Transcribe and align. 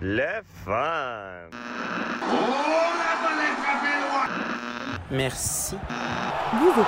le 0.00 0.42
fun. 0.64 1.50
Merci. 5.10 5.76
Vous. 6.54 6.84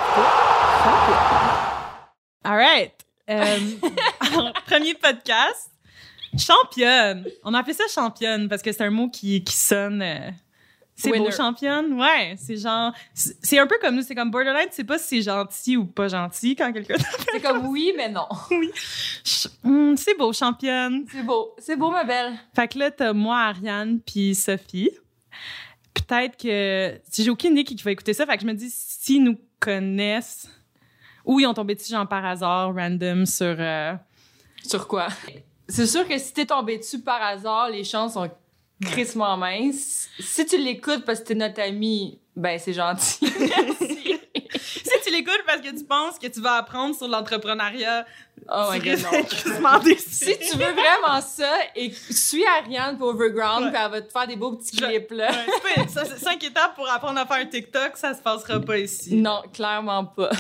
All 2.44 2.56
right. 2.56 2.92
Euh, 3.30 3.58
premier 4.66 4.94
podcast. 4.94 5.70
Championne. 6.38 7.26
On 7.44 7.52
a 7.54 7.58
appelé 7.60 7.74
ça 7.74 7.84
championne 7.92 8.48
parce 8.48 8.62
que 8.62 8.72
c'est 8.72 8.84
un 8.84 8.90
mot 8.90 9.08
qui, 9.10 9.42
qui 9.44 9.54
sonne. 9.54 10.02
euh, 10.02 10.30
c'est 10.94 11.18
beau, 11.18 11.30
championne. 11.30 11.92
Ouais, 11.98 12.34
c'est 12.38 12.56
genre. 12.56 12.92
C'est 13.14 13.58
un 13.58 13.66
peu 13.66 13.76
comme 13.80 13.96
nous, 13.96 14.02
c'est 14.02 14.14
comme 14.14 14.30
borderline, 14.30 14.68
tu 14.68 14.74
sais 14.76 14.84
pas 14.84 14.98
si 14.98 15.16
c'est 15.16 15.22
gentil 15.22 15.76
ou 15.76 15.84
pas 15.86 16.08
gentil 16.08 16.54
quand 16.54 16.72
quelqu'un. 16.72 16.94
C'est 17.32 17.40
comme 17.40 17.66
oui, 17.66 17.92
mais 17.96 18.08
non. 18.08 18.26
ch- 19.24 19.48
Hum, 19.64 19.96
c'est 19.96 20.16
beau, 20.16 20.32
championne. 20.32 21.04
C'est 21.10 21.22
beau. 21.22 21.54
C'est 21.58 21.76
beau, 21.76 21.90
ma 21.90 22.04
belle. 22.04 22.32
Fait 22.54 22.68
que 22.68 22.78
là, 22.78 22.90
t'as 22.90 23.12
moi, 23.12 23.38
Ariane, 23.40 24.00
puis 24.00 24.34
Sophie. 24.34 24.90
Peut-être 25.94 26.36
que. 26.36 27.00
si 27.10 27.24
J'ai 27.24 27.30
aucune 27.30 27.52
idée 27.52 27.64
qui 27.64 27.76
qui 27.76 27.82
va 27.82 27.90
écouter 27.90 28.14
ça. 28.14 28.26
Fait 28.26 28.36
que 28.36 28.42
je 28.42 28.46
me 28.46 28.54
dis, 28.54 28.70
s'ils 28.70 29.22
nous 29.22 29.38
connaissent, 29.60 30.48
ou 31.24 31.38
ils 31.40 31.46
ont 31.46 31.54
tombé 31.54 31.74
dessus, 31.74 31.90
genre 31.92 32.08
par 32.08 32.24
hasard, 32.24 32.74
random, 32.74 33.26
sur. 33.26 33.56
euh, 33.58 33.94
Sur 34.64 34.86
quoi? 34.88 35.08
C'est 35.68 35.86
sûr 35.86 36.06
que 36.06 36.18
si 36.18 36.32
t'es 36.34 36.46
tombé 36.46 36.78
dessus 36.78 37.00
par 37.00 37.22
hasard, 37.22 37.70
les 37.70 37.84
chances 37.84 38.14
sont 38.14 38.28
crissement 38.84 39.36
minces. 39.36 40.08
Si 40.20 40.44
tu 40.46 40.56
l'écoutes 40.58 41.04
parce 41.04 41.20
que 41.20 41.24
t'es 41.26 41.34
notre 41.34 41.60
ami, 41.60 42.18
ben 42.36 42.58
c'est 42.58 42.72
gentil. 42.72 43.18
Merci. 43.38 44.18
si 44.58 44.90
tu 45.04 45.10
l'écoutes 45.12 45.42
parce 45.46 45.60
que 45.60 45.76
tu 45.76 45.84
penses 45.84 46.18
que 46.18 46.26
tu 46.26 46.40
vas 46.40 46.54
apprendre 46.56 46.94
sur 46.94 47.08
l'entrepreneuriat, 47.08 48.06
Oh 48.50 48.70
my 48.72 48.80
god, 48.80 48.98
non. 49.02 49.22
Si 49.98 50.36
tu 50.38 50.56
veux 50.58 50.72
vraiment 50.72 51.20
ça, 51.20 51.48
et 51.76 51.92
suis 52.10 52.44
Ariane 52.44 52.98
pour 52.98 53.08
Overground, 53.08 53.66
Ouais. 53.66 53.70
puis 53.70 53.80
elle 53.84 53.90
va 53.92 54.00
te 54.02 54.10
faire 54.10 54.26
des 54.26 54.34
beaux 54.34 54.56
petits 54.56 54.76
clips, 54.76 55.12
là. 55.12 55.30
Ouais, 55.30 55.86
cinq 56.18 56.42
étapes 56.42 56.74
pour 56.74 56.90
apprendre 56.90 57.20
à 57.20 57.26
faire 57.26 57.36
un 57.36 57.46
TikTok, 57.46 57.96
ça 57.96 58.14
se 58.14 58.20
passera 58.20 58.58
pas 58.58 58.78
ici. 58.78 59.14
Non, 59.14 59.42
clairement 59.52 60.04
pas. 60.06 60.30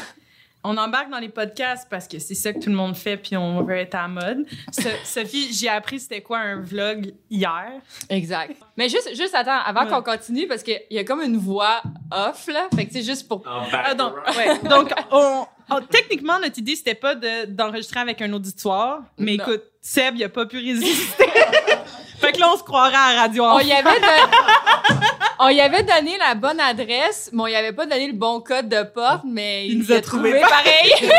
On 0.64 0.76
embarque 0.76 1.10
dans 1.10 1.18
les 1.18 1.28
podcasts 1.28 1.88
parce 1.90 2.06
que 2.06 2.20
c'est 2.20 2.36
ça 2.36 2.52
que 2.52 2.60
tout 2.60 2.68
le 2.70 2.76
monde 2.76 2.94
fait 2.96 3.16
puis 3.16 3.36
on 3.36 3.62
veut 3.64 3.76
être 3.78 3.96
à 3.96 4.02
la 4.02 4.08
mode. 4.08 4.46
So- 4.70 4.88
Sophie, 5.04 5.52
j'ai 5.52 5.68
appris 5.68 5.98
c'était 5.98 6.20
quoi 6.20 6.38
un 6.38 6.60
vlog 6.60 7.12
hier. 7.28 7.72
Exact. 8.08 8.54
Mais 8.76 8.88
juste, 8.88 9.08
juste 9.16 9.34
attends, 9.34 9.58
avant 9.64 9.84
Ouais. 9.84 9.90
qu'on 9.90 10.02
continue, 10.02 10.46
parce 10.46 10.62
qu'il 10.62 10.80
y 10.90 10.98
a 10.98 11.04
comme 11.04 11.20
une 11.20 11.36
voix 11.36 11.82
off, 12.12 12.46
là. 12.46 12.68
Fait 12.76 12.86
que 12.86 12.92
c'est 12.92 13.02
juste 13.02 13.26
pour. 13.26 13.42
Ah, 13.46 13.94
donc, 13.94 14.14
ouais. 14.36 14.58
donc 14.68 14.92
on, 15.10 15.44
on- 15.70 15.80
techniquement, 15.80 16.38
notre 16.38 16.58
idée, 16.60 16.76
c'était 16.76 16.94
pas 16.94 17.16
de- 17.16 17.46
d'enregistrer 17.46 17.98
avec 18.00 18.22
un 18.22 18.32
auditoire. 18.32 19.00
Mais 19.18 19.36
Non. 19.36 19.44
écoute, 19.44 19.62
Seb, 19.80 20.14
il 20.16 20.22
a 20.22 20.28
pas 20.28 20.46
pu 20.46 20.58
résister. 20.58 21.24
fait 22.20 22.32
que 22.32 22.38
là, 22.38 22.50
on 22.54 22.56
se 22.56 22.62
croirait 22.62 22.94
à 22.94 23.14
la 23.14 23.20
radio. 23.22 23.44
On 23.44 23.58
y 23.58 23.72
avait 23.72 23.82
don- 23.82 24.96
on 25.42 25.48
y 25.48 25.60
avait 25.60 25.82
donné 25.82 26.16
la 26.18 26.34
bonne 26.34 26.60
adresse, 26.60 27.30
mais 27.32 27.42
on 27.42 27.46
y 27.46 27.54
avait 27.54 27.72
pas 27.72 27.86
donné 27.86 28.06
le 28.06 28.12
bon 28.14 28.40
code 28.40 28.68
de 28.68 28.82
porte, 28.82 29.24
mais 29.26 29.66
Il 29.66 29.72
il, 29.72 29.78
nous 29.80 29.92
a 29.92 30.00
trouvé 30.00 30.40
pareil. 30.40 30.92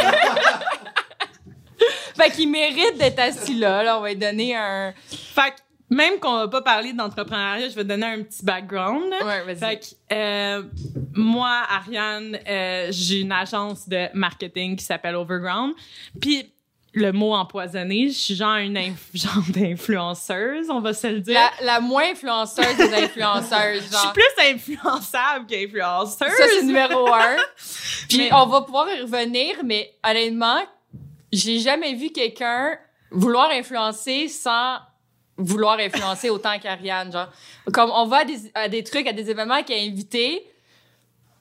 fait 2.16 2.32
qu'il 2.32 2.50
mérite 2.50 2.98
d'être 2.98 3.20
assis 3.20 3.56
là. 3.56 3.84
Là, 3.84 3.98
on 3.98 4.02
va 4.02 4.10
lui 4.10 4.16
donner 4.16 4.56
un. 4.56 4.94
Fait 5.08 5.52
que 5.52 5.56
même 5.90 6.20
qu'on 6.20 6.38
va 6.38 6.48
pas 6.48 6.62
parler 6.62 6.94
d'entrepreneuriat, 6.94 7.70
je 7.70 7.76
vais 7.76 7.84
donner 7.84 8.06
un 8.06 8.24
petit 8.24 8.44
background. 8.44 9.14
Ouais, 9.24 9.44
vas-y. 9.44 9.58
Fait 9.58 9.80
que, 9.80 9.86
euh, 10.14 10.64
moi, 11.14 11.64
Ariane, 11.70 12.40
euh, 12.48 12.88
j'ai 12.90 13.22
une 13.22 13.32
agence 13.32 13.88
de 13.88 14.08
marketing 14.14 14.76
qui 14.76 14.86
s'appelle 14.86 15.16
Overground. 15.16 15.74
Puis, 16.20 16.53
le 16.96 17.12
mot 17.12 17.34
empoisonné, 17.34 18.10
je 18.10 18.14
suis 18.18 18.36
genre 18.36 18.58
une 18.58 18.78
inf- 18.78 18.94
genre 19.14 19.44
d'influenceuse, 19.50 20.70
on 20.70 20.80
va 20.80 20.94
se 20.94 21.08
le 21.08 21.20
dire. 21.22 21.34
La, 21.34 21.52
la 21.66 21.80
moins 21.80 22.12
influenceuse 22.12 22.78
des 22.78 22.94
influenceuses, 22.94 23.82
Je 23.84 23.88
suis 23.88 23.92
genre. 23.92 24.14
plus 24.14 24.46
influençable 24.52 25.46
qu'influenceuse. 25.48 26.18
Ça, 26.18 26.28
c'est 26.38 26.64
numéro 26.64 27.08
un. 27.12 27.36
Puis 28.10 28.18
Mais- 28.20 28.34
on 28.34 28.46
va 28.46 28.62
pouvoir 28.62 28.88
y 28.92 29.02
revenir, 29.02 29.56
mais 29.64 29.94
honnêtement, 30.08 30.62
j'ai 31.32 31.60
jamais 31.60 31.94
vu 31.96 32.12
quelqu'un 32.12 32.78
vouloir 33.12 33.50
influencer 33.52 34.28
sans 34.28 34.78
vouloir 35.38 35.80
influencer 35.80 36.30
autant 36.30 36.58
qu'Ariane. 36.60 37.12
Genre, 37.12 37.28
comme 37.74 37.90
on 37.92 38.06
va 38.06 38.18
à 38.18 38.26
des, 38.26 38.38
à 38.54 38.70
des 38.70 38.84
trucs, 38.84 39.08
à 39.08 39.14
des 39.14 39.30
événements 39.32 39.64
qui 39.64 39.74
est 39.74 39.88
invité, 39.88 40.48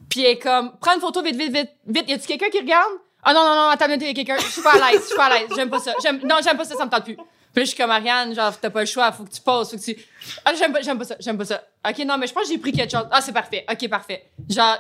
puis 0.09 0.23
elle 0.23 0.33
est 0.33 0.39
comme, 0.39 0.73
prends 0.81 0.95
une 0.95 1.01
photo 1.01 1.23
vite, 1.23 1.37
vite, 1.37 1.53
vite, 1.53 1.71
vite. 1.87 2.09
Y 2.09 2.13
a-tu 2.15 2.27
quelqu'un 2.27 2.49
qui 2.51 2.59
regarde? 2.61 2.91
Ah 3.23 3.33
non, 3.33 3.45
non, 3.45 3.55
non, 3.55 3.69
attends, 3.69 3.85
a 3.85 3.97
quelqu'un. 3.99 4.37
Je 4.39 4.47
suis 4.49 4.63
pas 4.63 4.73
à 4.73 4.91
l'aise, 4.91 5.01
je 5.03 5.07
suis 5.07 5.17
pas 5.17 5.27
à 5.27 5.39
l'aise. 5.39 5.49
J'aime 5.55 5.71
pas 5.71 5.79
ça. 5.79 5.95
J'aime, 6.03 6.21
non, 6.25 6.37
j'aime 6.43 6.57
pas 6.57 6.65
ça, 6.65 6.75
ça 6.77 6.85
me 6.85 6.91
tente 6.91 7.05
plus. 7.05 7.15
Puis 7.17 7.25
là, 7.61 7.63
je 7.65 7.69
suis 7.69 7.77
comme 7.77 7.91
Ariane, 7.91 8.35
genre, 8.35 8.59
t'as 8.59 8.71
pas 8.71 8.81
le 8.81 8.87
choix, 8.87 9.13
faut 9.13 9.25
que 9.25 9.31
tu 9.31 9.41
poses, 9.41 9.71
faut 9.71 9.77
que 9.77 9.83
tu. 9.83 9.97
Ah, 10.45 10.55
j'aime 10.55 10.73
pas, 10.73 10.81
j'aime 10.81 10.99
pas 10.99 11.05
ça, 11.05 11.17
j'aime 11.21 11.37
pas 11.39 11.45
ça. 11.45 11.63
Ok, 11.87 11.99
non, 11.99 12.17
mais 12.19 12.27
je 12.27 12.33
pense 12.33 12.45
que 12.45 12.49
j'ai 12.49 12.59
pris 12.59 12.73
quelque 12.73 12.91
chose. 12.91 13.07
Ah, 13.11 13.21
c'est 13.21 13.33
parfait. 13.33 13.65
Ok, 13.71 13.89
parfait. 13.89 14.31
Genre, 14.49 14.79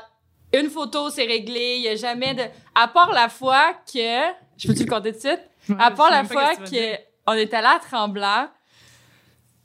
une 0.54 0.70
photo, 0.70 1.10
c'est 1.10 1.25
réglé. 1.25 1.76
Il 1.76 1.82
y 1.82 1.88
a 1.88 1.97
jamais 1.97 2.34
de. 2.34 2.42
À 2.75 2.88
part 2.88 3.12
la 3.12 3.28
fois 3.28 3.75
que. 3.92 3.98
Je 4.58 4.66
peux-tu 4.66 4.84
le 4.84 4.91
compter 4.91 5.12
de 5.12 5.19
suite? 5.19 5.41
à 5.78 5.91
part 5.92 6.10
la 6.10 6.25
fois 6.25 6.56
qu'on 6.56 7.32
est 7.34 7.54
allé 7.54 7.66
à 7.66 7.78
Tremblant. 7.78 8.48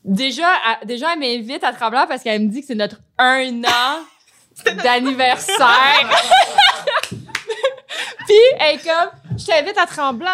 Déjà, 0.03 0.47
à- 0.65 0.85
déjà, 0.85 1.13
elle 1.13 1.19
m'invite 1.19 1.63
à 1.63 1.73
Tremblant 1.73 2.05
parce 2.07 2.23
qu'elle 2.23 2.41
me 2.41 2.47
dit 2.49 2.61
que 2.61 2.67
c'est 2.67 2.75
notre 2.75 2.97
un 3.17 3.63
an 3.63 4.03
d'anniversaire. 4.83 6.09
Puis, 8.27 8.35
elle 8.59 8.75
est 8.75 8.83
comme, 8.83 9.37
je 9.37 9.45
t'invite 9.45 9.77
à 9.77 9.85
Tremblant, 9.85 10.27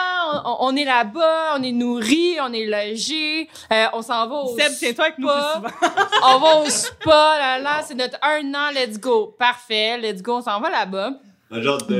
on, 0.45 0.57
on 0.67 0.75
est 0.75 0.83
là-bas, 0.83 1.55
on 1.57 1.61
est 1.63 1.71
nourri, 1.71 2.37
on 2.41 2.51
est 2.51 2.65
logé, 2.65 3.47
euh, 3.71 3.85
on 3.93 4.01
s'en 4.01 4.27
va 4.27 4.35
au 4.35 4.57
Seb, 4.57 4.71
tiens-toi 4.79 5.05
avec 5.05 5.17
nous 5.19 5.27
plus 5.27 5.37
spa. 5.37 5.53
souvent. 5.55 5.93
on 6.23 6.39
va 6.39 6.55
au 6.61 6.69
spa, 6.69 7.35
là, 7.39 7.59
là, 7.59 7.81
c'est 7.85 7.93
notre 7.95 8.17
un 8.23 8.53
an, 8.53 8.71
let's 8.73 8.99
go. 8.99 9.35
Parfait, 9.37 9.97
let's 9.99 10.21
go, 10.21 10.37
on 10.37 10.41
s'en 10.41 10.59
va 10.59 10.69
là-bas. 10.71 11.11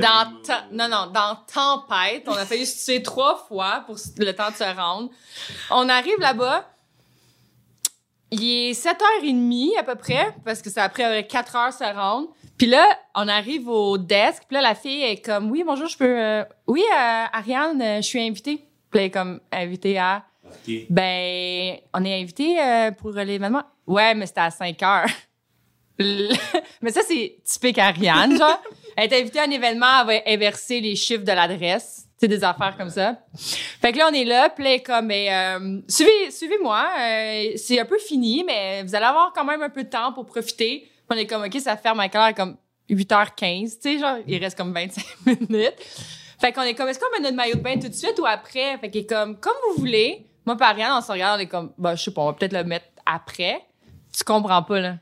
Dans 0.01 0.41
te- 0.41 0.73
non, 0.73 0.87
non, 0.87 1.11
dans 1.13 1.35
Tempête, 1.45 2.23
on 2.27 2.31
a 2.33 2.43
failli 2.45 2.65
se 2.65 2.83
tuer 2.85 3.03
trois 3.03 3.45
fois 3.47 3.83
pour 3.85 3.95
s- 3.97 4.13
le 4.17 4.33
temps 4.33 4.49
de 4.49 4.55
se 4.55 4.63
rendre. 4.75 5.09
On 5.69 5.87
arrive 5.89 6.19
là-bas. 6.19 6.65
Il 8.31 8.43
est 8.69 8.73
7h30 8.73 9.77
à 9.77 9.83
peu 9.83 9.93
près, 9.95 10.35
parce 10.43 10.61
que 10.63 10.71
ça 10.71 10.85
a 10.85 10.89
pris 10.89 11.03
euh, 11.03 11.21
4 11.21 11.55
heures 11.55 11.73
se 11.73 11.83
rendre. 11.83 12.29
Puis 12.57 12.67
là, 12.67 12.85
on 13.15 13.27
arrive 13.27 13.67
au 13.67 13.97
desk. 13.97 14.43
Puis 14.47 14.55
là, 14.55 14.61
la 14.61 14.75
fille 14.75 15.03
est 15.03 15.21
comme, 15.23 15.49
oui, 15.51 15.63
bonjour, 15.65 15.87
je 15.87 15.97
peux... 15.97 16.05
euh, 16.05 16.43
oui, 16.67 16.83
euh, 16.91 17.25
Ariane, 17.33 17.81
euh, 17.81 17.97
je 17.97 18.07
suis 18.07 18.21
invitée. 18.21 18.57
Puis 18.91 18.99
elle 18.99 19.05
est 19.05 19.11
comme, 19.11 19.39
invitée 19.51 19.97
à... 19.97 20.23
Ben, 20.89 21.77
on 21.93 22.05
est 22.05 22.21
invité 22.21 22.61
euh, 22.61 22.91
pour 22.91 23.11
l'événement. 23.11 23.63
Ouais, 23.87 24.13
mais 24.13 24.27
c'était 24.27 24.41
à 24.41 24.51
5 24.51 24.81
heures. 24.83 25.09
Mais 26.81 26.91
ça, 26.91 27.01
c'est 27.07 27.37
typique 27.43 27.77
Ariane, 27.77 28.37
genre. 28.37 28.61
Elle 28.95 29.11
est 29.11 29.21
invitée 29.21 29.39
à 29.39 29.43
un 29.43 29.49
événement, 29.49 30.01
elle 30.01 30.05
va 30.05 30.13
inverser 30.27 30.79
les 30.79 30.95
chiffres 30.95 31.23
de 31.23 31.31
l'adresse. 31.31 32.05
C'est 32.17 32.27
des 32.27 32.43
affaires 32.43 32.77
comme 32.77 32.91
ça. 32.91 33.17
Fait 33.81 33.91
que 33.91 33.97
là, 33.97 34.07
on 34.11 34.13
est 34.13 34.23
là, 34.23 34.49
puis 34.49 34.63
là, 34.63 34.69
elle 34.69 34.75
est 34.75 34.83
comme, 34.83 35.07
ben, 35.07 35.29
euh, 35.61 35.81
suivez, 35.87 36.29
suivez-moi. 36.29 36.87
euh, 36.99 37.51
c'est 37.55 37.79
un 37.79 37.85
peu 37.85 37.97
fini, 37.97 38.43
mais 38.45 38.83
vous 38.83 38.93
allez 38.93 39.05
avoir 39.05 39.33
quand 39.33 39.43
même 39.45 39.63
un 39.63 39.69
peu 39.69 39.83
de 39.83 39.89
temps 39.89 40.13
pour 40.13 40.27
profiter. 40.27 40.87
On 41.13 41.17
est 41.17 41.27
comme, 41.27 41.43
OK, 41.43 41.59
ça 41.59 41.77
ferme 41.77 41.99
à 41.99 42.09
quelle 42.09 42.21
heure? 42.21 42.33
Comme 42.33 42.57
8h15, 42.89 43.75
tu 43.75 43.81
sais, 43.81 43.99
genre, 43.99 44.17
il 44.27 44.37
reste 44.37 44.57
comme 44.57 44.73
25 44.73 45.05
minutes. 45.49 45.75
Fait 46.39 46.51
qu'on 46.51 46.63
est 46.63 46.73
comme, 46.73 46.89
est-ce 46.89 46.99
qu'on 46.99 47.11
met 47.11 47.23
notre 47.23 47.35
maillot 47.35 47.55
de 47.55 47.61
bain 47.61 47.79
tout 47.79 47.87
de 47.87 47.93
suite 47.93 48.19
ou 48.19 48.25
après? 48.25 48.77
Fait 48.79 48.89
qu'il 48.89 49.01
est 49.01 49.09
comme, 49.09 49.39
comme 49.39 49.53
vous 49.69 49.81
voulez. 49.81 50.25
Moi, 50.45 50.57
par 50.57 50.75
rien, 50.75 50.97
on 50.97 51.01
se 51.01 51.11
regarde, 51.11 51.39
on 51.39 51.43
est 51.43 51.47
comme, 51.47 51.71
bah, 51.77 51.95
je 51.95 52.03
sais 52.03 52.11
pas, 52.11 52.21
on 52.21 52.25
va 52.27 52.33
peut-être 52.33 52.53
le 52.53 52.63
mettre 52.63 52.87
après. 53.05 53.63
Tu 54.15 54.23
comprends 54.23 54.63
pas, 54.63 54.79
là. 54.79 54.97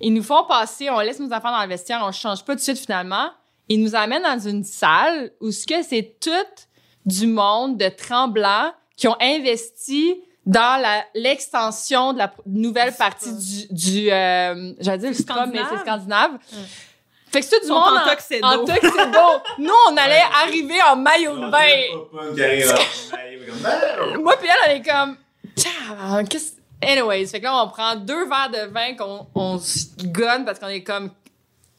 Ils 0.00 0.12
nous 0.12 0.22
font 0.22 0.44
passer, 0.46 0.90
on 0.90 0.98
laisse 1.00 1.20
nos 1.20 1.32
enfants 1.32 1.50
dans 1.50 1.62
le 1.62 1.68
vestiaire, 1.68 2.00
on 2.02 2.12
change 2.12 2.44
pas 2.44 2.54
tout 2.54 2.58
de 2.58 2.62
suite 2.62 2.78
finalement. 2.78 3.30
Ils 3.68 3.82
nous 3.82 3.94
amènent 3.94 4.22
dans 4.22 4.38
une 4.38 4.64
salle 4.64 5.30
où 5.40 5.50
ce 5.52 5.66
que 5.66 5.82
c'est 5.82 6.16
tout 6.20 6.64
du 7.06 7.26
monde 7.26 7.78
de 7.78 7.88
tremblants 7.88 8.72
qui 8.96 9.08
ont 9.08 9.16
investi 9.20 10.16
dans 10.46 10.80
la 10.80 11.04
l'extension 11.14 12.12
de 12.12 12.18
la 12.18 12.32
nouvelle 12.46 12.94
partie 12.94 13.32
du 13.34 13.66
du 13.70 14.10
euh, 14.10 14.72
j'allais 14.80 14.98
dire 14.98 15.10
le 15.10 15.14
scrum 15.14 15.50
mais 15.52 15.60
c'est 15.70 15.78
scandinave. 15.80 16.32
Fait 17.32 17.40
que 17.40 17.46
c'est 17.46 17.60
tout 17.60 17.66
du 17.66 17.72
monde 17.72 17.96
en 17.96 18.10
tuxedo. 18.10 18.44
en 18.44 18.64
tuxedo. 18.64 19.42
Nous 19.58 19.74
on 19.88 19.96
allait 19.96 20.22
arriver 20.42 20.82
en 20.90 20.96
maillot 20.96 21.36
de 21.36 21.48
bain. 21.50 21.84
Moi 24.20 24.36
puis 24.36 24.48
elle, 24.48 24.70
elle 24.70 24.76
est 24.78 24.82
comme, 24.82 25.16
Tiens, 25.54 26.24
qu'est-ce. 26.28 26.52
Anyways, 26.82 27.26
fait 27.26 27.40
que 27.40 27.44
là, 27.44 27.62
on 27.62 27.68
prend 27.68 27.94
deux 27.94 28.26
verres 28.26 28.50
de 28.50 28.72
vin 28.72 28.94
qu'on 28.94 29.26
on 29.34 29.58
se 29.58 29.86
gonne 30.04 30.44
parce 30.46 30.58
qu'on 30.58 30.68
est 30.68 30.82
comme. 30.82 31.10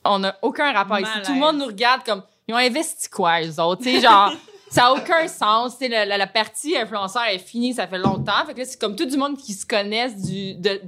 On 0.05 0.19
n'a 0.19 0.37
aucun 0.41 0.71
rapport 0.71 0.99
ici. 0.99 1.11
Tout 1.25 1.33
le 1.33 1.39
monde 1.39 1.57
nous 1.57 1.65
regarde 1.65 2.03
comme. 2.03 2.21
Ils 2.47 2.53
ont 2.53 2.57
investi 2.57 3.09
quoi, 3.09 3.39
les 3.39 3.59
autres? 3.59 3.81
Tu 3.83 3.95
sais, 3.95 4.01
genre, 4.01 4.31
ça 4.71 4.83
n'a 4.83 4.93
aucun 4.93 5.27
sens. 5.27 5.75
La, 5.81 6.05
la, 6.05 6.27
partie 6.27 6.77
influenceur 6.77 7.23
est 7.23 7.39
finie, 7.39 7.73
ça 7.73 7.87
fait 7.87 7.97
longtemps. 7.97 8.45
Fait 8.47 8.53
que 8.53 8.63
c'est 8.63 8.79
comme 8.79 8.95
tout 8.95 9.05
du 9.05 9.17
monde 9.17 9.37
qui 9.37 9.53
se 9.53 9.65
connaissent 9.65 10.15
de, 10.15 10.53
de, 10.53 10.79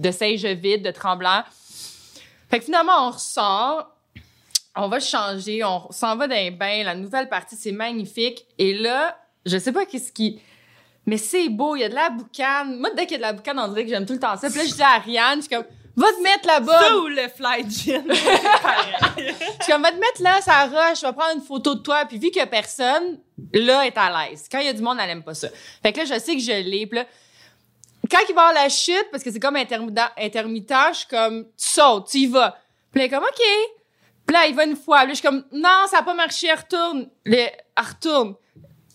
de 0.00 0.76
de 0.76 0.90
Tremblant. 0.90 1.42
Fait 2.50 2.58
que 2.58 2.64
finalement, 2.64 3.08
on 3.08 3.10
ressort. 3.10 3.92
On 4.74 4.88
va 4.88 5.00
changer, 5.00 5.64
on 5.64 5.90
s'en 5.90 6.16
va 6.16 6.28
dans 6.28 6.34
les 6.34 6.50
bains. 6.50 6.82
La 6.82 6.94
nouvelle 6.94 7.28
partie, 7.28 7.56
c'est 7.56 7.72
magnifique. 7.72 8.46
Et 8.58 8.74
là, 8.74 9.18
je 9.44 9.58
sais 9.58 9.72
pas 9.72 9.84
qu'est-ce 9.84 10.12
qui. 10.12 10.40
mais 11.04 11.18
c'est 11.18 11.48
beau, 11.50 11.76
il 11.76 11.80
y 11.80 11.84
a 11.84 11.88
de 11.90 11.94
la 11.94 12.10
boucane. 12.10 12.78
Moi, 12.78 12.90
dès 12.96 13.06
qu'il 13.06 13.12
y 13.12 13.14
a 13.16 13.18
de 13.18 13.22
la 13.22 13.32
boucane, 13.34 13.58
on 13.58 13.68
dirait 13.68 13.84
que 13.84 13.90
j'aime 13.90 14.06
tout 14.06 14.14
le 14.14 14.20
temps 14.20 14.36
ça. 14.36 14.48
Puis 14.48 14.58
là, 14.58 14.64
je 14.64 14.74
dis 14.74 14.82
à 14.82 14.94
Ariane, 14.96 15.42
je 15.42 15.48
comme, 15.48 15.64
va 15.96 16.12
te 16.12 16.22
mettre 16.22 16.46
là-bas. 16.46 16.80
Ça 16.80 16.96
ou 16.98 17.06
le 17.08 17.28
fly 17.28 17.70
gin. 17.70 18.04
Je 19.18 19.62
suis 19.62 19.72
comme, 19.72 19.82
va 19.82 19.90
te 19.90 19.98
mettre 19.98 20.22
là, 20.22 20.40
ça 20.40 20.64
roche, 20.64 21.00
je 21.00 21.06
vais 21.06 21.12
prendre 21.12 21.36
une 21.36 21.42
photo 21.42 21.74
de 21.74 21.80
toi. 21.80 22.04
Puis 22.04 22.18
vu 22.18 22.30
que 22.30 22.44
personne, 22.44 23.18
là, 23.52 23.86
est 23.86 23.96
à 23.96 24.28
l'aise. 24.28 24.46
Quand 24.50 24.58
il 24.58 24.66
y 24.66 24.68
a 24.68 24.72
du 24.72 24.82
monde, 24.82 24.98
elle 25.02 25.10
aime 25.10 25.22
pas 25.22 25.34
ça. 25.34 25.48
Fait 25.82 25.92
que 25.92 25.98
là, 26.00 26.04
je 26.04 26.18
sais 26.18 26.34
que 26.34 26.42
je 26.42 26.52
l'ai. 26.52 26.86
Puis 26.86 26.98
là, 26.98 27.06
quand 28.10 28.18
il 28.28 28.34
va 28.34 28.42
y 28.42 28.44
avoir 28.44 28.52
la 28.52 28.68
chute, 28.68 29.06
parce 29.10 29.24
que 29.24 29.30
c'est 29.30 29.40
comme 29.40 29.56
intermittent, 29.56 30.12
intermittent, 30.18 30.74
je 30.92 30.98
suis 30.98 31.08
comme, 31.08 31.44
tu 31.44 31.68
sautes, 31.68 32.08
tu 32.10 32.18
y 32.18 32.26
vas. 32.26 32.56
Puis 32.92 33.00
là, 33.02 33.08
comme, 33.08 33.24
OK. 33.24 33.42
Puis 34.26 34.34
là, 34.34 34.46
il 34.46 34.54
va 34.54 34.64
une 34.64 34.76
fois. 34.76 34.98
Puis 35.00 35.08
là, 35.08 35.14
je 35.14 35.18
suis 35.20 35.28
comme, 35.28 35.44
non, 35.52 35.86
ça 35.90 35.98
a 35.98 36.02
pas 36.02 36.14
marché, 36.14 36.48
elle 36.48 36.58
retourne. 36.58 37.08
Le, 37.24 37.36
elle 37.36 37.52
retourne. 37.76 38.34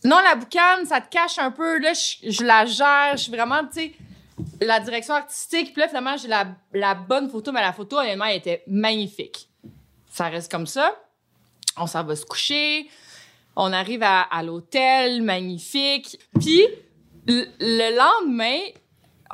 Non, 0.04 0.20
la 0.20 0.36
boucane, 0.36 0.86
ça 0.86 1.02
te 1.02 1.10
cache 1.10 1.38
un 1.40 1.52
peu. 1.52 1.80
Là, 1.80 1.94
je, 1.94 2.30
je 2.30 2.44
la 2.44 2.66
gère. 2.66 3.12
Je 3.14 3.24
suis 3.24 3.32
vraiment, 3.32 3.62
tu 3.66 3.82
sais, 3.82 3.94
la 4.62 4.80
direction 4.80 5.16
artistique. 5.16 5.74
Puis 5.74 5.82
là, 5.82 5.88
finalement, 5.88 6.16
j'ai 6.18 6.28
la, 6.28 6.94
bonne 6.96 7.30
photo, 7.30 7.52
mais 7.52 7.62
la 7.62 7.74
photo, 7.74 7.98
honnêtement, 7.98 8.26
elle 8.26 8.38
était 8.38 8.64
magnifique. 8.68 9.50
Ça 10.10 10.30
reste 10.30 10.52
comme 10.52 10.68
ça. 10.68 10.96
On 11.78 11.88
s'en 11.88 12.04
va 12.04 12.16
se 12.16 12.26
coucher. 12.26 12.90
On 13.56 13.74
arrive 13.74 14.04
à, 14.04 14.44
l'hôtel, 14.44 15.22
magnifique. 15.22 16.20
Puis, 16.40 16.66
le, 17.28 17.46
le 17.60 17.98
lendemain, 17.98 18.60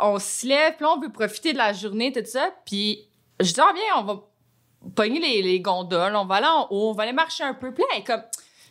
on 0.01 0.19
se 0.19 0.47
lève, 0.47 0.75
puis 0.75 0.85
on 0.85 0.99
veut 0.99 1.11
profiter 1.11 1.53
de 1.53 1.57
la 1.57 1.73
journée, 1.73 2.11
tout 2.11 2.25
ça. 2.25 2.51
Puis, 2.65 3.07
je 3.39 3.53
dis, 3.53 3.59
ah, 3.59 3.73
bien, 3.73 3.83
on 3.97 4.03
va 4.03 4.23
pogner 4.95 5.19
les, 5.19 5.41
les 5.41 5.59
gondoles, 5.59 6.15
on 6.15 6.25
va 6.25 6.35
aller 6.35 6.47
en 6.47 6.67
haut, 6.69 6.89
on 6.89 6.93
va 6.93 7.03
aller 7.03 7.13
marcher 7.13 7.43
un 7.43 7.53
peu. 7.53 7.73
Puis 7.73 7.83
là, 7.83 7.97
elle 7.97 8.03
comme, 8.03 8.23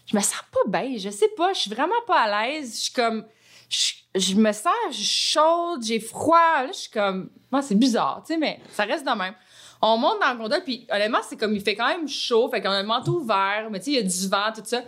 je 0.07 0.17
me 0.17 0.23
sens 0.23 0.43
pas 0.53 0.81
bien, 0.81 0.97
je 0.97 1.11
sais 1.11 1.31
pas, 1.37 1.53
je 1.53 1.61
suis 1.61 1.71
vraiment 1.71 2.01
pas 2.07 2.21
à 2.21 2.49
l'aise. 2.49 2.75
Je 2.77 2.83
suis 2.85 2.93
comme, 2.93 3.27
je, 3.69 3.93
je 4.17 4.35
me 4.35 4.53
sens 4.53 4.73
chaude, 4.93 5.83
j'ai 5.83 6.01
froid. 6.01 6.67
Je 6.69 6.73
suis 6.73 6.91
comme, 6.91 7.31
moi, 7.51 7.63
c'est 7.63 7.75
bizarre, 7.75 8.23
tu 8.27 8.33
sais, 8.33 8.39
mais 8.39 8.61
ça 8.71 8.85
reste 8.85 9.05
de 9.05 9.11
même. 9.11 9.35
On 9.83 9.97
monte 9.99 10.21
dans 10.21 10.33
le 10.33 10.39
gondole, 10.39 10.63
puis 10.65 10.87
honnêtement, 10.91 11.19
c'est 11.29 11.37
comme, 11.37 11.55
il 11.55 11.61
fait 11.61 11.75
quand 11.75 11.89
même 11.89 12.09
chaud, 12.09 12.49
fait 12.49 12.61
qu'on 12.61 12.71
a 12.71 12.81
le 12.81 12.87
manteau 12.87 13.21
ouvert, 13.21 13.69
mais 13.71 13.79
tu 13.79 13.87
sais, 13.87 13.91
il 13.93 13.97
y 13.97 13.99
a 13.99 14.03
du 14.03 14.29
vent, 14.29 14.53
tout 14.55 14.63
ça. 14.65 14.83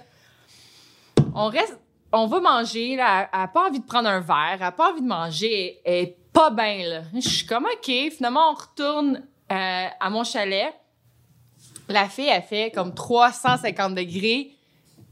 On 1.35 1.49
reste, 1.49 1.79
on 2.13 2.27
va 2.27 2.41
manger, 2.41 2.97
là, 2.97 3.29
elle 3.33 3.41
a 3.41 3.49
pas 3.49 3.69
envie 3.69 3.81
de 3.81 3.85
prendre 3.85 4.09
un 4.09 4.21
verre, 4.21 4.57
elle 4.57 4.63
a 4.63 4.73
pas 4.73 4.91
envie 4.93 5.03
de 5.03 5.07
manger, 5.07 5.81
elle 5.85 5.95
est 5.95 6.17
pas 6.33 6.51
bien, 6.51 6.89
là. 6.89 7.03
Je 7.15 7.29
suis 7.29 7.47
comme, 7.47 7.67
OK, 7.67 7.91
finalement, 8.11 8.51
on 8.51 8.55
retourne 8.55 9.23
euh, 9.53 9.87
à 10.01 10.11
mon 10.11 10.25
chalet. 10.25 10.75
La 11.89 12.09
fille, 12.09 12.29
elle 12.29 12.43
fait 12.43 12.71
comme 12.75 12.95
350 12.95 13.95
degrés. 13.95 14.58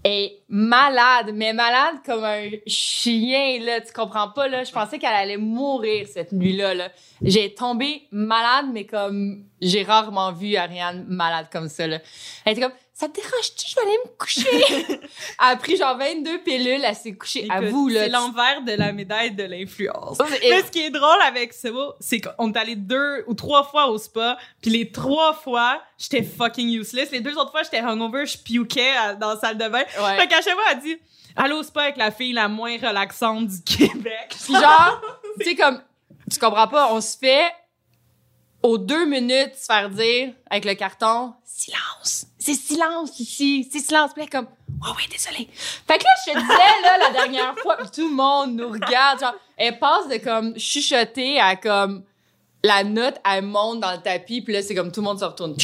Est 0.08 0.44
malade, 0.48 1.32
mais 1.34 1.52
malade 1.52 1.96
comme 2.04 2.22
un 2.22 2.48
chien, 2.64 3.58
là. 3.60 3.80
Tu 3.80 3.92
comprends 3.92 4.28
pas, 4.28 4.46
là. 4.46 4.62
Je 4.62 4.70
pensais 4.70 5.00
qu'elle 5.00 5.12
allait 5.12 5.36
mourir 5.36 6.06
cette 6.06 6.30
nuit-là, 6.30 6.74
là. 6.74 6.90
J'ai 7.22 7.52
tombé 7.52 8.02
malade, 8.12 8.66
mais 8.72 8.86
comme 8.86 9.46
j'ai 9.60 9.82
rarement 9.82 10.30
vu 10.30 10.54
Ariane 10.54 11.06
malade 11.08 11.48
comme 11.50 11.68
ça, 11.68 11.88
là. 11.88 11.98
Elle 12.44 12.52
était 12.52 12.62
comme, 12.62 12.76
ça 12.98 13.08
te 13.08 13.16
dérange-tu? 13.20 13.66
Je 13.68 13.74
vais 13.74 13.80
aller 13.82 13.98
me 14.06 14.16
coucher. 14.16 14.96
elle 15.02 15.08
a 15.38 15.56
pris 15.56 15.76
genre 15.76 15.98
22 15.98 16.38
pilules, 16.38 16.80
elle 16.82 16.94
s'est 16.94 17.12
couchée. 17.14 17.46
à 17.50 17.60
vous, 17.60 17.88
là. 17.88 18.04
C'est 18.04 18.08
l'envers 18.08 18.62
de 18.62 18.72
la 18.72 18.90
médaille 18.92 19.32
de 19.32 19.42
l'influence. 19.42 20.18
Et- 20.40 20.48
Mais 20.48 20.62
ce 20.62 20.70
qui 20.70 20.80
est 20.80 20.90
drôle 20.90 21.20
avec 21.26 21.52
ça, 21.52 21.68
c'est 22.00 22.22
qu'on 22.22 22.52
est 22.54 22.56
allé 22.56 22.74
deux 22.74 23.22
ou 23.26 23.34
trois 23.34 23.64
fois 23.64 23.88
au 23.88 23.98
spa, 23.98 24.38
puis 24.62 24.70
les 24.70 24.90
trois 24.90 25.34
fois, 25.34 25.82
j'étais 25.98 26.22
fucking 26.22 26.70
useless. 26.70 27.10
Les 27.10 27.20
deux 27.20 27.36
autres 27.36 27.50
fois, 27.50 27.62
j'étais 27.64 27.80
hungover, 27.80 28.24
je 28.24 28.38
piouquais 28.38 28.96
à- 28.96 29.14
dans 29.14 29.34
la 29.34 29.40
salle 29.40 29.58
de 29.58 29.68
bain. 29.68 29.84
Ouais. 30.00 30.18
Fait 30.18 30.26
qu'à 30.28 30.40
chaque 30.40 30.54
fois, 30.54 30.64
elle 30.72 30.80
dit 30.80 30.96
au 31.52 31.62
spa 31.62 31.82
avec 31.82 31.98
la 31.98 32.10
fille 32.10 32.32
la 32.32 32.48
moins 32.48 32.78
relaxante 32.78 33.46
du 33.48 33.62
Québec. 33.62 34.34
Puis 34.42 34.54
genre, 34.54 35.02
tu 35.38 35.44
sais, 35.50 35.54
comme, 35.54 35.82
tu 36.32 36.38
comprends 36.38 36.66
pas, 36.68 36.94
on 36.94 37.02
se 37.02 37.18
fait 37.18 37.52
aux 38.62 38.78
deux 38.78 39.04
minutes 39.04 39.54
se 39.54 39.66
faire 39.66 39.90
dire 39.90 40.32
avec 40.50 40.64
le 40.64 40.72
carton, 40.74 41.34
silence, 41.44 42.26
c'est 42.46 42.54
silence 42.54 43.18
ici, 43.18 43.68
c'est 43.70 43.80
silence. 43.80 44.12
Puis 44.14 44.22
là, 44.22 44.28
comme, 44.30 44.46
ouais, 44.46 44.90
ouais, 44.90 45.08
désolé. 45.10 45.48
Fait 45.86 45.98
que 45.98 46.04
là, 46.04 46.10
je 46.26 46.32
te 46.32 46.38
disais, 46.38 46.82
là, 46.82 46.98
la 46.98 47.10
dernière 47.10 47.58
fois, 47.58 47.76
tout 47.92 48.08
le 48.08 48.14
monde 48.14 48.54
nous 48.54 48.68
regarde, 48.68 49.18
genre, 49.18 49.34
elle 49.56 49.78
passe 49.80 50.06
de 50.08 50.18
comme 50.18 50.56
chuchoter 50.56 51.40
à 51.40 51.56
comme, 51.56 52.04
la 52.62 52.84
note, 52.84 53.16
elle 53.24 53.44
monte 53.44 53.80
dans 53.80 53.92
le 53.92 53.98
tapis, 53.98 54.42
puis 54.42 54.52
là, 54.52 54.62
c'est 54.62 54.74
comme 54.74 54.92
tout 54.92 55.00
le 55.00 55.06
monde 55.06 55.18
se 55.18 55.24
retourne. 55.24 55.56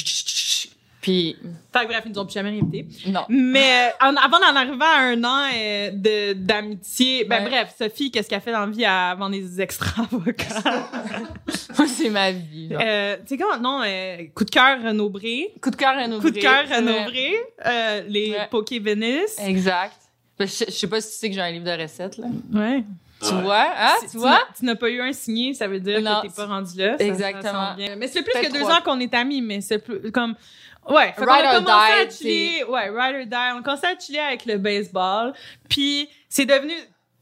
Puis, 1.02 1.36
Fait 1.72 1.80
que 1.80 1.86
bref, 1.88 2.02
ils 2.06 2.12
nous 2.12 2.18
ont 2.20 2.24
plus 2.24 2.32
jamais 2.34 2.50
invités. 2.50 2.86
non. 3.08 3.22
Mais 3.28 3.90
euh, 4.00 4.06
en- 4.06 4.14
avant 4.16 4.38
d'en 4.38 4.54
arriver 4.56 4.84
à 4.84 4.98
un 5.00 5.24
an 5.24 5.48
euh, 5.52 5.90
de 5.92 6.32
d'amitié, 6.34 7.24
ben 7.24 7.42
Ouais. 7.42 7.50
bref, 7.50 7.74
Sophie, 7.76 8.10
qu'est-ce 8.12 8.28
qu'elle 8.30 8.40
fait 8.40 8.52
dans 8.52 8.60
la 8.60 8.66
vie 8.66 8.84
avant 8.84 9.28
des 9.28 9.60
extravagants? 9.60 10.62
Moi, 11.78 11.86
c'est 11.88 12.08
ma 12.10 12.30
vie. 12.30 12.68
euh, 12.72 13.16
tu 13.26 13.36
sais 13.36 13.36
comment, 13.36 13.58
non, 13.58 13.82
euh, 13.84 14.18
coup 14.34 14.44
de 14.44 14.50
cœur 14.50 14.78
Renaud-Bré, 14.82 15.52
Coup 15.60 15.70
de 15.70 15.76
cœur 15.76 15.96
Renaud 15.96 16.20
coup 16.20 16.30
de 16.30 16.38
cœur 16.38 16.64
Bré. 16.66 16.76
Renaud-Bré, 16.76 17.34
euh, 17.66 18.02
les 18.08 18.30
Ouais. 18.32 18.48
Poké 18.50 18.78
Venice. 18.78 19.36
Exact. 19.44 19.94
Je, 20.38 20.46
je 20.46 20.70
sais 20.70 20.86
pas 20.88 21.00
si 21.00 21.10
tu 21.10 21.16
sais 21.18 21.28
que 21.28 21.34
j'ai 21.34 21.40
un 21.40 21.50
livre 21.50 21.64
de 21.64 21.82
recettes, 21.82 22.16
là. 22.18 22.26
Ouais. 22.54 22.84
Tu 23.24 23.32
Ouais. 23.32 23.42
vois, 23.42 23.66
hein, 23.78 23.92
tu 24.10 24.16
vois? 24.18 24.30
n'as- 24.30 24.48
Tu 24.58 24.64
n'as 24.64 24.74
pas 24.74 24.90
eu 24.90 25.00
un 25.00 25.12
signé, 25.12 25.54
ça 25.54 25.68
veut 25.68 25.78
dire 25.78 26.00
Non, 26.00 26.20
que 26.22 26.26
t'es 26.26 26.32
pas 26.34 26.46
rendu 26.46 26.76
là. 26.76 26.98
Ça- 26.98 27.04
Exactement. 27.04 27.42
ça 27.52 27.74
sent 27.76 27.84
bien. 27.84 27.96
Mais 27.96 28.08
c'est 28.08 28.22
plus 28.22 28.32
que 28.32 28.52
deux 28.52 28.58
trois. 28.60 28.78
ans 28.78 28.80
qu'on 28.84 28.98
est 28.98 29.14
amis, 29.14 29.40
mais 29.40 29.60
c'est 29.60 29.78
plus 29.78 30.10
comme. 30.10 30.34
Ouais, 30.88 31.12
fait 31.12 31.20
Ride 31.20 31.44
a 31.46 31.58
or 31.58 31.64
commencé 31.64 31.92
à 31.92 32.06
die, 32.06 32.16
chiller. 32.16 32.64
Ouais, 32.64 32.90
ride 32.90 33.16
or 33.20 33.26
die. 33.26 33.52
On 33.54 33.58
a 33.58 33.62
commencé 33.62 33.86
à 33.86 33.98
chiller 33.98 34.20
avec 34.20 34.44
le 34.46 34.58
baseball. 34.58 35.32
Puis 35.68 36.08
c'est 36.28 36.46
devenu. 36.46 36.74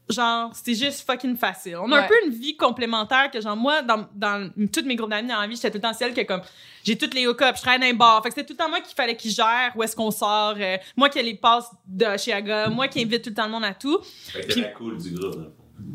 Genre, 0.09 0.51
c'était 0.53 0.73
juste 0.73 1.05
fucking 1.05 1.37
facile. 1.37 1.77
On 1.77 1.89
a 1.93 2.01
un 2.01 2.07
peu 2.07 2.15
une 2.25 2.33
vie 2.33 2.57
complémentaire 2.57 3.31
que, 3.31 3.39
genre, 3.39 3.55
moi, 3.55 3.81
dans, 3.81 4.09
dans 4.13 4.51
toutes 4.73 4.85
mes 4.85 4.97
groupes 4.97 5.09
d'amis 5.09 5.29
dans 5.29 5.39
la 5.39 5.47
vie, 5.47 5.55
j'étais 5.55 5.71
tout 5.71 5.77
le 5.77 5.83
temps 5.83 5.93
celle 5.93 6.13
que, 6.13 6.21
comme, 6.21 6.41
j'ai 6.83 6.97
toutes 6.97 7.13
les 7.13 7.27
hook-ups, 7.27 7.61
je 7.61 7.65
dans 7.79 7.85
un 7.85 7.93
bar. 7.93 8.21
Fait 8.21 8.27
que 8.27 8.35
c'était 8.35 8.47
tout 8.47 8.53
le 8.53 8.57
temps 8.57 8.67
moi 8.67 8.81
qu'il 8.81 8.93
fallait 8.93 9.15
qu'il 9.15 9.31
gère 9.31 9.71
où 9.73 9.83
est-ce 9.83 9.95
qu'on 9.95 10.11
sort, 10.11 10.55
euh, 10.59 10.77
moi 10.97 11.07
qui 11.07 11.19
ai 11.19 11.23
les 11.23 11.35
passes 11.35 11.69
de 11.87 12.17
chez 12.17 12.33
Aga, 12.33 12.67
moi 12.67 12.89
qui 12.89 13.01
invite 13.01 13.21
tout 13.21 13.29
le 13.29 13.35
temps 13.35 13.45
le 13.45 13.51
monde 13.51 13.63
à 13.63 13.73
tout. 13.73 13.99
Fait 14.03 14.45
que 14.45 14.59
la 14.59 14.67
cool 14.69 14.97
du 14.97 15.11
groupe. 15.11 15.53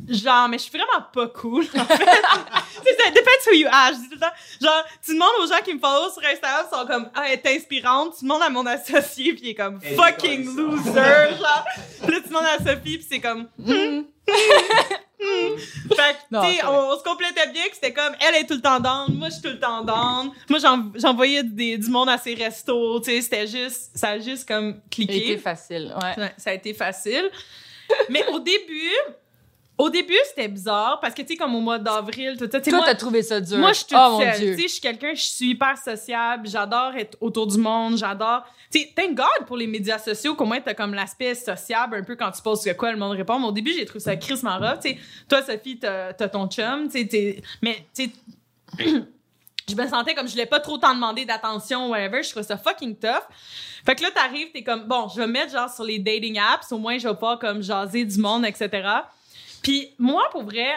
Genre, 0.08 0.48
mais 0.48 0.58
je 0.58 0.62
suis 0.64 0.78
vraiment 0.78 1.04
pas 1.12 1.26
cool, 1.28 1.64
en 1.64 1.84
fait. 1.84 1.96
c'est 2.84 2.96
ça, 2.96 3.10
depends 3.10 3.30
who 3.50 3.54
you 3.54 3.66
are. 3.70 3.90
Je 3.92 3.98
dis 3.98 4.08
tout 4.08 4.14
le 4.14 4.20
temps, 4.20 4.32
genre, 4.62 4.84
tu 5.04 5.12
demandes 5.14 5.30
aux 5.42 5.46
gens 5.48 5.60
qui 5.64 5.74
me 5.74 5.80
follow 5.80 6.10
sur 6.12 6.22
Instagram, 6.24 6.64
ils 6.72 6.76
sont 6.78 6.86
comme, 6.86 7.10
ah, 7.14 7.24
elle 7.26 7.32
est 7.44 7.56
inspirante. 7.56 8.14
Tu 8.18 8.24
demandes 8.24 8.42
à 8.42 8.48
mon 8.50 8.64
associé, 8.66 9.32
puis 9.32 9.42
il 9.46 9.48
est 9.50 9.54
comme, 9.54 9.80
Elle 9.82 9.96
fucking 9.96 10.44
loser, 10.56 10.92
ça. 10.94 11.30
genre. 11.30 11.64
Puis 12.04 12.12
là, 12.14 12.20
tu 12.20 12.28
demandes 12.28 12.44
à 12.44 12.58
Sophie, 12.58 12.98
puis 12.98 13.06
c'est 13.10 13.20
comme, 13.20 13.48
Mm. 13.58 14.02
fait 15.18 16.16
que, 16.30 16.40
tu 16.40 16.56
sais, 16.56 16.64
on, 16.66 16.96
se 16.98 17.02
complétait 17.02 17.48
bien, 17.52 17.64
que 17.68 17.74
c'était 17.74 17.92
comme, 17.92 18.14
elle 18.20 18.34
est 18.42 18.46
tout 18.46 18.54
le 18.54 18.60
temps 18.60 18.80
down, 18.80 19.06
moi, 19.14 19.28
je 19.28 19.34
suis 19.34 19.42
tout 19.42 19.48
le 19.48 19.58
temps 19.58 19.82
down. 19.82 20.30
Moi, 20.48 20.58
j'en- 20.58 20.92
j'envoyais 20.94 21.42
du 21.42 21.88
monde 21.90 22.08
à 22.08 22.18
ses 22.18 22.34
restos, 22.34 23.00
tu 23.00 23.10
sais, 23.10 23.20
c'était 23.22 23.46
juste, 23.46 23.90
ça 23.96 24.10
a 24.10 24.18
juste 24.18 24.46
comme 24.46 24.80
cliqué. 24.90 25.14
C'était 25.30 25.36
facile, 25.38 25.94
ouais. 26.02 26.22
Ouais, 26.22 26.34
ça 26.36 26.50
a 26.50 26.52
été 26.52 26.74
facile. 26.74 27.30
Mais 28.08 28.24
au 28.28 28.38
début, 28.40 28.92
au 29.78 29.90
début, 29.90 30.16
c'était 30.28 30.48
bizarre 30.48 30.98
parce 31.00 31.12
que, 31.12 31.20
tu 31.20 31.28
sais, 31.28 31.36
comme 31.36 31.54
au 31.54 31.60
mois 31.60 31.78
d'avril, 31.78 32.36
tout 32.38 32.48
ça, 32.50 32.60
tu 32.60 32.64
sais, 32.64 32.70
Toi, 32.70 32.82
t'as 32.84 32.94
trouvé 32.94 33.22
ça 33.22 33.40
dur. 33.40 33.58
moi, 33.58 33.72
je 33.72 33.78
suis 33.78 33.86
toute 33.86 33.98
oh, 34.00 34.20
seule. 34.20 34.34
Tu 34.34 34.56
sais, 34.56 34.62
je 34.62 34.72
suis 34.72 34.80
quelqu'un, 34.80 35.14
je 35.14 35.22
suis 35.22 35.50
hyper 35.50 35.76
sociable, 35.76 36.48
j'adore 36.48 36.94
être 36.96 37.18
autour 37.20 37.46
du 37.46 37.58
monde, 37.58 37.98
j'adore. 37.98 38.44
Tu 38.70 38.80
sais, 38.80 38.92
thank 38.96 39.14
God 39.14 39.46
pour 39.46 39.56
les 39.56 39.66
médias 39.66 39.98
sociaux, 39.98 40.34
qu'au 40.34 40.46
moins 40.46 40.60
t'as 40.60 40.74
comme 40.74 40.94
l'aspect 40.94 41.34
sociable 41.34 41.96
un 41.96 42.02
peu 42.02 42.16
quand 42.16 42.30
tu 42.30 42.40
poses 42.40 42.64
que 42.64 42.72
quoi, 42.72 42.90
le 42.90 42.98
monde 42.98 43.12
répond. 43.12 43.38
Mais 43.38 43.46
au 43.46 43.52
début, 43.52 43.72
j'ai 43.72 43.84
trouvé 43.84 44.00
ça 44.00 44.16
Chris 44.16 44.40
rough. 44.42 44.80
Tu 44.80 44.90
sais, 44.90 44.98
toi, 45.28 45.42
Sophie, 45.42 45.78
t'as 45.78 46.14
t'as 46.14 46.28
ton 46.28 46.48
chum, 46.48 46.88
tu 46.88 47.06
sais, 47.06 47.42
mais 47.60 47.86
tu 47.94 48.04
sais, 48.04 48.10
je 49.68 49.74
me 49.74 49.86
sentais 49.88 50.14
comme 50.14 50.26
je 50.26 50.32
voulais 50.32 50.46
pas 50.46 50.60
trop 50.60 50.78
t'en 50.78 50.94
demander 50.94 51.26
d'attention, 51.26 51.90
whatever. 51.90 52.22
Je 52.22 52.30
trouvais 52.30 52.46
ça 52.46 52.56
fucking 52.56 52.96
tough. 52.96 53.24
Fait 53.84 53.94
que 53.94 54.02
là, 54.02 54.10
t'arrives, 54.10 54.50
t'es 54.52 54.62
comme, 54.62 54.84
bon, 54.84 55.08
je 55.08 55.20
vais 55.20 55.26
me 55.26 55.32
mettre 55.32 55.52
genre 55.52 55.70
sur 55.70 55.84
les 55.84 55.98
dating 55.98 56.38
apps, 56.38 56.72
au 56.72 56.78
moins 56.78 56.96
je 56.98 57.06
vais 57.06 57.14
pas 57.14 57.36
comme 57.36 57.62
jaser 57.62 58.04
du 58.04 58.18
monde, 58.18 58.46
etc. 58.46 58.70
Puis 59.66 59.94
moi, 59.98 60.28
pour 60.30 60.44
vrai, 60.44 60.68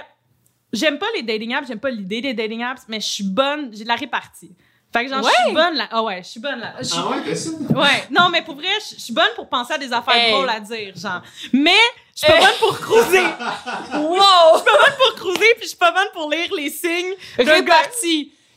j'aime 0.74 0.98
pas 0.98 1.06
les 1.16 1.22
dating 1.22 1.54
apps, 1.54 1.68
j'aime 1.68 1.80
pas 1.80 1.92
l'idée 1.92 2.22
des 2.22 2.34
dating 2.34 2.64
apps, 2.64 2.82
mais 2.88 3.00
je 3.00 3.06
suis 3.08 3.24
bonne, 3.24 3.70
j'ai 3.72 3.84
de 3.84 3.88
la 3.88 3.94
répartie. 3.96 4.52
Fait 4.92 5.06
que 5.06 5.12
genre, 5.12 5.22
je 5.24 5.44
suis 5.46 5.54
bonne 5.54 5.76
là. 5.76 5.88
Ah 5.92 6.02
ouais, 6.02 6.24
je 6.24 6.30
suis 6.30 6.40
bonne 6.40 6.60
là. 6.60 6.74
Je 6.80 6.86
suis- 6.86 6.98
Ah 7.00 7.10
ouais, 7.12 7.22
que 7.22 7.36
ça? 7.36 7.52
Ouais, 7.52 8.08
non, 8.10 8.30
mais 8.32 8.42
pour 8.42 8.56
vrai, 8.56 8.70
je 8.90 8.96
je 8.96 9.00
suis 9.02 9.14
bonne 9.14 9.30
pour 9.36 9.48
penser 9.48 9.74
à 9.74 9.78
des 9.78 9.94
affaires 9.94 10.16
Hey. 10.16 10.32
drôles 10.32 10.50
à 10.50 10.60
dire, 10.60 10.94
genre. 10.96 11.22
Mais 11.54 11.78
je 12.16 12.24
suis 12.24 12.28
pas 12.28 12.40
Hey. 12.40 12.44
bonne 12.46 12.58
pour 12.60 12.80
cruiser. 12.80 13.22
Wow! 13.94 14.60
pour 14.98 15.16
cruiser, 15.16 15.54
puis 15.58 15.64
je 15.64 15.68
suis 15.68 15.78
pas 15.78 15.92
bonne 15.92 16.08
pour 16.12 16.32
lire 16.32 16.52
les 16.56 16.72
signes. 16.72 17.14
d'un. 17.38 17.62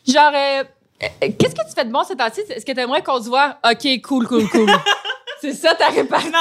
Genre, 0.09 0.33
euh, 0.35 0.65
euh, 1.03 1.29
qu'est-ce 1.39 1.55
que 1.55 1.69
tu 1.69 1.75
fais 1.75 1.85
de 1.85 1.93
bon 1.93 2.03
cette 2.05 2.17
temps-ci? 2.19 2.41
Est-ce 2.49 2.65
que 2.65 2.73
t'aimerais 2.73 3.03
qu'on 3.03 3.23
se 3.23 3.29
voit? 3.29 3.59
OK, 3.71 4.01
cool, 4.03 4.27
cool, 4.27 4.49
cool. 4.49 4.71
C'est 5.43 5.53
ça 5.55 5.75
ta 5.75 5.89
répartie? 5.89 6.29
Non, 6.31 6.39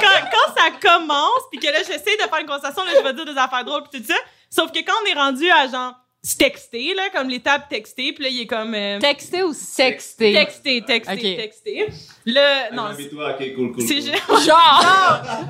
quand, 0.00 0.28
quand 0.32 0.54
ça 0.54 0.70
commence, 0.80 1.42
puis 1.50 1.60
que 1.60 1.66
là, 1.66 1.78
j'essaie 1.78 2.16
de 2.16 2.22
faire 2.28 2.38
une 2.40 2.46
conversation, 2.46 2.84
là, 2.84 2.90
je 2.98 3.02
vais 3.02 3.12
dire 3.14 3.24
des 3.24 3.38
affaires 3.38 3.64
drôles, 3.64 3.82
puis 3.90 4.00
tout 4.00 4.06
ça. 4.08 4.18
Sauf 4.50 4.70
que 4.72 4.78
quand 4.80 4.92
on 5.04 5.06
est 5.10 5.14
rendu 5.14 5.48
à 5.50 5.66
genre 5.68 5.94
se 6.24 6.36
texter, 6.36 6.92
là, 6.94 7.04
comme 7.14 7.28
l'étape 7.28 7.68
texter, 7.68 8.12
puis 8.12 8.24
là, 8.24 8.30
il 8.30 8.40
est 8.42 8.46
comme. 8.46 8.74
euh, 8.74 8.98
Texter 8.98 9.44
ou 9.44 9.52
sexter? 9.52 10.32
texter, 10.32 10.82
texter, 10.82 11.12
Ok. 11.14 11.36
texter. 11.36 11.88
Le. 12.26 12.74
Non, 12.74 12.88
Non, 12.88 12.96
toi, 13.10 13.30
ok, 13.38 13.54
cool, 13.54 13.72
cool. 13.72 13.86
c'est 13.86 14.00
cool. 14.26 14.40
Genre, 14.40 14.84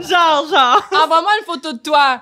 Genre, 0.01 0.49
genre. 0.49 0.89
envoie-moi 0.93 1.31
une 1.41 1.45
photo 1.47 1.73
de 1.73 1.79
toi. 1.79 2.21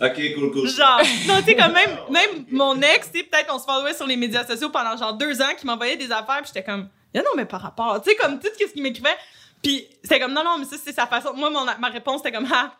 Ok, 0.00 0.34
cool, 0.34 0.50
cool. 0.52 0.68
Genre, 0.68 1.00
non, 1.26 1.38
tu 1.38 1.44
sais, 1.44 1.54
comme 1.56 1.72
même, 1.72 1.98
même 2.10 2.44
mon 2.50 2.80
ex, 2.82 3.10
tu 3.12 3.18
sais, 3.20 3.24
peut-être 3.24 3.52
on 3.54 3.58
se 3.58 3.64
followait 3.64 3.94
sur 3.94 4.06
les 4.06 4.16
médias 4.16 4.46
sociaux 4.46 4.68
pendant 4.70 4.96
genre 4.96 5.12
deux 5.14 5.40
ans, 5.42 5.54
qui 5.58 5.66
m'envoyait 5.66 5.96
des 5.96 6.10
affaires, 6.12 6.42
puis 6.42 6.50
j'étais 6.54 6.62
comme, 6.64 6.88
non, 7.16 7.22
non, 7.22 7.30
mais 7.36 7.46
par 7.46 7.62
rapport, 7.62 8.00
tu 8.02 8.10
sais, 8.10 8.16
comme 8.16 8.38
tout 8.38 8.48
ce 8.58 8.72
qu'il 8.72 8.82
m'écrivait. 8.82 9.16
Puis 9.62 9.88
c'était 10.02 10.20
comme, 10.20 10.32
non, 10.32 10.44
non, 10.44 10.58
mais 10.58 10.64
ça, 10.64 10.76
c'est 10.82 10.92
sa 10.92 11.06
façon. 11.06 11.34
Moi, 11.34 11.50
mon, 11.50 11.64
ma 11.64 11.88
réponse, 11.88 12.22
c'était 12.22 12.36
comme, 12.36 12.48
ah. 12.52 12.72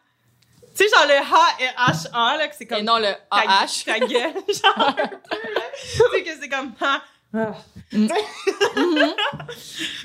Tu 0.76 0.84
sais, 0.84 0.90
genre 0.94 1.06
le 1.06 1.14
H-A, 1.14 2.36
là, 2.36 2.48
que 2.48 2.54
c'est 2.54 2.66
comme. 2.66 2.78
Et 2.78 2.82
non 2.82 2.98
le 2.98 3.14
A-H. 3.30 3.84
Ta, 3.84 3.98
gueule, 3.98 4.10
genre. 4.48 4.94
Tu 4.94 5.86
sais, 5.86 6.22
que 6.22 6.30
c'est 6.40 6.50
comme, 6.50 6.72
ah. 6.82 7.00
ah. 7.34 7.54
Mm. 7.92 8.08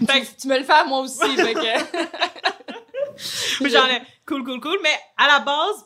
fait 0.08 0.22
que 0.22 0.42
tu 0.42 0.48
me 0.48 0.58
le 0.58 0.64
fais 0.64 0.74
à 0.74 0.86
moi 0.86 1.00
aussi, 1.00 1.36
fait 1.36 1.54
que. 1.54 1.60
mais 3.64 3.70
genre, 3.70 3.88
cool, 4.26 4.46
cool, 4.46 4.62
cool. 4.62 4.80
Mais 4.82 4.98
à 5.18 5.28
la 5.28 5.40
base, 5.40 5.86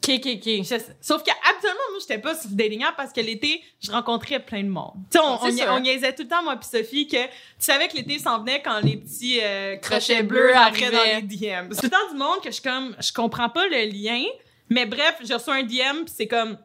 KKK. 0.00 0.64
Sauf 1.00 1.22
qu'habituellement, 1.22 1.88
moi, 1.90 1.98
j'étais 2.00 2.18
pas 2.18 2.34
sur 2.34 2.50
dating 2.50 2.84
app 2.84 2.96
parce 2.96 3.12
que 3.12 3.20
l'été, 3.20 3.62
je 3.80 3.90
rencontrais 3.90 4.40
plein 4.40 4.62
de 4.62 4.68
monde. 4.68 4.94
Tu 5.10 5.18
sais, 5.18 5.24
on, 5.68 5.74
on, 5.74 5.80
niaisait 5.80 6.14
tout 6.14 6.22
le 6.22 6.28
temps, 6.28 6.42
moi 6.42 6.56
puis 6.56 6.68
Sophie, 6.68 7.06
que 7.06 7.24
tu 7.24 7.30
savais 7.58 7.88
que 7.88 7.96
l'été 7.96 8.18
s'en 8.18 8.40
venait 8.40 8.62
quand 8.62 8.80
les 8.80 8.96
petits 8.96 9.40
euh, 9.42 9.76
crochets 9.76 10.22
bleus 10.22 10.54
arrivaient 10.56 10.90
dans 10.90 11.04
les 11.04 11.22
DM. 11.22 11.72
C'est 11.72 11.80
tout 11.80 11.84
le 11.84 11.90
temps 11.90 12.12
du 12.12 12.18
monde 12.18 12.40
que 12.42 12.50
je 12.50 12.62
comme, 12.62 12.96
je 12.98 13.12
comprends 13.12 13.48
pas 13.48 13.66
le 13.68 13.90
lien, 13.90 14.22
mais 14.70 14.86
bref, 14.86 15.16
j'ai 15.22 15.34
reçu 15.34 15.50
un 15.50 15.62
DM 15.62 16.04
puis 16.04 16.14
c'est 16.16 16.28
comme, 16.28 16.56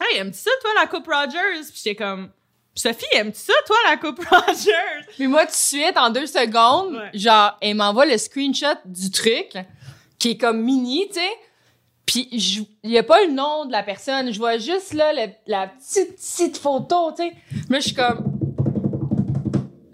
hey, 0.00 0.18
aimes-tu 0.18 0.38
ça, 0.38 0.50
toi, 0.62 0.70
la 0.80 0.86
Coupe 0.86 1.06
Rogers? 1.06 1.60
Puis 1.68 1.82
j'étais 1.84 1.96
comme, 1.96 2.30
Sophie, 2.74 3.04
aimes-tu 3.12 3.40
ça, 3.40 3.52
toi, 3.66 3.76
la 3.88 3.96
Coupe 3.98 4.24
Rogers? 4.30 5.06
Mais 5.18 5.26
moi, 5.26 5.44
tout 5.44 5.52
de 5.52 5.56
suite, 5.56 5.96
en 5.96 6.10
deux 6.10 6.26
secondes, 6.26 7.00
genre, 7.12 7.56
elle 7.60 7.74
m'envoie 7.74 8.06
le 8.06 8.16
screenshot 8.16 8.78
du 8.84 9.10
truc, 9.10 9.52
qui 10.18 10.30
est 10.30 10.38
comme 10.38 10.62
mini, 10.62 11.06
tu 11.08 11.14
sais. 11.14 11.30
Puis 12.10 12.28
il 12.32 12.90
y 12.90 12.98
a 12.98 13.04
pas 13.04 13.24
le 13.24 13.30
nom 13.30 13.66
de 13.66 13.70
la 13.70 13.84
personne, 13.84 14.32
je 14.32 14.38
vois 14.40 14.58
juste 14.58 14.94
là 14.94 15.12
la 15.46 15.68
petite 15.68 16.16
petite 16.16 16.58
photo, 16.58 17.12
tu 17.16 17.22
sais. 17.22 17.32
Moi 17.68 17.78
je 17.78 17.84
suis 17.84 17.94
comme 17.94 18.24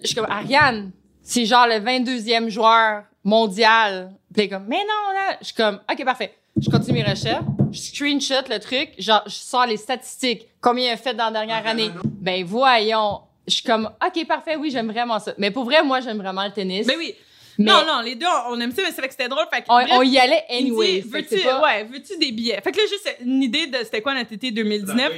je 0.01 0.07
suis 0.07 0.17
comme 0.17 0.31
Ariane, 0.31 0.93
c'est 1.23 1.45
genre 1.45 1.67
le 1.67 1.75
22e 1.75 2.49
joueur 2.49 3.03
mondial. 3.23 4.15
Puis 4.33 4.49
comme 4.49 4.65
mais 4.67 4.79
non 4.79 5.13
là, 5.13 5.37
je 5.43 5.49
suis 5.49 5.55
comme 5.55 5.79
OK 5.93 6.05
parfait. 6.07 6.33
Je 6.59 6.71
continue 6.71 7.01
mes 7.01 7.05
recherches, 7.05 7.45
je 7.71 7.79
screenshot 7.79 8.49
le 8.49 8.61
truc, 8.61 8.95
genre 8.99 9.23
je 9.27 9.35
sors 9.35 9.67
les 9.67 9.77
statistiques, 9.77 10.47
combien 10.63 10.87
il 10.87 10.93
a 10.93 10.97
fait 10.97 11.13
dans 11.13 11.27
la 11.27 11.33
dernière 11.33 11.65
ah, 11.67 11.71
année? 11.71 11.91
Ben 12.03 12.43
voyons, 12.47 13.21
je 13.47 13.57
suis 13.57 13.63
comme 13.63 13.91
OK 14.03 14.27
parfait, 14.27 14.57
oui, 14.57 14.71
j'aime 14.71 14.91
vraiment 14.91 15.19
ça. 15.19 15.35
Mais 15.37 15.51
pour 15.51 15.65
vrai, 15.65 15.83
moi 15.83 16.01
j'aime 16.01 16.17
vraiment 16.17 16.47
le 16.47 16.53
tennis. 16.53 16.87
Mais 16.87 16.97
oui, 16.97 17.15
non, 17.59 17.85
non, 17.87 18.01
les 18.01 18.15
deux, 18.15 18.27
on 18.49 18.61
aime 18.61 18.73
ça, 18.73 18.83
mais 18.83 18.91
c'est 18.91 18.99
vrai 18.99 19.09
que 19.09 19.15
c'était 19.15 19.29
drôle. 19.29 19.45
Fait 19.53 19.63
que, 19.63 19.67
on, 19.69 20.03
y 20.03 20.19
allait 20.19 20.45
anyway. 20.51 21.03
Veux-tu, 21.07 21.37
ouais, 21.37 21.85
veux-tu 21.85 22.19
des 22.19 22.33
billets? 22.33 22.61
Fait 22.61 22.73
que 22.73 22.79
là, 22.79 22.83
juste 22.89 23.17
une 23.21 23.43
idée 23.43 23.67
de 23.67 23.79
c'était 23.79 24.03
quoi 24.03 24.15
notre 24.15 24.33
été 24.33 24.51
2019. 24.51 25.13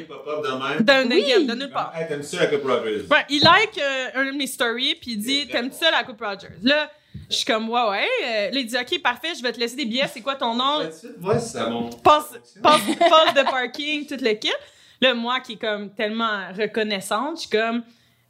D'un 0.80 1.10
oui. 1.10 1.46
de 1.46 1.54
nulle 1.54 1.70
part. 1.70 1.92
Hey, 1.96 2.06
t'aimes 2.06 2.22
ça 2.22 2.40
la 2.40 2.46
Coupe 2.46 2.64
Rogers? 2.64 3.06
Ouais, 3.10 3.24
il 3.28 3.42
like 3.42 3.78
euh, 3.78 4.08
un 4.14 4.32
de 4.32 4.36
mes 4.36 4.46
stories, 4.46 4.96
puis 4.96 5.12
il 5.12 5.18
dit, 5.18 5.48
t'aimes 5.48 5.72
ça 5.72 5.90
la 5.90 6.04
Coupe 6.04 6.20
Rogers? 6.20 6.56
Là, 6.62 6.90
je 7.28 7.36
suis 7.36 7.44
comme, 7.44 7.68
ouais, 7.68 7.88
ouais. 7.90 8.08
Euh, 8.24 8.50
là, 8.50 8.60
il 8.60 8.66
dit, 8.66 8.76
OK, 8.76 9.02
parfait, 9.02 9.34
je 9.36 9.42
vais 9.42 9.52
te 9.52 9.58
laisser 9.58 9.76
des 9.76 9.84
billets. 9.84 10.08
C'est 10.12 10.20
quoi 10.20 10.36
ton 10.36 10.54
nom? 10.54 10.80
Ouais, 11.22 11.38
c'est 11.38 11.68
mon. 11.68 11.90
Passe, 11.90 12.34
passe, 12.62 12.80
passe 12.98 13.34
de 13.34 13.42
parking, 13.50 14.06
toute 14.06 14.20
l'équipe. 14.20 14.52
Là, 15.00 15.14
moi, 15.14 15.40
qui 15.40 15.52
est 15.52 15.60
comme 15.60 15.90
tellement 15.94 16.48
reconnaissante, 16.56 17.36
je 17.36 17.40
suis 17.42 17.50
comme, 17.50 17.82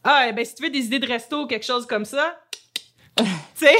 ah, 0.04 0.30
ben, 0.32 0.44
si 0.44 0.54
tu 0.54 0.62
veux 0.62 0.70
des 0.70 0.84
idées 0.84 0.98
de 0.98 1.06
resto 1.06 1.42
ou 1.42 1.46
quelque 1.46 1.64
chose 1.64 1.86
comme 1.86 2.04
ça, 2.04 2.38
tu 3.24 3.66
sais, 3.66 3.76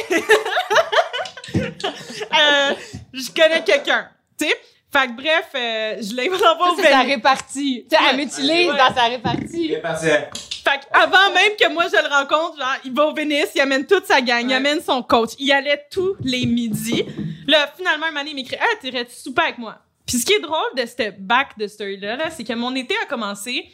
euh, 1.55 2.75
je 3.13 3.31
connais 3.31 3.63
quelqu'un, 3.65 4.09
tu 4.39 4.47
sais? 4.47 4.55
Fait 4.91 5.07
que 5.07 5.13
bref, 5.13 5.51
euh, 5.55 5.97
je 6.01 6.15
l'ai 6.15 6.31
envoyé 6.31 6.73
au 6.73 6.77
C'est 6.77 6.91
sa 6.91 7.01
répartie. 7.01 7.87
Tu 7.91 7.97
sais, 7.97 8.03
elle 8.09 8.17
m'utilise 8.17 8.69
dans 8.69 8.95
sa 8.95 9.05
répartie. 9.05 9.69
Fait 9.69 10.81
avant 10.93 11.33
même 11.33 11.53
que 11.61 11.71
moi 11.73 11.85
je 11.87 12.03
le 12.03 12.09
rencontre, 12.09 12.57
genre, 12.59 12.77
il 12.85 12.95
va 12.95 13.07
au 13.07 13.15
Venice, 13.15 13.51
il 13.55 13.61
amène 13.61 13.87
toute 13.87 14.07
sa 14.07 14.21
gang, 14.23 14.49
il 14.49 14.53
amène 14.53 14.81
son 14.81 15.03
coach. 15.03 15.31
Il 15.39 15.53
allait 15.53 15.87
tous 15.91 16.17
les 16.23 16.47
midis. 16.47 17.05
Là, 17.47 17.71
finalement, 17.77 18.07
un 18.07 18.11
moment 18.11 18.25
il 18.27 18.35
m'écrit, 18.35 18.57
ah, 18.61 18.77
t'irais-tu 18.81 19.15
souper 19.15 19.43
avec 19.43 19.59
moi? 19.59 19.77
Puis 20.07 20.19
ce 20.19 20.25
qui 20.25 20.33
est 20.33 20.41
drôle 20.41 20.75
de 20.75 20.87
cette 20.87 21.21
back 21.21 21.59
de 21.59 21.67
story-là, 21.67 22.17
-là, 22.17 22.31
c'est 22.35 22.45
que 22.45 22.55
mon 22.55 22.75
été 22.75 22.95
a 23.03 23.07
commencé 23.07 23.69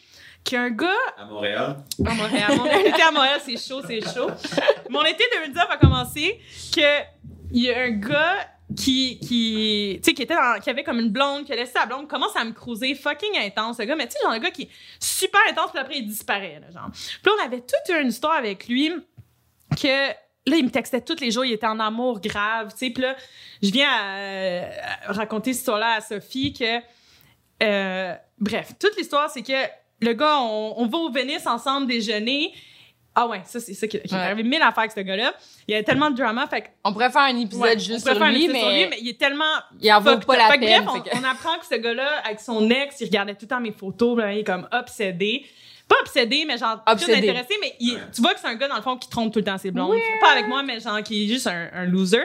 qu'un 0.44 0.70
gars. 0.70 0.88
À 1.16 1.24
Montréal. 1.24 1.76
À 2.06 2.14
Montréal. 2.14 2.52
Mon 2.56 2.66
été 2.66 3.02
à 3.02 3.10
Montréal, 3.10 3.40
c'est 3.44 3.56
chaud, 3.56 3.80
c'est 3.86 4.00
chaud. 4.00 4.30
Mon 4.90 5.02
été 5.04 5.24
2019 5.32 5.66
a 5.70 5.76
commencé 5.78 6.40
que 6.74 7.02
il 7.52 7.62
y 7.62 7.72
a 7.72 7.80
un 7.82 7.90
gars 7.90 8.48
qui 8.76 9.18
qui 9.20 10.00
tu 10.02 10.10
sais 10.10 10.14
qui 10.14 10.22
était 10.22 10.34
dans, 10.34 10.60
qui 10.60 10.70
avait 10.70 10.82
comme 10.82 10.98
une 10.98 11.10
blonde 11.10 11.44
qui 11.44 11.52
a 11.52 11.56
laissé 11.56 11.72
sa 11.72 11.86
blonde 11.86 12.08
commence 12.08 12.34
à 12.36 12.44
me 12.44 12.52
cruiser 12.52 12.94
fucking 12.94 13.36
intense 13.36 13.78
le 13.78 13.84
gars 13.84 13.94
mais 13.94 14.06
tu 14.06 14.12
sais 14.12 14.18
genre 14.22 14.32
un 14.32 14.38
gars 14.38 14.50
qui 14.50 14.62
est 14.62 14.70
super 14.98 15.40
intense 15.50 15.70
puis 15.70 15.80
après 15.80 15.98
il 15.98 16.06
disparaît 16.06 16.60
là, 16.60 16.70
genre 16.70 16.90
puis 16.90 17.32
on 17.38 17.44
avait 17.44 17.60
toute 17.60 17.94
une 17.94 18.08
histoire 18.08 18.34
avec 18.34 18.66
lui 18.66 18.90
que 19.80 20.08
là 20.08 20.56
il 20.56 20.64
me 20.64 20.70
textait 20.70 21.02
tous 21.02 21.20
les 21.20 21.30
jours 21.30 21.44
il 21.44 21.52
était 21.52 21.66
en 21.66 21.78
amour 21.78 22.20
grave 22.20 22.72
tu 22.72 22.86
sais 22.86 22.90
puis 22.90 23.02
là 23.02 23.14
je 23.62 23.70
viens 23.70 23.90
à, 23.90 25.12
raconter 25.12 25.52
cette 25.52 25.60
histoire 25.60 25.78
là 25.78 25.96
à 25.96 26.00
Sophie 26.00 26.52
que 26.52 26.80
euh, 27.62 28.14
bref 28.38 28.72
toute 28.80 28.96
l'histoire 28.96 29.30
c'est 29.30 29.42
que 29.42 29.52
le 30.00 30.12
gars, 30.12 30.38
on, 30.40 30.86
va 30.86 30.98
au 30.98 31.10
Venice 31.10 31.46
ensemble 31.46 31.86
déjeuner. 31.86 32.52
Ah 33.16 33.28
ouais, 33.28 33.42
ça, 33.44 33.60
c'est 33.60 33.74
ça 33.74 33.86
qui, 33.86 34.00
qui 34.00 34.14
arrivé 34.14 34.42
mille 34.42 34.60
affaires 34.60 34.80
avec 34.80 34.92
ce 34.92 35.00
gars-là. 35.00 35.34
Il 35.68 35.72
y 35.72 35.74
avait 35.74 35.84
tellement 35.84 36.10
de 36.10 36.16
drama, 36.16 36.48
fait 36.48 36.72
On 36.82 36.92
pourrait 36.92 37.10
faire 37.10 37.22
un 37.22 37.36
épisode 37.36 37.78
juste 37.78 38.04
sur 38.04 38.24
lui, 38.24 38.48
mais... 38.48 38.60
sur 38.60 38.70
lui, 38.70 38.86
mais 38.88 38.98
il 39.00 39.08
est 39.08 39.18
tellement... 39.18 39.44
Il 39.80 39.92
en 39.92 40.00
vaut 40.00 40.18
pas 40.18 40.36
la 40.36 40.50
fait 40.50 40.58
peine. 40.58 40.84
Bref, 40.84 41.02
on, 41.12 41.24
apprend 41.24 41.56
que 41.58 41.66
ce 41.66 41.76
gars-là, 41.76 42.22
avec 42.24 42.40
son 42.40 42.68
ex, 42.70 43.00
il 43.00 43.04
regardait 43.04 43.34
tout 43.34 43.42
le 43.44 43.48
temps 43.48 43.60
mes 43.60 43.70
photos, 43.70 44.18
là, 44.18 44.32
il 44.32 44.40
est 44.40 44.44
comme 44.44 44.68
obsédé. 44.72 45.46
Pas 45.86 45.96
obsédé, 46.00 46.44
mais 46.46 46.58
genre 46.58 46.82
obsédé. 46.88 47.28
intéressé, 47.28 47.54
mais 47.60 47.76
tu 47.78 48.20
vois 48.20 48.34
que 48.34 48.40
c'est 48.40 48.48
un 48.48 48.56
gars, 48.56 48.66
dans 48.66 48.76
le 48.76 48.82
fond, 48.82 48.96
qui 48.96 49.08
trompe 49.08 49.32
tout 49.32 49.38
le 49.38 49.44
temps 49.44 49.58
ses 49.58 49.70
blondes. 49.70 49.96
Pas 50.20 50.32
avec 50.32 50.48
moi, 50.48 50.64
mais 50.64 50.80
genre 50.80 51.00
qui 51.02 51.24
est 51.24 51.28
juste 51.28 51.46
un, 51.46 51.84
loser. 51.84 52.24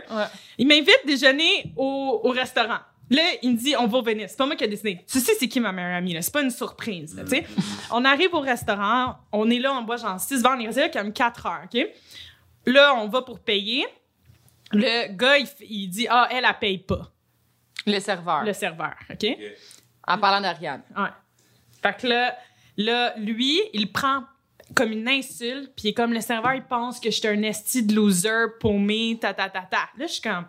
Il 0.58 0.68
m'invite 0.68 1.02
déjeuner 1.06 1.72
au, 1.76 2.22
au 2.24 2.30
restaurant. 2.32 2.80
Là, 3.10 3.24
il 3.42 3.51
me 3.51 3.58
dit, 3.58 3.75
on 3.75 3.88
va 3.88 3.98
au 3.98 4.01
Venice. 4.04 4.32
C'est 4.32 4.38
pas 4.38 4.46
moi 4.46 4.56
qui 4.56 4.63
ai 4.63 4.68
décidé. 4.68 5.04
Tu 5.08 5.20
sais, 5.20 5.34
c'est 5.39 5.48
qui 5.48 5.60
ma 5.60 5.72
meilleure 5.72 5.96
amie, 5.96 6.13
là? 6.13 6.22
C'est 6.22 6.34
pas 6.34 6.44
une 6.44 6.51
surprise, 6.51 7.20
tu 7.24 7.30
sais. 7.30 7.46
on 7.92 8.06
arrive 8.06 8.34
au 8.34 8.39
restaurant, 8.39 9.18
on 9.32 9.50
est 9.50 9.60
là, 9.60 9.74
on 9.74 9.82
boit 9.82 9.98
genre 9.98 10.20
6 10.20 10.44
verres, 10.44 10.56
on 10.56 10.60
est 10.60 10.68
resté 10.68 10.82
là 10.82 10.89
comme 10.89 11.12
4 11.12 11.46
heures, 11.46 11.62
OK? 11.66 11.88
Là, 12.68 12.94
on 12.96 13.08
va 13.08 13.22
pour 13.24 13.39
payer. 13.39 13.86
Le 14.72 15.12
gars, 15.16 15.38
il, 15.62 15.89
dit, 15.89 16.08
ah, 16.10 16.28
elle, 16.32 16.46
elle 16.48 16.60
paye 16.60 16.78
pas. 16.78 17.12
Le 17.88 18.00
serveur. 18.00 18.44
Le 18.44 18.54
serveur, 18.54 18.94
OK? 19.10 19.25
En 20.08 20.18
parlant 20.20 20.42
d'Ariane. 20.42 20.84
Ouais. 20.96 21.10
Fait 21.82 21.98
que 21.98 22.08
là, 22.08 22.38
là, 22.78 23.13
lui, 23.18 23.60
il 23.74 23.92
prend 23.92 24.24
comme 24.75 24.92
une 24.92 25.08
insulte, 25.08 25.72
puis 25.75 25.96
comme 25.96 26.13
le 26.13 26.22
serveur, 26.22 26.54
il 26.54 26.63
pense 26.63 27.00
que 27.00 27.10
je 27.10 27.16
suis 27.16 27.28
un 27.28 27.42
esti 27.42 27.82
de 27.82 27.96
loser, 27.96 28.46
paumé, 28.60 29.18
ta 29.20 29.34
ta 29.34 29.50
ta 29.50 29.62
ta. 29.62 29.89
Là, 29.98 30.06
je 30.06 30.13
suis 30.13 30.22
comme, 30.22 30.46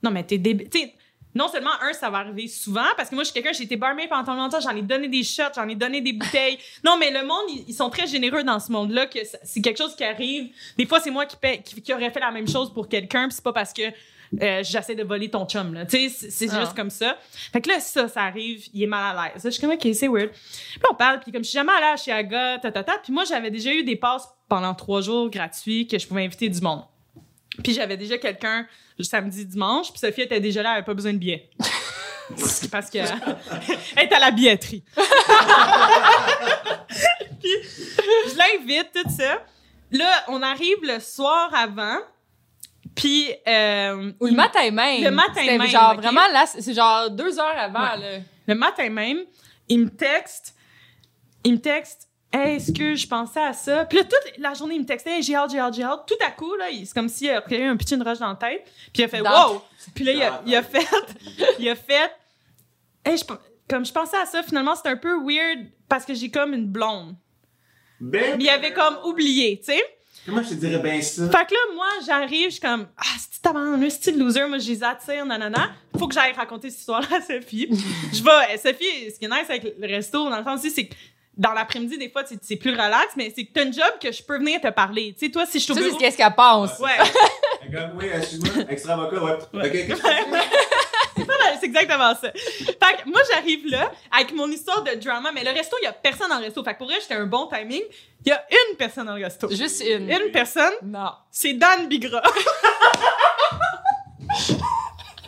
non, 0.00 0.12
mais 0.12 0.22
t'es 0.22 0.38
débile 0.38 0.68
non 1.34 1.48
seulement, 1.48 1.70
un, 1.82 1.92
ça 1.92 2.10
va 2.10 2.18
arriver 2.18 2.46
souvent, 2.46 2.86
parce 2.96 3.10
que 3.10 3.14
moi, 3.14 3.24
je 3.24 3.30
suis 3.30 3.34
quelqu'un, 3.34 3.52
j'ai 3.52 3.64
été 3.64 3.76
barmaid 3.76 4.08
pendant 4.08 4.34
longtemps, 4.34 4.60
j'en 4.60 4.76
ai 4.76 4.82
donné 4.82 5.08
des 5.08 5.22
shots, 5.22 5.54
j'en 5.54 5.68
ai 5.68 5.74
donné 5.74 6.00
des 6.00 6.12
bouteilles. 6.12 6.58
Non, 6.84 6.96
mais 6.98 7.10
le 7.10 7.26
monde, 7.26 7.64
ils, 7.66 7.74
sont 7.74 7.90
très 7.90 8.06
généreux 8.06 8.44
dans 8.44 8.60
ce 8.60 8.70
monde-là, 8.70 9.06
que 9.06 9.18
c'est 9.42 9.60
quelque 9.60 9.78
chose 9.78 9.96
qui 9.96 10.04
arrive. 10.04 10.50
Des 10.78 10.86
fois, 10.86 11.00
c'est 11.00 11.10
moi 11.10 11.26
qui, 11.26 11.36
paie, 11.36 11.62
qui, 11.62 11.92
aurait 11.92 12.10
fait 12.10 12.20
la 12.20 12.30
même 12.30 12.48
chose 12.48 12.72
pour 12.72 12.88
quelqu'un, 12.88 13.26
puis 13.26 13.34
c'est 13.34 13.44
pas 13.44 13.52
parce 13.52 13.72
que 13.72 13.82
euh, 13.82 14.62
j'essaie 14.62 14.94
de 14.94 15.02
voler 15.02 15.28
ton 15.28 15.46
chum, 15.46 15.74
là. 15.74 15.86
Tu 15.86 16.08
sais, 16.08 16.30
c'est 16.30 16.48
ah. 16.52 16.60
juste 16.60 16.74
comme 16.74 16.90
ça. 16.90 17.16
Fait 17.52 17.60
que 17.60 17.68
là, 17.68 17.80
ça, 17.80 18.08
ça 18.08 18.22
arrive, 18.22 18.64
il 18.72 18.82
est 18.82 18.86
mal 18.86 19.16
à 19.16 19.28
l'aise. 19.28 19.42
Je 19.44 19.50
suis 19.50 19.60
comme, 19.60 19.72
OK, 19.72 19.86
c'est 19.92 20.08
weird. 20.08 20.30
Puis 20.30 20.82
on 20.90 20.94
parle, 20.94 21.20
puis 21.20 21.32
comme 21.32 21.44
je 21.44 21.50
suis 21.50 21.58
jamais 21.58 21.72
allée 21.72 21.92
à 21.92 21.96
Chiaga, 21.96 22.58
ta, 22.58 22.72
ta, 22.72 22.82
ta. 22.82 22.98
Puis 22.98 23.12
moi, 23.12 23.24
j'avais 23.24 23.50
déjà 23.50 23.72
eu 23.72 23.84
des 23.84 23.96
passes 23.96 24.28
pendant 24.48 24.74
trois 24.74 25.00
jours 25.00 25.30
gratuits 25.30 25.86
que 25.86 25.98
je 25.98 26.06
pouvais 26.06 26.24
inviter 26.24 26.48
du 26.48 26.60
monde. 26.60 26.82
Puis 27.62 27.74
j'avais 27.74 27.96
déjà 27.96 28.18
quelqu'un 28.18 28.66
le 28.98 29.04
samedi, 29.04 29.44
dimanche, 29.46 29.90
puis 29.90 29.98
Sophie 29.98 30.22
était 30.22 30.40
déjà 30.40 30.62
là, 30.62 30.70
elle 30.70 30.76
avait 30.78 30.84
pas 30.84 30.94
besoin 30.94 31.12
de 31.12 31.18
billets. 31.18 31.50
Parce 32.70 32.90
que 32.90 32.98
elle 33.96 34.04
est 34.04 34.12
à 34.12 34.18
la 34.18 34.30
billetterie. 34.30 34.82
puis 37.40 37.52
je 38.26 38.36
l'invite, 38.36 38.90
tout 38.94 39.10
ça. 39.10 39.42
Là, 39.90 40.24
on 40.28 40.40
arrive 40.42 40.78
le 40.82 41.00
soir 41.00 41.52
avant. 41.54 41.98
Puis 42.94 43.30
euh, 43.46 44.12
ou 44.20 44.26
le 44.26 44.32
matin 44.32 44.70
même. 44.70 45.04
Le 45.04 45.10
matin 45.10 45.44
même. 45.44 45.66
Genre 45.66 45.96
vraiment 45.96 46.26
là, 46.32 46.46
c'est 46.46 46.72
genre 46.72 47.10
deux 47.10 47.38
heures 47.38 47.58
avant. 47.58 47.90
Le 48.46 48.54
matin 48.54 48.88
même, 48.88 49.18
il 49.68 49.80
me 49.80 49.90
texte, 49.90 50.54
il 51.44 51.52
me 51.54 51.58
texte 51.58 52.08
Hey, 52.36 52.56
est-ce 52.56 52.72
que 52.72 52.96
je 52.96 53.06
pensais 53.06 53.40
à 53.40 53.52
ça? 53.52 53.84
Puis 53.84 53.96
là, 53.96 54.02
toute 54.02 54.38
la 54.38 54.54
journée, 54.54 54.74
il 54.74 54.80
me 54.80 54.84
textait, 54.86 55.22
j'ai 55.22 55.36
hâte, 55.36 55.52
j'ai 55.52 55.60
hâte, 55.60 55.74
j'ai 55.74 55.84
hâte. 55.84 56.00
Tout 56.04 56.16
à 56.26 56.32
coup, 56.32 56.56
là, 56.56 56.64
c'est 56.84 56.92
comme 56.92 57.08
s'il 57.08 57.30
a 57.30 57.40
créé 57.40 57.64
un 57.64 57.76
petit 57.76 57.94
rush 57.94 58.18
dans 58.18 58.30
la 58.30 58.34
tête. 58.34 58.64
Puis 58.92 59.02
il 59.02 59.04
a 59.04 59.08
fait, 59.08 59.20
wow! 59.20 59.62
Puis 59.94 60.04
là, 60.04 60.12
il 60.12 60.22
a, 60.22 60.42
il 60.44 60.56
a 60.56 60.62
fait, 60.64 60.84
il 61.60 61.68
a 61.68 61.76
fait, 61.76 62.10
hey, 63.04 63.16
je, 63.16 63.22
comme 63.70 63.86
je 63.86 63.92
pensais 63.92 64.16
à 64.16 64.26
ça, 64.26 64.42
finalement, 64.42 64.74
c'est 64.74 64.88
un 64.88 64.96
peu 64.96 65.16
weird 65.24 65.60
parce 65.88 66.04
que 66.04 66.12
j'ai 66.12 66.28
comme 66.28 66.54
une 66.54 66.66
blonde. 66.66 67.14
Ben, 68.00 68.36
il 68.40 68.48
avait 68.48 68.72
comme 68.72 68.98
oublié, 69.04 69.60
tu 69.60 69.66
sais. 69.66 69.84
Comment 70.26 70.42
je 70.42 70.48
te 70.48 70.54
dirais 70.54 70.80
bien 70.80 71.00
ça? 71.02 71.30
Fait 71.30 71.46
que 71.46 71.54
là, 71.54 71.74
moi, 71.76 71.86
j'arrive, 72.04 72.46
je 72.46 72.54
suis 72.54 72.60
comme, 72.60 72.88
ah, 72.96 73.04
c'est 73.16 73.42
t'as 73.42 73.56
un 73.56 73.90
style 73.90 74.18
loser, 74.18 74.48
moi, 74.48 74.58
je 74.58 74.70
les 74.70 74.82
attire, 74.82 75.24
nanana. 75.24 75.70
Faut 75.96 76.08
que 76.08 76.14
j'aille 76.14 76.32
raconter 76.32 76.70
cette 76.70 76.80
histoire-là 76.80 77.18
à 77.18 77.20
Sophie. 77.20 77.68
je 78.12 78.24
vais, 78.24 78.56
Sophie, 78.56 79.12
ce 79.12 79.18
qui 79.20 79.26
est 79.26 79.28
nice 79.28 79.48
avec 79.48 79.76
le 79.78 79.86
resto, 79.86 80.28
dans 80.28 80.38
le 80.38 80.42
fond 80.42 80.54
aussi, 80.54 80.70
c'est 80.70 80.88
que 80.88 80.94
dans 81.36 81.52
l'après-midi, 81.52 81.98
des 81.98 82.10
fois, 82.10 82.22
c'est 82.42 82.56
plus 82.56 82.70
relax, 82.72 83.08
mais 83.16 83.32
c'est 83.34 83.44
que 83.44 83.52
t'as 83.52 83.62
un 83.62 83.72
job 83.72 83.98
que 84.00 84.12
je 84.12 84.22
peux 84.22 84.38
venir 84.38 84.60
te 84.60 84.68
parler. 84.70 85.14
Tu 85.18 85.26
sais, 85.26 85.32
toi, 85.32 85.44
si 85.46 85.58
je 85.58 85.64
suis 85.64 85.72
au 85.72 85.74
Ça, 85.74 85.80
c'est 85.80 85.86
bureau- 85.88 85.98
ce 85.98 86.04
qu'est-ce 86.04 86.16
qu'elle 86.16 86.34
pense. 86.34 86.78
Ouais. 86.78 86.90
Comme, 87.72 87.98
oui, 87.98 88.06
excuse-moi, 88.14 88.64
extra 88.68 88.92
avocat, 88.94 89.16
ouais. 89.22 89.38
Ouais. 89.52 89.90
Ok. 89.92 89.98
c'est 91.60 91.66
exactement 91.66 92.14
ça. 92.14 92.30
Fait 92.32 93.02
que 93.02 93.08
moi, 93.08 93.20
j'arrive 93.32 93.66
là 93.68 93.90
avec 94.12 94.32
mon 94.32 94.48
histoire 94.50 94.82
de 94.82 94.92
drama, 94.94 95.30
mais 95.32 95.42
le 95.44 95.50
resto, 95.50 95.76
il 95.80 95.84
y 95.84 95.88
a 95.88 95.92
personne 95.92 96.28
dans 96.28 96.38
le 96.38 96.44
resto. 96.44 96.62
Fait 96.62 96.74
que 96.74 96.78
pour 96.78 96.86
vrai, 96.88 96.98
j'étais 97.00 97.14
un 97.14 97.26
bon 97.26 97.46
timing. 97.48 97.82
Il 98.24 98.28
y 98.28 98.32
a 98.32 98.44
une 98.70 98.76
personne 98.76 99.06
dans 99.06 99.16
le 99.16 99.24
resto. 99.24 99.48
Juste 99.50 99.82
une. 99.86 100.10
Une 100.10 100.30
personne, 100.32 100.72
Non. 100.82 101.10
c'est 101.30 101.54
Dan 101.54 101.88
Bigra. 101.88 102.22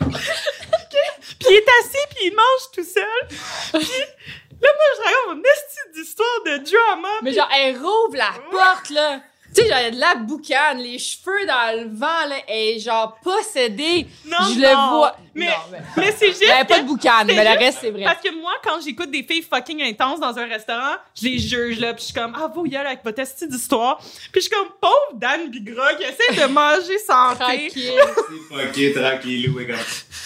Ok? 0.01 0.95
Puis 1.39 1.47
il 1.49 1.55
est 1.55 1.69
assis, 1.81 2.05
puis 2.09 2.25
il 2.27 2.35
mange 2.35 2.71
tout 2.73 2.83
seul. 2.83 3.27
Puis 3.27 4.61
là, 4.61 4.69
moi, 4.75 4.85
je 4.95 5.01
raconte 5.03 5.37
mon 5.37 5.41
esti 5.43 5.76
d'histoire 5.97 6.43
de 6.45 6.57
drama. 6.57 7.09
Mais 7.23 7.33
genre, 7.33 7.49
elle 7.55 7.75
rouvre 7.75 8.15
la 8.15 8.31
porte, 8.51 8.89
là. 8.89 9.21
Tu 9.55 9.61
sais, 9.63 9.69
genre, 9.69 9.77
il 9.79 9.83
y 9.83 9.87
a 9.87 9.91
de 9.91 9.99
la 9.99 10.15
boucane, 10.15 10.77
les 10.79 10.99
cheveux 10.99 11.45
dans 11.47 11.79
le 11.81 11.89
vent, 11.97 12.27
là. 12.29 12.35
Est 12.47 12.79
genre 12.79 13.17
possédée. 13.23 14.05
Non, 14.25 14.37
Je 14.53 14.59
non. 14.59 14.61
le 14.61 14.89
vois. 14.97 15.15
Mais, 15.33 15.45
Non, 15.47 15.51
mais- 15.71 15.79
mais 15.97 16.11
c'est 16.17 16.27
juste 16.27 16.49
a 16.49 16.65
pas 16.65 16.79
de 16.79 16.85
boucane, 16.87 17.27
mais 17.27 17.43
le 17.43 17.57
reste, 17.59 17.77
c'est 17.81 17.91
vrai. 17.91 18.03
Parce 18.03 18.21
que 18.21 18.33
moi, 18.39 18.53
quand 18.63 18.79
j'écoute 18.83 19.11
des 19.11 19.21
filles 19.23 19.43
fucking 19.43 19.81
intenses 19.83 20.19
dans 20.19 20.35
un 20.37 20.45
restaurant, 20.47 20.95
je 21.19 21.25
les 21.27 21.37
juge, 21.39 21.79
là, 21.79 21.93
puis 21.93 22.01
je 22.01 22.05
suis 22.05 22.13
comme, 22.13 22.33
ah, 22.35 22.51
vous, 22.53 22.65
y 22.65 22.75
aller 22.75 22.87
avec 22.87 23.03
votre 23.03 23.19
esti 23.19 23.47
d'histoire. 23.47 23.97
Puis 24.31 24.31
je 24.35 24.39
suis 24.41 24.49
comme, 24.49 24.69
pauvre 24.81 25.13
Dan 25.13 25.49
Bigra 25.49 25.93
qui 25.93 26.03
essaie 26.03 26.41
de 26.41 26.47
manger 26.51 26.97
santé, 26.97 27.37
Tranquille. 27.69 28.01
C'est 28.49 28.55
fucké, 28.55 28.93
tranquillou, 28.93 29.59
et 29.59 29.67
comme. 29.67 29.75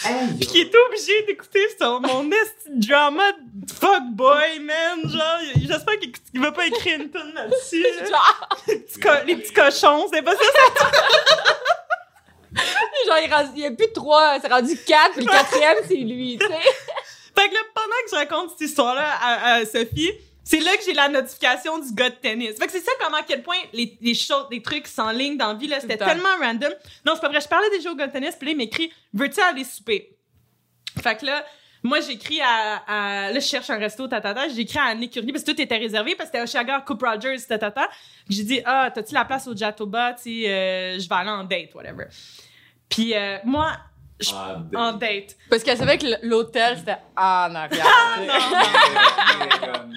Hey, 0.03 0.27
puis 0.39 0.47
qui 0.47 0.61
est 0.61 0.71
obligé 0.75 1.23
d'écouter 1.27 1.59
son, 1.79 1.99
mon 1.99 2.29
esti 2.31 2.69
drama 2.87 3.23
de 3.53 3.71
fuckboy, 3.71 4.59
man. 4.61 5.01
Genre, 5.11 5.39
j'espère 5.57 5.99
qu'il 5.99 6.11
qu'il 6.11 6.39
va 6.41 6.51
pas 6.53 6.65
écrire 6.67 7.01
une 7.01 7.09
tonne 7.09 7.33
là-dessus. 7.35 7.85
Genre, 8.09 8.47
les 9.25 9.35
petits 9.35 9.53
cochons, 9.53 10.07
c'est 10.11 10.21
pas 10.21 10.35
ça, 10.35 10.43
ça. 10.77 10.91
genre, 13.07 13.17
il, 13.23 13.33
rend- 13.33 13.51
il 13.55 13.61
y 13.61 13.65
a 13.65 13.71
plus 13.71 13.87
de 13.87 13.93
trois, 13.93 14.39
c'est 14.41 14.51
rendu 14.51 14.77
quatre, 14.85 15.13
puis 15.13 15.25
le 15.25 15.31
quatrième, 15.31 15.77
c'est 15.87 15.95
lui, 15.95 16.37
tu 16.39 16.45
sais. 16.45 16.53
Fait 16.53 17.49
que 17.49 17.53
là, 17.53 17.59
pendant 17.73 17.87
que 17.87 18.09
je 18.11 18.15
raconte 18.15 18.49
cette 18.51 18.61
histoire-là 18.69 19.09
à, 19.21 19.53
à 19.53 19.65
Sophie, 19.65 20.11
c'est 20.43 20.59
là 20.59 20.75
que 20.75 20.83
j'ai 20.83 20.93
la 20.93 21.07
notification 21.07 21.79
du 21.79 21.93
gars 21.93 22.09
de 22.09 22.15
tennis. 22.15 22.57
Fait 22.57 22.65
que 22.65 22.71
c'est 22.71 22.81
ça 22.81 22.91
comment 22.99 23.17
à 23.17 23.23
quel 23.23 23.41
point 23.41 23.57
les, 23.73 23.97
les 24.01 24.13
choses, 24.13 24.47
les 24.51 24.61
trucs 24.61 24.87
s'enlignent 24.87 25.37
dans 25.37 25.47
la 25.47 25.53
vie, 25.53 25.67
là, 25.67 25.79
c'était 25.79 25.97
tellement 25.97 26.35
random. 26.41 26.73
Non, 27.05 27.13
c'est 27.15 27.21
pas 27.21 27.29
vrai, 27.29 27.39
je 27.41 27.47
parlais 27.47 27.69
déjà 27.69 27.91
au 27.91 27.95
gars 27.95 28.07
de 28.07 28.11
tennis, 28.11 28.35
puis 28.35 28.47
là, 28.47 28.51
il 28.51 28.57
m'écrit 28.57 28.91
«Veux-tu 29.13 29.39
aller 29.41 29.63
souper?» 29.63 30.17
Fait 31.01 31.15
que 31.15 31.25
là, 31.25 31.45
moi, 31.83 31.99
j'écris 31.99 32.39
à, 32.41 32.77
à- 32.87 33.31
Là, 33.31 33.39
je 33.39 33.45
cherche 33.45 33.69
un 33.69 33.77
resto, 33.77 34.07
tatata. 34.07 34.47
J'écris 34.49 34.77
à 34.79 34.83
Annie 34.85 35.09
Curny, 35.09 35.31
parce 35.31 35.43
que 35.43 35.51
tout 35.51 35.61
était 35.61 35.77
réservé, 35.77 36.15
parce 36.15 36.29
que 36.29 36.37
c'était 36.37 36.43
Oshaga, 36.57 36.81
Coupe 36.81 37.01
Rogers, 37.03 37.37
tatata. 37.47 37.87
J'ai 38.29 38.43
dit 38.43 38.61
«Ah, 38.65 38.89
t'as-tu 38.93 39.13
la 39.13 39.25
place 39.25 39.47
au 39.47 39.55
Jatoba? 39.55 40.13
Tu 40.13 40.43
sais, 40.43 40.49
euh, 40.49 40.99
je 40.99 41.09
vais 41.09 41.15
aller 41.15 41.29
en 41.29 41.43
date, 41.43 41.73
whatever.» 41.73 42.05
Puis 42.89 43.13
euh, 43.15 43.37
moi, 43.45 43.71
je- 44.19 44.29
Ah, 44.33 44.57
en 44.75 44.93
date. 44.93 45.35
Parce 45.49 45.63
qu'elle 45.63 45.77
savait 45.77 45.97
que 45.97 46.05
l'hôtel, 46.23 46.77
c'était 46.77 46.97
en 47.17 47.55
arrière. 47.55 47.85
Ah, 47.87 48.15
sais. 48.17 48.27
Ah, 49.51 49.57
comme- 49.73 49.95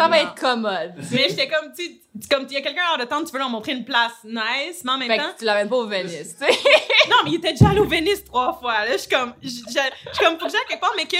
Ça 0.00 0.08
va 0.08 0.18
être 0.20 0.34
commode. 0.34 0.94
Mais 1.12 1.28
j'étais 1.28 1.48
comme, 1.48 1.72
tu 1.76 1.84
sais, 1.84 2.00
comme 2.30 2.46
il 2.48 2.52
y 2.54 2.56
a 2.56 2.60
quelqu'un 2.62 2.82
hors 2.92 2.98
de 2.98 3.04
temps, 3.04 3.22
tu 3.24 3.32
veux 3.32 3.38
leur 3.38 3.50
montrer 3.50 3.72
une 3.72 3.84
place 3.84 4.12
nice, 4.24 4.82
mais 4.84 4.92
en 4.92 4.98
même 4.98 5.08
Fait 5.08 5.18
temps. 5.18 5.32
que 5.34 5.38
tu 5.38 5.44
l'amènes 5.44 5.68
pas 5.68 5.76
au 5.76 5.86
Venice, 5.86 6.36
tu 6.38 6.44
sais. 6.44 6.58
Non, 7.08 7.16
mais 7.24 7.30
il 7.30 7.34
était 7.36 7.52
déjà 7.52 7.68
allé 7.70 7.80
au 7.80 7.84
Venise 7.84 8.24
trois 8.24 8.52
fois. 8.58 8.84
Là, 8.84 8.92
je 8.92 8.98
suis 8.98 9.08
comme, 9.08 9.32
je 9.42 9.48
suis 9.48 9.62
comme, 10.18 10.38
faut 10.38 10.46
que 10.46 10.52
j'aille 10.52 10.60
quelque 10.68 10.80
part, 10.80 10.92
mais 10.96 11.06
que 11.06 11.16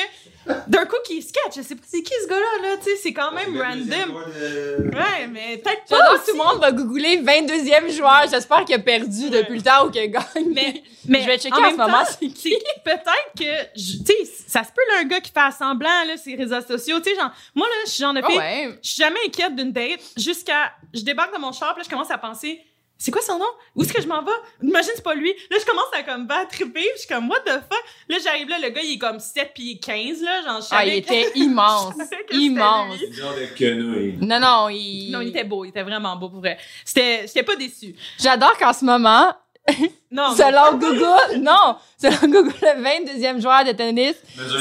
d'un 0.66 0.87
coup, 0.87 0.97
qui 1.06 1.20
sketch, 1.23 1.56
je 1.56 1.62
sais 1.62 1.75
pas 1.75 1.82
c'est 1.87 2.02
qui 2.02 2.12
ce 2.23 2.26
gars-là, 2.28 2.68
là, 2.70 2.76
tu 2.78 2.85
sais, 2.90 2.97
c'est 3.02 3.12
quand 3.12 3.30
même 3.32 3.56
random. 3.61 4.25
de- 4.25 4.97
Ouais, 4.97 5.26
mais 5.30 5.59
peut-être 5.59 5.85
pas. 5.88 5.97
J'adore 5.99 6.25
tout 6.25 6.32
le 6.32 6.38
monde 6.38 6.61
va 6.61 6.73
googler 6.73 7.18
22e 7.18 7.90
joueur. 7.90 8.23
J'espère 8.30 8.64
qu'il 8.64 8.75
a 8.75 8.78
perdu 8.78 9.25
Ouais. 9.25 9.43
depuis 9.43 9.56
le 9.56 9.62
temps 9.62 9.86
ou 9.86 9.91
qu'il 9.91 10.00
a 10.00 10.06
gagné. 10.06 10.49
Mais, 10.54 10.82
mais 11.06 11.21
je 11.23 11.26
vais 11.26 11.38
checker 11.38 11.54
en 11.54 11.58
en, 11.58 11.62
même 11.62 11.73
ce 11.73 11.76
moment 11.76 12.04
temps, 12.04 12.10
c'est 12.21 12.28
qui. 12.28 12.56
peut-être 12.84 13.32
que, 13.38 13.73
tu 13.75 14.04
sais, 14.06 14.25
ça 14.49 14.64
se 14.64 14.71
peut, 14.71 14.82
là, 14.93 15.00
un 15.00 15.04
gars 15.04 15.21
qui 15.21 15.30
fait 15.32 15.52
semblant, 15.56 16.04
là, 16.06 16.17
ses 16.17 16.34
réseaux 16.34 16.60
sociaux, 16.62 16.99
tu 17.00 17.10
sais, 17.10 17.17
genre, 17.17 17.30
moi, 17.54 17.67
là, 17.69 17.75
je 17.86 17.91
suis 17.91 18.00
genre 18.02 18.14
de 18.14 18.21
Ah 18.25 18.28
ouais. 18.36 18.78
je 18.82 18.88
suis 18.91 19.02
jamais 19.02 19.21
inquiète 19.26 19.54
d'une 19.54 19.73
date 19.73 20.00
jusqu'à, 20.17 20.73
je 20.95 21.02
débarque 21.02 21.32
dans 21.32 21.41
mon 21.41 21.52
char, 21.52 21.75
puis 21.75 21.82
là, 21.82 21.84
je 21.84 21.91
commence 21.91 22.10
à 22.10 22.19
penser, 22.19 22.60
c'est 23.02 23.10
quoi 23.10 23.23
son 23.23 23.39
nom? 23.39 23.47
Où 23.75 23.82
est-ce 23.82 23.93
que 23.95 24.02
je 24.02 24.06
m'en 24.06 24.23
vais? 24.23 24.30
Imagine, 24.63 24.91
c'est 24.95 25.02
pas 25.02 25.15
lui. 25.15 25.32
Là, 25.50 25.56
je 25.58 25.65
commence 25.65 25.86
à 25.93 26.02
comme 26.02 26.28
triper, 26.50 26.69
puis 26.73 26.84
je 26.97 26.99
suis 27.00 27.08
comme, 27.08 27.28
what 27.30 27.41
the 27.41 27.52
fuck? 27.52 27.82
Là, 28.08 28.19
j'arrive 28.23 28.49
là, 28.49 28.58
le 28.63 28.69
gars, 28.69 28.82
il 28.84 28.93
est 28.95 28.99
comme 28.99 29.19
7 29.19 29.54
pieds 29.54 29.78
15, 29.78 30.23
là, 30.23 30.43
genre, 30.43 30.60
je 30.60 30.67
Ah, 30.71 30.84
il 30.84 31.02
que- 31.02 31.13
était 31.13 31.32
immense. 31.34 31.95
Immense. 32.30 32.99
genre 33.10 33.34
de 33.34 33.47
quenouille. 33.58 34.19
Non, 34.21 34.39
non, 34.39 34.69
il... 34.69 35.10
Non, 35.10 35.21
il 35.23 35.28
était 35.28 35.45
beau, 35.45 35.65
il 35.65 35.71
était 35.71 35.82
vraiment 35.82 36.15
beau, 36.17 36.28
pour 36.28 36.41
vrai. 36.41 36.58
C'était, 36.84 37.23
j'étais 37.26 37.43
pas 37.43 37.56
déçue. 37.56 37.95
J'adore 38.19 38.56
qu'en 38.58 38.73
ce 38.75 38.84
moment, 38.84 39.32
Non, 40.10 40.30
mais- 40.30 40.36
selon 40.36 40.76
Google, 40.78 41.39
non, 41.41 41.76
selon 41.99 42.30
Google, 42.32 42.54
le 42.63 42.82
22e 42.82 43.41
joueur 43.41 43.65
de 43.65 43.73
tennis, 43.73 44.15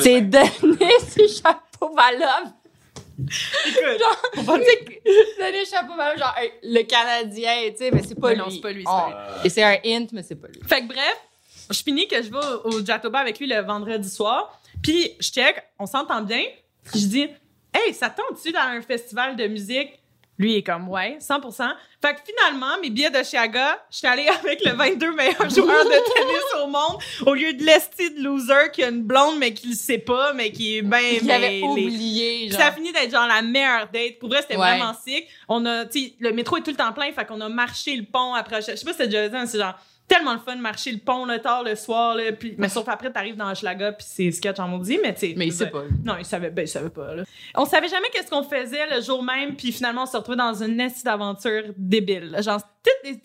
c'est. 0.04 0.22
Denis 0.22 0.78
Chapovalov. 1.42 2.54
Écoute, 3.28 4.64
sais, 4.64 4.86
que- 4.86 5.52
Denis 5.52 5.66
Chapovalov, 5.70 6.18
genre 6.18 6.36
hey, 6.38 6.52
le 6.64 6.84
Canadien, 6.84 7.70
tu 7.72 7.78
sais, 7.78 7.92
mais 7.92 8.02
c'est 8.04 8.16
pas 8.20 8.30
Mais 8.30 8.36
lui. 8.36 8.42
non, 8.42 8.50
c'est 8.50 8.62
pas 8.62 8.72
lui, 8.72 8.84
c'est 8.84 8.90
On- 8.92 9.00
pas 9.00 9.08
lui. 9.10 9.16
Ah. 9.18 9.42
Et 9.46 9.50
c'est 9.50 9.64
un 9.64 9.78
hint, 9.86 10.08
mais 10.14 10.24
c'est 10.24 10.36
pas 10.36 10.48
lui. 10.48 10.60
Fait 10.68 10.82
que 10.82 10.88
bref, 10.88 11.18
je 11.70 11.82
finis 11.84 12.08
que 12.08 12.22
je 12.22 12.30
vais 12.30 12.38
au, 12.66 12.70
au 12.74 12.86
Jatoba 12.86 13.20
avec 13.20 13.40
lui 13.40 13.48
le 13.48 13.60
vendredi 13.62 14.10
soir. 14.10 14.60
Puis 14.82 15.12
je 15.20 15.30
check, 15.30 15.62
on 15.78 15.86
s'entend 15.86 16.22
bien. 16.22 16.44
Puis 16.86 17.00
je 17.02 17.06
dis, 17.08 17.28
hey, 17.74 17.94
ça 17.94 18.10
tente-tu 18.10 18.52
dans 18.52 18.60
un 18.62 18.82
festival 18.82 19.36
de 19.36 19.48
musique? 19.48 19.99
Lui 20.40 20.54
il 20.54 20.58
est 20.60 20.64
comme, 20.64 20.88
ouais, 20.88 21.18
100%. 21.20 21.70
Fait 22.02 22.14
que 22.14 22.20
finalement, 22.26 22.80
mes 22.82 22.90
billets 22.90 23.10
de 23.10 23.22
Chiaga, 23.22 23.78
je 23.92 23.98
suis 23.98 24.08
allée 24.08 24.28
avec 24.44 24.64
le 24.64 24.72
22 24.72 25.12
meilleur 25.14 25.50
joueur 25.50 25.84
de 25.84 25.90
tennis 25.90 26.64
au 26.64 26.68
monde, 26.68 26.98
au 27.26 27.34
lieu 27.34 27.52
de 27.54 27.62
l'esti 27.64 28.10
de 28.12 28.24
loser 28.24 28.72
qui 28.72 28.82
a 28.84 28.88
une 28.88 29.04
blonde, 29.04 29.38
mais 29.38 29.54
qui 29.54 29.68
le 29.68 29.76
sait 29.76 29.98
pas, 29.98 30.32
mais 30.34 30.52
qui 30.54 30.78
est 30.78 30.82
bien 30.82 31.00
Il 31.22 31.30
avait 31.30 31.62
oublié, 31.62 32.50
genre. 32.50 32.60
ça 32.62 32.68
a 32.68 32.72
fini 32.72 32.92
d'être 32.94 33.12
genre 33.12 33.28
la 33.28 33.42
meilleure 33.42 33.90
date. 33.94 34.18
Pour 34.20 34.30
vrai, 34.30 34.42
c'était 34.42 34.56
Ouais. 34.56 34.78
vraiment 34.78 34.94
sick. 35.06 35.28
On 35.50 35.66
a, 35.66 35.86
tu 35.86 36.00
sais, 36.06 36.14
le 36.20 36.32
métro 36.32 36.56
est 36.58 36.62
tout 36.62 36.72
le 36.72 36.78
temps 36.78 36.94
plein, 36.94 37.12
fait 37.12 37.26
qu'on 37.26 37.42
a 37.42 37.50
marché 37.50 37.96
le 37.98 38.06
pont 38.06 38.34
après. 38.34 38.62
Je 38.62 38.76
sais 38.78 38.86
pas 38.86 38.94
si 38.94 38.98
t'as 38.98 39.08
déjà 39.08 39.46
c'est 39.46 39.60
genre 39.60 39.76
tellement 40.10 40.34
le 40.34 40.40
fun 40.40 40.56
de 40.58 40.62
marcher 40.62 40.92
le 40.92 40.98
pont 40.98 41.24
le 41.24 41.40
tard 41.40 41.64
le 41.64 41.76
soir, 41.76 42.16
là, 42.16 42.32
puis, 42.34 42.56
mais 42.58 42.68
sauf 42.68 42.90
après, 42.90 43.10
t'arrives 43.12 43.38
dans 43.38 43.54
Schlaga, 43.56 43.94
puis 43.94 44.06
c'est 44.10 44.32
sketch 44.32 44.60
en 44.60 44.68
maudit, 44.68 45.00
mais 45.02 45.14
tu 45.14 45.20
sais. 45.22 45.34
Mais 45.38 45.46
il 45.48 45.54
sait 45.54 45.70
pas. 45.70 45.84
Non, 46.04 46.16
il 46.20 46.26
savait, 46.26 46.50
ben, 46.50 46.64
il 46.64 46.68
savait 46.68 46.90
pas, 46.90 47.16
là. 47.16 47.24
On 47.56 47.64
savait 47.66 47.88
jamais 47.88 48.08
qu'est-ce 48.12 48.30
qu'on 48.30 48.44
faisait 48.44 48.88
le 48.94 49.02
jour 49.02 49.24
même, 49.24 49.56
puis 49.56 49.72
finalement, 49.72 50.04
on 50.04 50.06
se 50.06 50.18
retrouvait 50.18 50.38
dans 50.38 50.54
une 50.62 50.76
nest 50.76 51.06
d'aventure 51.06 51.64
débile. 51.78 52.32
là. 52.32 52.42
Genre, 52.42 52.60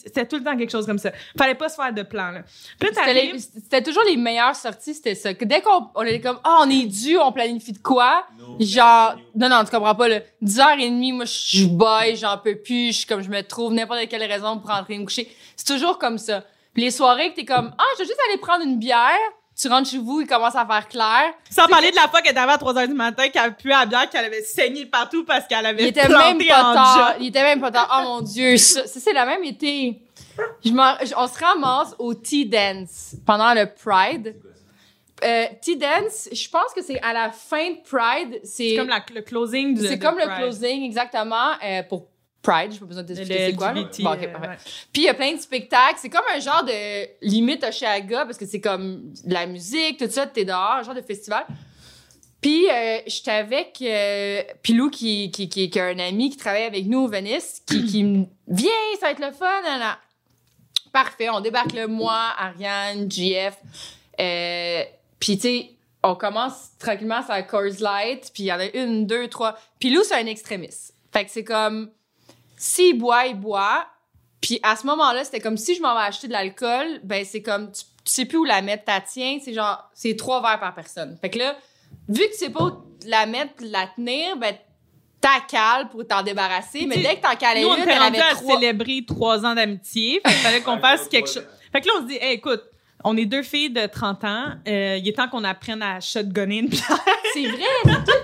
c'était 0.05 0.27
tout 0.27 0.37
le 0.37 0.44
temps 0.44 0.57
quelque 0.57 0.70
chose 0.70 0.85
comme 0.87 0.99
ça. 0.99 1.11
Fallait 1.38 1.55
pas 1.55 1.68
se 1.68 1.77
faire 1.77 1.92
de 1.92 2.03
plan, 2.03 2.31
là. 2.33 2.42
C'était, 2.47 2.88
les- 2.88 2.94
t'arrives- 2.94 3.38
c'était 3.55 3.83
toujours 3.83 4.03
les 4.09 4.16
meilleures 4.16 4.55
sorties, 4.55 4.94
c'était 4.94 5.14
ça. 5.14 5.33
Que 5.33 5.44
dès 5.44 5.61
qu'on 5.62 5.88
on 5.94 6.03
était 6.03 6.20
comme, 6.20 6.38
ah, 6.44 6.59
on 6.66 6.70
est 6.70 6.85
dû, 6.87 7.16
on 7.16 7.33
planifie 7.33 7.73
de 7.73 7.79
quoi? 7.79 8.27
No, 8.38 8.57
Genre, 8.61 9.16
non, 9.35 9.49
non, 9.49 9.64
tu 9.64 9.70
comprends 9.70 9.94
pas, 9.94 10.09
là. 10.09 10.20
10h30, 10.42 11.12
moi, 11.14 11.25
je 11.25 11.59
je 11.59 11.66
baille, 11.66 12.16
j'en 12.16 12.37
peux 12.38 12.57
plus, 12.57 12.88
je 12.92 12.99
suis 12.99 13.07
comme, 13.07 13.23
je 13.23 13.31
me 13.31 13.40
trouve 13.42 13.73
n'importe 13.73 14.07
quelle 14.09 14.25
raison 14.25 14.59
pour 14.59 14.70
rentrer 14.70 14.99
me 14.99 15.05
coucher. 15.05 15.29
C'est 15.57 15.66
toujours 15.66 15.99
comme 15.99 16.18
ça. 16.18 16.44
Puis 16.74 16.82
les 16.82 16.90
soirées 16.90 17.30
que 17.30 17.37
t'es 17.37 17.44
comme, 17.44 17.72
ah, 17.78 17.84
je 17.94 18.02
vais 18.02 18.08
juste 18.08 18.18
aller 18.28 18.38
prendre 18.38 18.64
une 18.64 18.78
bière, 18.78 19.16
tu 19.56 19.68
rentres 19.68 19.88
chez 19.88 19.98
vous, 19.98 20.20
il 20.20 20.26
commence 20.26 20.56
à 20.56 20.66
faire 20.66 20.88
clair. 20.88 21.32
Sans 21.48 21.68
parler 21.68 21.90
de 21.92 21.96
la 21.96 22.08
fois 22.08 22.20
qu'elle 22.20 22.32
était 22.32 22.40
à 22.40 22.58
3 22.58 22.74
h 22.74 22.88
du 22.88 22.94
matin, 22.94 23.28
qu'elle 23.28 23.54
puait 23.54 23.72
à 23.72 23.80
la 23.80 23.87
bière, 23.87 24.10
qu'elle 24.10 24.24
avait 24.24 24.42
saigné 24.42 24.84
partout 24.87 25.24
parce 25.24 25.46
qu'elle 25.46 25.64
avait 25.64 25.84
Il 25.84 25.88
était 25.88 26.06
planté 26.06 26.34
même 26.34 26.48
pas 26.48 26.64
en 26.70 26.74
tard. 26.74 27.14
Il 27.20 27.26
était 27.28 27.42
même 27.42 27.60
pas 27.60 27.70
tard. 27.70 27.88
Oh 28.00 28.02
mon 28.04 28.20
Dieu, 28.20 28.56
ça, 28.56 28.82
c'est 28.87 29.12
la 29.12 29.24
même 29.24 29.44
été. 29.44 30.00
Je 30.64 30.70
je- 30.70 31.14
on 31.16 31.28
se 31.28 31.38
ramasse 31.38 31.94
au 32.00 32.12
Tea 32.14 32.46
Dance 32.46 33.14
pendant 33.24 33.54
le 33.54 33.66
Pride. 33.66 34.34
Euh, 35.22 35.46
tea 35.62 35.76
Dance, 35.76 36.28
je 36.32 36.48
pense 36.50 36.72
que 36.74 36.82
c'est 36.82 37.00
à 37.00 37.12
la 37.12 37.30
fin 37.30 37.70
de 37.70 37.76
Pride. 37.88 38.40
C'est 38.42 38.70
C'est 38.70 38.76
comme 38.76 38.88
la- 38.88 39.04
le 39.14 39.22
closing 39.22 39.74
du 39.78 39.87
c'est 39.87 39.98
comme 40.00 40.18
le 40.18 40.26
closing, 40.37 40.82
exactement, 40.82 41.52
euh, 41.64 41.82
pour 41.84 42.08
Pride. 42.44 42.72
Je 42.72 42.78
pas 42.78 42.87
besoin 42.87 43.02
de 43.02 43.09
t'expliquer 43.09 43.46
c'est 43.50 43.57
quoi. 43.57 43.72
là. 43.72 43.83
Bon, 43.83 44.12
ok, 44.12 44.22
euh, 44.22 44.33
parfait. 44.33 44.48
ouais. 44.48 44.57
Puis 44.92 45.02
il 45.02 45.04
y 45.07 45.09
a 45.09 45.14
plein 45.14 45.33
de 45.35 45.40
spectacles. 45.40 45.98
C'est 45.98 46.11
comme 46.11 46.24
un 46.35 46.38
genre 46.38 46.62
de 46.64 47.09
limite 47.26 47.64
Oshaga 47.64 48.24
parce 48.26 48.38
que 48.38 48.46
c'est 48.46 48.61
comme 48.61 49.12
de 49.24 49.33
la 49.33 49.46
musique, 49.46 49.98
tout 49.98 50.11
ça, 50.11 50.26
t'es 50.26 50.44
dehors, 50.44 50.76
un 50.78 50.83
genre 50.83 50.94
de 50.94 51.00
festival. 51.02 51.44
Puis 52.40 52.68
euh, 52.70 52.98
j'étais 53.07 53.30
avec 53.30 53.78
euh, 53.80 54.42
Pilou 54.62 54.90
qui, 54.90 55.30
qui, 55.30 55.48
qui, 55.48 55.70
qui 55.70 55.80
a 55.80 55.87
un 55.87 55.98
ami 55.98 56.28
qui 56.28 56.37
travaille 56.37 56.64
avec 56.64 56.85
nous 56.87 57.00
au 57.00 57.09
Venice 57.09 57.62
qui, 57.66 57.87
qui 57.87 58.04
me 58.04 58.26
Viens, 58.46 58.70
ça 59.00 59.07
va 59.07 59.12
être 59.12 59.20
le 59.20 59.33
fun. 59.33 59.62
Là, 59.62 59.78
là. 59.78 59.98
Parfait, 60.92 61.30
on 61.30 61.40
débarque 61.40 61.72
le 61.72 61.87
moi, 61.87 62.35
Ariane, 62.38 63.11
JF. 63.11 63.57
Euh, 64.20 64.83
puis 65.18 65.37
tu 65.37 65.42
sais, 65.42 65.70
on 66.02 66.14
commence 66.14 66.72
tranquillement 66.78 67.22
sur 67.22 67.33
la 67.33 67.42
Coors 67.42 67.80
Light, 67.80 68.30
puis 68.35 68.42
il 68.44 68.46
y 68.46 68.52
en 68.52 68.61
a 68.61 68.66
une, 68.76 69.07
deux, 69.07 69.26
trois. 69.28 69.57
Pilou, 69.78 70.02
c'est 70.04 70.14
un 70.14 70.26
extrémiste. 70.26 70.92
Fait 71.12 71.24
que 71.24 71.30
c'est 71.30 71.44
comme, 71.44 71.90
s'il 72.56 72.98
boit, 72.98 73.26
il 73.26 73.34
boit. 73.36 73.86
Puis 74.40 74.60
à 74.62 74.76
ce 74.76 74.86
moment-là, 74.86 75.24
c'était 75.24 75.40
comme 75.40 75.56
si 75.56 75.74
je 75.74 75.80
m'en 75.82 75.94
vais 75.94 76.02
acheter 76.06 76.26
de 76.28 76.32
l'alcool, 76.32 77.00
ben 77.02 77.24
c'est 77.24 77.42
comme 77.42 77.72
tu, 77.72 77.82
tu 78.04 78.12
sais 78.12 78.24
plus 78.26 78.38
où 78.38 78.44
la 78.44 78.60
mettre 78.62 78.84
ta 78.84 79.00
tienne, 79.00 79.40
c'est 79.42 79.54
genre 79.54 79.88
c'est 79.94 80.16
trois 80.16 80.42
verres 80.42 80.60
par 80.60 80.74
personne. 80.74 81.16
Fait 81.20 81.30
que 81.30 81.38
là, 81.38 81.56
vu 82.08 82.20
que 82.26 82.32
tu 82.32 82.38
sais 82.38 82.50
pas 82.50 82.64
où 82.64 82.72
la 83.06 83.24
mettre, 83.26 83.54
la 83.60 83.86
tenir, 83.86 84.36
ben 84.36 84.54
t'as 85.20 85.40
cale 85.48 85.88
pour 85.88 86.06
t'en 86.06 86.22
débarrasser, 86.22 86.84
mais 86.86 86.98
dès 86.98 87.16
que 87.16 87.22
t'en 87.22 87.34
calais 87.36 87.62
Nous, 87.62 87.68
on 87.68 87.76
une, 87.76 87.88
elle 87.88 87.98
rendu 87.98 88.18
avait 88.18 88.30
à 88.30 88.34
trois. 88.34 88.54
célébrer 88.60 89.04
trois 89.06 89.46
ans 89.46 89.54
d'amitié. 89.54 90.20
Fait 90.22 90.32
qu'il 90.32 90.40
fallait 90.42 90.60
qu'on 90.60 90.74
Ouais, 90.74 90.80
fasse 90.82 91.08
quelque 91.08 91.28
chose. 91.30 91.46
Fait 91.72 91.80
que 91.80 91.86
là, 91.86 91.92
on 91.98 92.02
se 92.02 92.08
dit, 92.08 92.18
hey, 92.20 92.34
écoute, 92.34 92.62
on 93.02 93.16
est 93.16 93.24
deux 93.24 93.42
filles 93.42 93.70
de 93.70 93.86
30 93.86 94.24
ans. 94.24 94.52
Euh, 94.68 94.98
il 95.00 95.08
est 95.08 95.12
temps 95.14 95.28
qu'on 95.28 95.44
apprenne 95.44 95.82
à 95.82 95.98
shotgunner 96.00 96.58
une 96.58 96.68
bière. 96.68 97.00
C'est 97.32 97.46
vrai, 97.46 97.64
c'est 97.84 98.04
tout. 98.04 98.18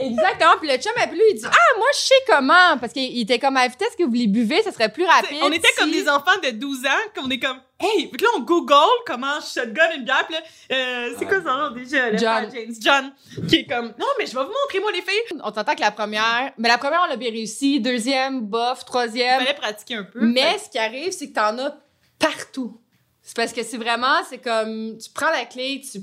Exactement. 0.00 0.52
Puis 0.60 0.68
le 0.68 0.76
chum 0.76 0.92
appelé, 0.96 1.22
il 1.30 1.34
dit 1.36 1.44
Ah, 1.46 1.76
moi, 1.78 1.86
je 1.92 1.98
sais 1.98 2.14
comment. 2.26 2.78
Parce 2.80 2.92
qu'il 2.92 3.20
était 3.20 3.38
comme 3.38 3.56
à 3.56 3.62
la 3.62 3.68
vitesse 3.68 3.94
que 3.96 4.04
vous 4.04 4.12
les 4.12 4.26
buvez, 4.26 4.62
ça 4.62 4.72
serait 4.72 4.90
plus 4.90 5.04
rapide. 5.04 5.38
on 5.42 5.52
était 5.52 5.72
comme 5.78 5.90
des 5.90 6.08
enfants 6.08 6.38
de 6.42 6.50
12 6.50 6.86
ans, 6.86 7.10
qu'on 7.14 7.30
est 7.30 7.38
comme, 7.38 7.60
hey, 7.78 8.10
que 8.10 8.22
là, 8.22 8.30
on 8.36 8.40
Google 8.40 8.74
comment 9.06 9.40
shotgun 9.40 9.90
une 9.96 10.04
bière, 10.04 10.26
puis 10.26 10.34
là, 10.34 10.42
euh, 10.76 11.14
c'est 11.18 11.26
quoi 11.26 11.38
son 11.42 11.56
nom 11.56 11.70
déjà? 11.70 12.16
John. 12.16 12.48
James. 12.52 12.74
John. 12.80 13.12
Qui 13.48 13.56
est 13.56 13.66
comme, 13.66 13.94
non, 13.98 14.06
mais 14.18 14.26
je 14.26 14.34
vais 14.34 14.42
vous 14.44 14.52
montrer, 14.62 14.80
moi, 14.80 14.92
les 14.92 15.02
filles. 15.02 15.38
On 15.42 15.50
t'entend 15.52 15.74
que 15.74 15.80
la 15.80 15.90
première. 15.90 16.52
Mais 16.58 16.68
la 16.68 16.78
première, 16.78 17.02
on 17.04 17.08
l'a 17.08 17.16
bien 17.16 17.30
réussi. 17.30 17.80
Deuxième, 17.80 18.40
bof. 18.40 18.80
Il 18.82 18.84
Troisième. 18.84 19.38
fallait 19.40 19.54
pratiquer 19.54 19.94
un 19.96 20.04
peu. 20.04 20.20
Mais 20.20 20.58
ce 20.58 20.70
qui 20.70 20.78
arrive, 20.78 21.12
c'est 21.12 21.28
que 21.28 21.34
t'en 21.34 21.58
as 21.58 21.76
partout. 22.18 22.80
C'est 23.22 23.36
parce 23.36 23.52
que 23.52 23.62
c'est 23.62 23.76
vraiment, 23.76 24.16
c'est 24.28 24.38
comme, 24.38 24.96
tu 24.98 25.08
prends 25.14 25.30
la 25.30 25.44
clé, 25.44 25.80
tu 25.80 26.00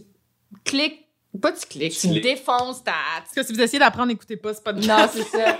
cliques, 0.64 1.07
pas 1.42 1.52
tu 1.52 1.66
cliques, 1.68 1.94
Tu 2.00 2.08
tu, 2.14 2.20
défonces 2.20 2.84
ta. 2.84 2.94
Parce 3.20 3.34
que 3.34 3.44
si 3.44 3.54
vous 3.54 3.62
essayez 3.62 3.80
d'apprendre, 3.80 4.12
écoutez 4.12 4.38
pas, 4.38 4.54
c'est 4.54 4.64
pas 4.64 4.74
de 4.74 4.86
Non, 4.86 5.08
c'est 5.12 5.24
ça. 5.24 5.60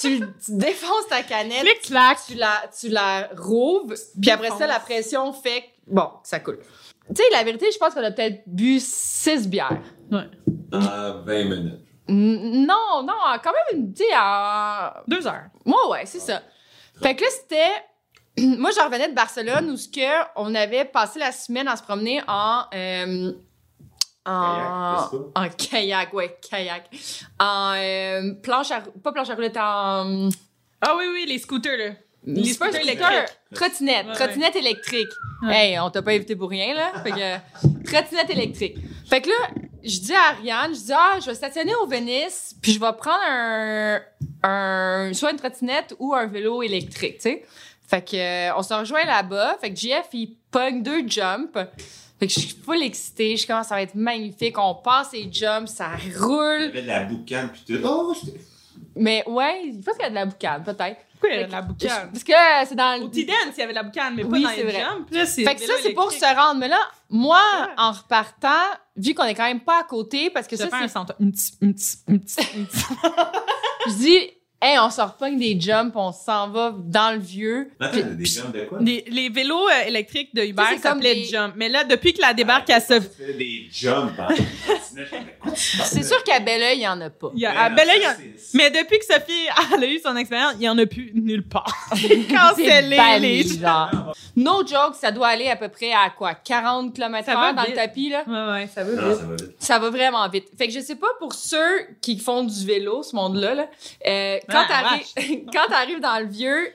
tu, 0.00 0.20
tu 0.20 0.56
défonces 0.56 1.06
ta 1.08 1.22
canette, 1.22 1.60
Clic, 1.62 1.80
clac. 1.82 2.18
tu 2.26 2.34
la, 2.34 2.62
tu 2.78 2.88
la 2.88 3.28
rouvres, 3.36 3.94
puis 4.20 4.30
après 4.30 4.50
ça, 4.50 4.66
la 4.66 4.80
pression 4.80 5.32
fait 5.32 5.62
que, 5.62 5.66
bon, 5.88 6.08
ça 6.22 6.40
coule. 6.40 6.60
Tu 7.08 7.16
sais, 7.16 7.22
la 7.32 7.42
vérité, 7.42 7.66
je 7.72 7.78
pense 7.78 7.94
qu'on 7.94 8.04
a 8.04 8.10
peut-être 8.10 8.42
bu 8.46 8.78
six 8.80 9.46
bières. 9.48 9.80
En 10.72 11.22
20 11.22 11.44
minutes. 11.44 11.80
Non, 12.10 13.02
non, 13.02 13.14
quand 13.42 13.52
même, 13.52 13.80
une- 13.80 13.92
tu 13.94 14.02
sais, 14.02 14.16
en. 14.16 14.90
Deux 15.06 15.26
heures. 15.26 15.44
Moi, 15.64 15.90
ouais, 15.90 16.06
c'est 16.06 16.20
ça. 16.20 16.42
Fait 17.02 17.14
que 17.14 17.22
là, 17.24 17.30
c'était. 17.30 17.70
Moi, 18.58 18.70
je 18.70 18.80
revenais 18.82 19.08
de 19.08 19.14
Barcelone 19.14 19.70
où 19.70 19.76
ce 19.76 19.88
que 19.88 20.24
on 20.36 20.54
avait 20.54 20.84
passé 20.84 21.18
la 21.18 21.32
semaine 21.32 21.68
à 21.68 21.76
se 21.76 21.82
promener 21.82 22.22
en. 22.28 22.62
euh, 22.74 23.32
en, 24.28 25.08
Kayak, 25.08 25.12
n'est-ce 25.12 25.34
en 25.34 25.48
kayak, 25.70 26.12
ouais, 26.14 26.38
kayak. 26.50 26.84
En 27.38 27.74
euh, 27.76 28.34
planche 28.42 28.70
à 28.70 28.82
pas 29.02 29.12
planche 29.12 29.30
à 29.30 29.34
roulettes, 29.34 29.56
en. 29.56 30.28
Ah 30.80 30.94
oui, 30.96 31.04
oui, 31.12 31.24
les 31.26 31.38
scooters, 31.38 31.76
là. 31.76 31.90
Les 32.24 32.50
un 32.50 32.54
scooters 32.54 32.82
scooter, 32.82 33.10
électriques. 33.12 33.38
Trottinette, 33.54 34.06
Ouais, 34.06 34.12
trottinette 34.12 34.56
électrique. 34.56 35.08
Ouais. 35.42 35.70
Hey, 35.70 35.78
on 35.80 35.90
t'a 35.90 36.02
pas 36.02 36.12
invité 36.12 36.36
pour 36.36 36.50
rien, 36.50 36.74
là. 36.74 36.92
Fait 37.02 37.10
que, 37.10 37.84
trottinette 37.84 38.30
électrique. 38.30 38.76
Fait 39.08 39.20
que 39.22 39.28
là, 39.28 39.48
je 39.82 40.00
dis 40.00 40.14
à 40.14 40.34
Ariane, 40.34 40.74
je 40.74 40.80
dis, 40.80 40.92
ah, 40.92 41.18
je 41.20 41.26
vais 41.26 41.34
stationner 41.34 41.74
au 41.76 41.86
Venice, 41.86 42.54
puis 42.60 42.72
je 42.72 42.80
vais 42.80 42.92
prendre 42.92 43.22
un, 43.28 44.00
un, 44.42 45.12
soit 45.14 45.30
une 45.30 45.38
trottinette 45.38 45.94
ou 45.98 46.14
un 46.14 46.26
vélo 46.26 46.62
électrique, 46.62 47.16
tu 47.16 47.22
sais. 47.22 47.44
Fait 47.86 48.02
que, 48.02 48.16
euh, 48.16 48.54
on 48.56 48.62
se 48.62 48.74
rejoint 48.74 49.04
là-bas. 49.06 49.56
Fait 49.60 49.72
que 49.72 49.76
JF, 49.78 50.08
il 50.12 50.36
pogne 50.50 50.82
deux 50.82 51.08
jumps. 51.08 51.56
Fait 52.18 52.26
que 52.26 52.32
je 52.32 52.40
suis 52.40 52.56
full 52.64 52.82
excitée. 52.82 53.36
Je 53.36 53.46
commence, 53.46 53.68
ça 53.68 53.74
va 53.76 53.82
être 53.82 53.94
magnifique. 53.94 54.56
On 54.58 54.74
passe 54.74 55.12
les 55.12 55.32
jumps, 55.32 55.68
ça 55.68 55.90
Il 56.04 56.12
y 56.12 56.16
roule. 56.16 56.62
avait 56.64 56.82
de 56.82 56.86
la 56.88 57.04
boucane 57.04 57.50
puis 57.50 57.62
tout. 57.66 57.80
Oh, 57.84 58.12
c'était. 58.14 58.40
Mais 58.96 59.22
ouais, 59.28 59.70
je 59.72 59.78
pense 59.84 59.94
qu'il 59.94 60.02
y 60.02 60.06
a 60.06 60.10
de 60.10 60.14
la 60.16 60.26
boucane, 60.26 60.62
peut-être. 60.64 60.96
Pourquoi 61.12 61.30
il 61.36 61.40
y 61.40 61.44
a 61.44 61.46
de 61.48 61.52
la 61.52 61.62
boucane? 61.62 62.10
Parce 62.12 62.24
que 62.24 62.32
c'est 62.68 62.74
dans 62.76 62.96
Au 63.00 63.04
le... 63.04 63.10
T-Dance, 63.10 63.36
il 63.56 63.60
y 63.60 63.62
avait 63.62 63.72
de 63.72 63.76
la 63.78 63.82
boucane, 63.84 64.14
mais 64.16 64.22
pas 64.22 64.28
Oui, 64.30 64.42
dans 64.42 64.48
c'est 64.50 64.56
les 64.56 64.62
vrai. 64.72 64.80
jumps. 64.80 65.06
Là, 65.10 65.26
c'est 65.26 65.44
Fait 65.44 65.54
que 65.56 65.60
ça, 65.62 65.72
c'est 65.82 65.92
pour 65.92 66.10
se 66.12 66.24
rendre. 66.36 66.58
Mais 66.60 66.68
là, 66.68 66.78
moi, 67.10 67.40
Ouais. 67.60 67.66
en 67.76 67.90
repartant, 67.92 68.48
vu 68.96 69.14
qu'on 69.14 69.24
est 69.24 69.34
quand 69.34 69.44
même 69.46 69.60
pas 69.60 69.80
à 69.80 69.84
côté, 69.84 70.30
parce 70.30 70.46
que 70.46 70.56
Je 70.56 70.62
ça, 70.62 70.68
fais 70.68 70.76
un 70.76 70.82
c'est... 70.82 70.88
centre. 70.88 71.14
Je 73.86 73.92
dis, 73.96 74.18
hey, 74.60 74.78
on 74.78 74.90
sort 74.90 75.16
pas 75.16 75.30
des 75.30 75.60
jumps, 75.60 75.92
on 75.94 76.12
s'en 76.12 76.48
va 76.50 76.74
dans 76.76 77.12
le 77.14 77.18
vieux. 77.20 77.70
Attends, 77.78 77.92
Puis- 77.92 78.02
t'as 78.02 78.08
des 78.08 78.24
jambes 78.24 78.52
de 78.52 78.60
quoi? 78.64 78.78
Les, 78.80 79.04
les 79.08 79.28
vélos 79.28 79.68
euh, 79.68 79.86
électriques 79.86 80.34
de 80.34 80.42
Uber 80.42 80.62
s'appelaient 80.82 81.14
des- 81.14 81.24
Jump. 81.24 81.54
Mais 81.56 81.68
là, 81.68 81.84
depuis 81.84 82.12
que 82.12 82.20
la 82.20 82.34
débarque 82.34 82.70
à 82.70 82.80
ça. 82.80 83.00
se... 83.00 83.06
Tu 83.06 83.12
fais 83.26 83.32
des 83.34 83.68
jumps 83.70 84.12
parles 84.16 84.34
C'est 85.54 86.02
sûr 86.02 86.22
qu'à 86.24 86.40
Belleuil, 86.40 86.78
il 86.78 86.82
y 86.82 86.88
en 86.88 87.00
a 87.00 87.10
pas. 87.10 87.30
Il 87.34 87.40
y 87.40 87.46
a, 87.46 87.52
Mais 87.52 87.58
à 87.58 87.70
non, 87.70 87.76
Bella, 87.76 87.92
ça, 87.92 87.96
il 87.98 88.02
y 88.02 88.06
a- 88.06 88.14
Mais 88.54 88.70
depuis 88.70 88.98
que 88.98 89.04
Sophie 89.04 89.46
elle 89.74 89.84
a 89.84 89.86
eu 89.86 89.98
son 89.98 90.16
expérience, 90.16 90.54
il 90.58 90.62
y 90.64 90.68
en 90.68 90.78
a 90.78 90.86
plus 90.86 91.12
nulle 91.14 91.46
part. 91.46 91.88
Cancellé 92.28 92.98
les 93.20 93.42
genre. 93.58 94.14
No 94.36 94.64
joke, 94.66 94.94
ça 95.00 95.10
doit 95.10 95.28
aller 95.28 95.48
à 95.48 95.56
peu 95.56 95.68
près 95.68 95.92
à 95.92 96.10
quoi? 96.16 96.34
40 96.34 96.94
km 96.94 97.28
h 97.28 97.54
dans 97.54 97.62
vite. 97.62 97.70
le 97.70 97.76
tapis, 97.76 98.10
là? 98.10 98.24
Ouais, 98.26 98.52
ouais, 98.60 98.68
ça 98.72 98.84
va 98.84 98.92
Non, 99.02 99.08
vite. 99.08 99.18
ça 99.18 99.24
va 99.26 99.34
vite. 99.36 99.56
Ça 99.58 99.78
va 99.78 99.90
vraiment 99.90 100.28
vite. 100.28 100.46
Fait 100.56 100.66
que 100.68 100.72
je 100.72 100.80
sais 100.80 100.96
pas 100.96 101.08
pour 101.18 101.34
ceux 101.34 101.86
qui 102.00 102.18
font 102.18 102.44
du 102.44 102.64
vélo, 102.66 103.02
ce 103.02 103.14
monde-là, 103.16 103.54
là, 103.54 103.66
euh, 104.06 104.38
quand 104.50 104.64
Ah, 104.68 104.82
t'arrives, 105.14 105.44
quand 105.52 105.66
t'arrives 105.68 106.00
dans 106.00 106.18
le 106.20 106.26
vieux, 106.26 106.72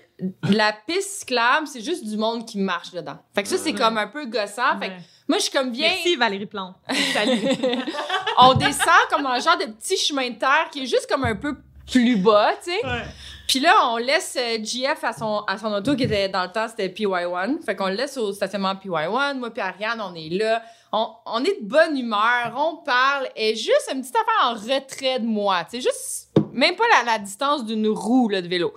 la 0.50 0.74
piste 0.88 1.20
cyclable, 1.22 1.68
c'est 1.68 1.82
juste 1.82 2.06
du 2.06 2.18
monde 2.18 2.46
qui 2.46 2.58
marche 2.60 2.92
dedans. 2.92 3.18
Fait 3.34 3.44
que 3.44 3.50
ça, 3.50 3.58
c'est 3.58 3.74
comme 3.74 3.98
un 3.98 4.08
peu 4.08 4.26
gossant. 4.26 4.80
Fait 4.80 4.90
que 4.90 4.94
moi, 5.28 5.38
je 5.38 5.44
suis 5.44 5.52
comme 5.52 5.72
bien, 5.72 5.90
Merci 5.90 6.16
Valérie 6.16 6.46
Plante. 6.46 6.76
Salut. 7.14 7.42
on 8.40 8.54
descend 8.54 8.94
comme 9.10 9.24
dans 9.24 9.30
un 9.30 9.40
genre 9.40 9.58
de 9.58 9.66
petit 9.66 9.98
chemin 9.98 10.30
de 10.30 10.36
terre 10.36 10.68
qui 10.72 10.84
est 10.84 10.88
juste 10.88 11.08
comme 11.10 11.24
un 11.26 11.36
peu 11.36 11.56
plus 11.92 12.16
bas, 12.18 12.52
tu 12.64 12.72
sais. 12.72 12.86
Ouais. 12.86 13.04
Puis 13.48 13.60
là, 13.60 13.74
on 13.90 13.98
laisse 13.98 14.38
euh, 14.40 14.58
GF 14.64 15.04
à 15.04 15.12
son, 15.12 15.40
à 15.48 15.58
son 15.58 15.72
auto 15.74 15.96
qui 15.96 16.04
était 16.04 16.30
dans 16.30 16.44
le 16.44 16.52
temps, 16.52 16.68
c'était 16.70 16.88
PY1. 16.88 17.62
Fait 17.66 17.76
qu'on 17.76 17.88
le 17.88 17.96
laisse 17.96 18.16
au 18.18 18.32
stationnement 18.32 18.74
PY1. 18.74 19.34
Moi 19.38 19.50
puis 19.52 19.62
Ariane, 19.62 20.00
on 20.02 20.16
est 20.16 20.30
là. 20.30 20.62
On, 20.94 21.10
on 21.26 21.44
est 21.44 21.62
de 21.62 21.68
bonne 21.68 21.98
humeur, 21.98 22.54
on 22.56 22.78
parle. 22.78 23.28
Et 23.36 23.54
juste 23.56 23.90
une 23.94 24.00
petite 24.02 24.16
affaire 24.16 24.50
en 24.50 24.54
retrait 24.54 25.20
de 25.20 25.26
moi. 25.26 25.64
Tu 25.66 25.82
sais, 25.82 25.82
juste 25.82 26.30
même 26.54 26.76
pas 26.76 26.84
la, 26.90 27.04
la 27.14 27.20
distance 27.20 27.66
d'une 27.66 27.88
roue 27.88 28.30
là, 28.30 28.42
de 28.42 28.48
vélo. 28.48 28.74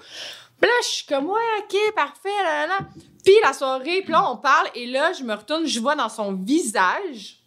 Puis 0.60 0.68
là, 0.68 0.74
je 0.82 0.88
suis 0.88 1.06
comme, 1.06 1.26
ouais, 1.26 1.40
OK, 1.60 1.76
parfait, 1.94 2.28
là, 2.42 2.66
là. 2.66 2.78
Puis 3.24 3.34
la 3.42 3.52
soirée, 3.52 4.02
puis 4.02 4.12
là, 4.12 4.30
on 4.30 4.36
parle. 4.36 4.68
Et 4.74 4.86
là, 4.86 5.12
je 5.12 5.22
me 5.22 5.34
retourne, 5.34 5.66
je 5.66 5.80
vois 5.80 5.94
dans 5.96 6.08
son 6.08 6.32
visage. 6.32 7.40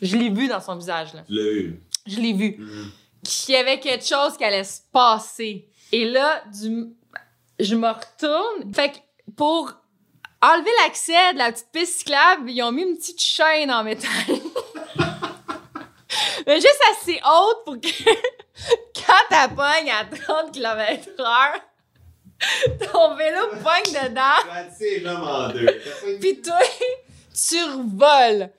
Je 0.00 0.16
l'ai 0.16 0.28
vu 0.30 0.46
dans 0.48 0.60
son 0.60 0.76
visage, 0.76 1.12
là. 1.14 1.22
Eu. 1.28 1.80
Je 2.06 2.20
l'ai 2.20 2.32
vu 2.32 2.56
Mhm. 2.58 2.90
qu'il 3.24 3.54
y 3.54 3.56
avait 3.58 3.80
quelque 3.80 4.04
chose 4.04 4.36
qui 4.36 4.44
allait 4.44 4.64
se 4.64 4.80
passer. 4.92 5.68
Et 5.92 6.04
là, 6.04 6.42
du... 6.52 6.86
je 7.58 7.74
me 7.74 7.88
retourne. 7.88 8.72
Fait 8.74 8.90
que 8.92 8.96
pour 9.36 9.72
enlever 10.40 10.70
l'accès 10.84 11.32
de 11.34 11.38
la 11.38 11.52
petite 11.52 11.68
piste 11.72 11.98
cyclable, 11.98 12.50
ils 12.50 12.62
ont 12.62 12.72
mis 12.72 12.82
une 12.82 12.96
petite 12.96 13.20
chaîne 13.20 13.70
en 13.70 13.84
métal. 13.84 14.10
Mais 16.46 16.56
juste 16.56 16.80
assez 16.92 17.20
haute 17.24 17.64
pour 17.64 17.74
que 17.80 17.88
quand 19.06 19.22
t'as 19.30 19.48
pogne 19.48 19.90
à 19.90 20.04
30 20.04 20.52
km 20.52 21.08
heure, 21.20 21.60
ton 22.92 23.14
vélo 23.14 23.38
pogne 23.62 23.92
dedans, 24.08 24.42
pis 26.20 26.40
toi, 26.42 26.58
tu 27.48 27.62
revoles. 27.64 28.50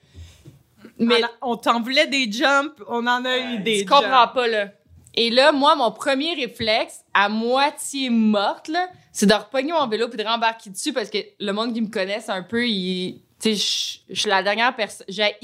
Mais 1.00 1.22
on 1.41 1.58
t'en 1.58 1.82
voulait 1.82 2.08
des 2.08 2.32
jumps, 2.32 2.76
on 2.88 3.06
en 3.08 3.26
a 3.26 3.38
eu 3.38 3.60
des 3.60 3.80
Tu 3.80 3.86
comprends 3.86 4.26
jumps. 4.26 4.34
pas, 4.34 4.48
là. 4.48 4.67
Et 5.15 5.30
là, 5.30 5.52
moi, 5.52 5.76
mon 5.76 5.91
premier 5.91 6.34
réflexe, 6.34 7.02
à 7.13 7.30
moitié 7.30 8.10
morte, 8.10 8.67
là, 8.67 8.88
c'est 9.12 9.26
de 9.26 9.34
repogner 9.34 9.72
mon 9.72 9.88
vélo 9.88 10.08
puis 10.08 10.17
de 10.17 10.24
rembarquer 10.24 10.69
dessus 10.69 10.93
parce 10.93 11.10
que 11.10 11.17
le 11.39 11.52
monde 11.52 11.74
qui 11.74 11.82
me 11.82 11.89
connaisse 11.89 12.30
un 12.30 12.41
peu, 12.43 12.67
il... 12.67 13.22
Tu 13.39 13.56
sais, 13.56 14.00
je- 14.10 14.13
je 14.15 14.19
suis 14.22 14.30
la 14.30 14.41
dernière 14.41 14.76
personne... 14.76 15.06
J'ai 15.10 15.36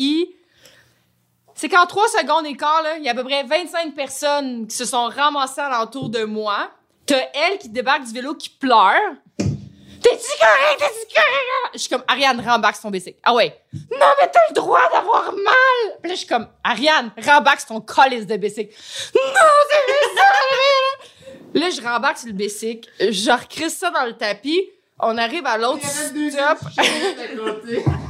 C'est 1.60 1.68
qu'en 1.68 1.86
trois 1.86 2.08
secondes 2.08 2.46
et 2.46 2.56
quart, 2.56 2.82
là, 2.84 2.96
il 2.96 3.04
y 3.04 3.10
a 3.10 3.12
à 3.12 3.14
peu 3.14 3.26
près 3.26 3.44
25 3.44 3.94
personnes 3.94 4.66
qui 4.66 4.78
se 4.78 4.86
sont 4.86 5.10
ramassées 5.10 5.60
alentour 5.60 6.08
de 6.08 6.24
moi. 6.24 6.72
T'as 7.06 7.20
elle 7.34 7.58
qui 7.58 7.68
débarque 7.68 8.06
du 8.06 8.14
vélo 8.14 8.34
qui 8.34 8.48
pleure. 8.48 8.94
T'es-tu 9.38 10.08
correct? 10.40 10.78
T'es-tu 10.80 11.14
correct? 11.14 11.74
Je 11.74 11.80
suis 11.80 11.90
comme, 11.90 12.04
Ariane, 12.08 12.40
rembarque 12.40 12.78
son 12.78 12.90
bicycle. 12.90 13.20
Ah 13.24 13.34
ouais. 13.34 13.62
Non, 13.74 14.08
mais 14.22 14.30
t'as 14.32 14.40
le 14.48 14.54
droit 14.54 14.90
d'avoir 14.90 15.34
mal! 15.34 15.98
Puis 16.02 16.10
là, 16.10 16.16
je 16.16 16.20
suis 16.20 16.28
comme, 16.28 16.48
Ariane, 16.64 17.12
rembarque 17.22 17.60
sur 17.60 17.68
ton 17.68 17.82
colis 17.82 18.26
de 18.26 18.38
bicycle. 18.38 18.74
Non, 19.14 19.22
c'est! 19.70 21.60
Là, 21.60 21.70
je 21.72 21.82
rembarque 21.82 22.20
sur 22.20 22.28
le 22.28 22.36
bicycle. 22.36 22.90
Je 23.02 23.32
recrisse 23.32 23.78
ça 23.78 23.92
dans 23.92 24.06
le 24.06 24.14
tapis. 24.14 24.70
On 24.98 25.18
arrive 25.18 25.46
à 25.46 25.58
l'autre 25.58 25.86
stop. 25.86 26.60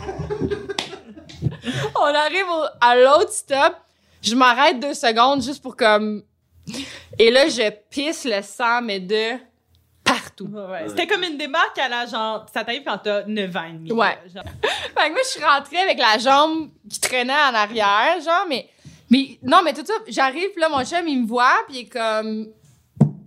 On 1.95 2.03
arrive 2.15 2.45
au- 2.49 2.67
à 2.81 2.95
l'autre 2.95 3.31
stop. 3.31 3.75
Je 4.21 4.35
m'arrête 4.35 4.79
deux 4.79 4.93
secondes 4.93 5.41
juste 5.41 5.61
pour 5.61 5.75
comme... 5.75 6.23
Et 7.17 7.31
là, 7.31 7.47
je 7.47 7.69
pisse 7.89 8.25
le 8.25 8.41
sang, 8.41 8.81
mais 8.81 8.99
de 8.99 9.31
partout. 10.03 10.47
Ouais. 10.51 10.87
C'était 10.87 11.07
comme 11.07 11.23
une 11.23 11.37
débarque 11.37 11.77
à 11.79 11.87
la 11.89 12.05
genre, 12.05 12.45
ça 12.53 12.63
t'arrive 12.63 12.83
quand 12.85 12.97
t'as 12.99 13.23
9 13.25 13.55
ans 13.55 13.63
et 13.63 13.71
demi. 13.73 13.91
Ouais. 13.91 14.17
genre. 14.33 14.43
Fait 14.63 15.07
que 15.07 15.11
moi, 15.11 15.21
je 15.23 15.29
suis 15.29 15.43
rentrée 15.43 15.77
avec 15.77 15.97
la 15.97 16.17
jambe 16.17 16.69
qui 16.89 16.99
traînait 16.99 17.33
en 17.33 17.53
arrière, 17.55 18.19
genre, 18.23 18.45
mais... 18.47 18.69
Mais 19.11 19.39
non, 19.41 19.61
mais 19.63 19.73
tout 19.73 19.83
ça, 19.85 19.93
j'arrive, 20.07 20.51
puis 20.51 20.61
là, 20.61 20.69
mon 20.69 20.83
chum, 20.85 21.07
il 21.07 21.23
me 21.23 21.27
voit, 21.27 21.55
puis 21.67 21.77
il 21.77 21.81
est 21.81 21.89
comme... 21.89 22.47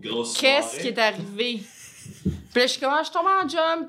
Grosse 0.00 0.36
Qu'est-ce 0.38 0.68
soirée. 0.76 0.82
qui 0.82 0.88
est 0.88 0.98
arrivé? 0.98 1.62
Puis 2.22 2.60
là, 2.60 2.62
je 2.62 2.66
suis 2.66 2.80
comme, 2.80 2.92
Ah, 2.96 3.02
je 3.04 3.10
tombe 3.10 3.26
en 3.26 3.48
jump. 3.48 3.88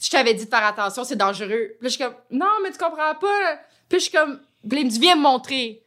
Je 0.00 0.10
t'avais 0.10 0.34
dit 0.34 0.44
de 0.46 0.50
faire 0.50 0.64
attention, 0.64 1.04
c'est 1.04 1.16
dangereux. 1.16 1.76
Puis 1.78 1.82
là, 1.82 1.88
je 1.88 1.88
suis 1.88 1.98
comme, 2.02 2.14
non, 2.30 2.46
mais 2.62 2.70
tu 2.70 2.78
comprends 2.78 3.14
pas. 3.14 3.60
Puis 3.88 3.98
je 3.98 4.04
suis 4.04 4.12
comme, 4.12 4.40
puis 4.68 4.80
il 4.80 4.86
me 4.86 4.90
dit, 4.90 4.98
viens 4.98 5.16
me 5.16 5.22
montrer. 5.22 5.82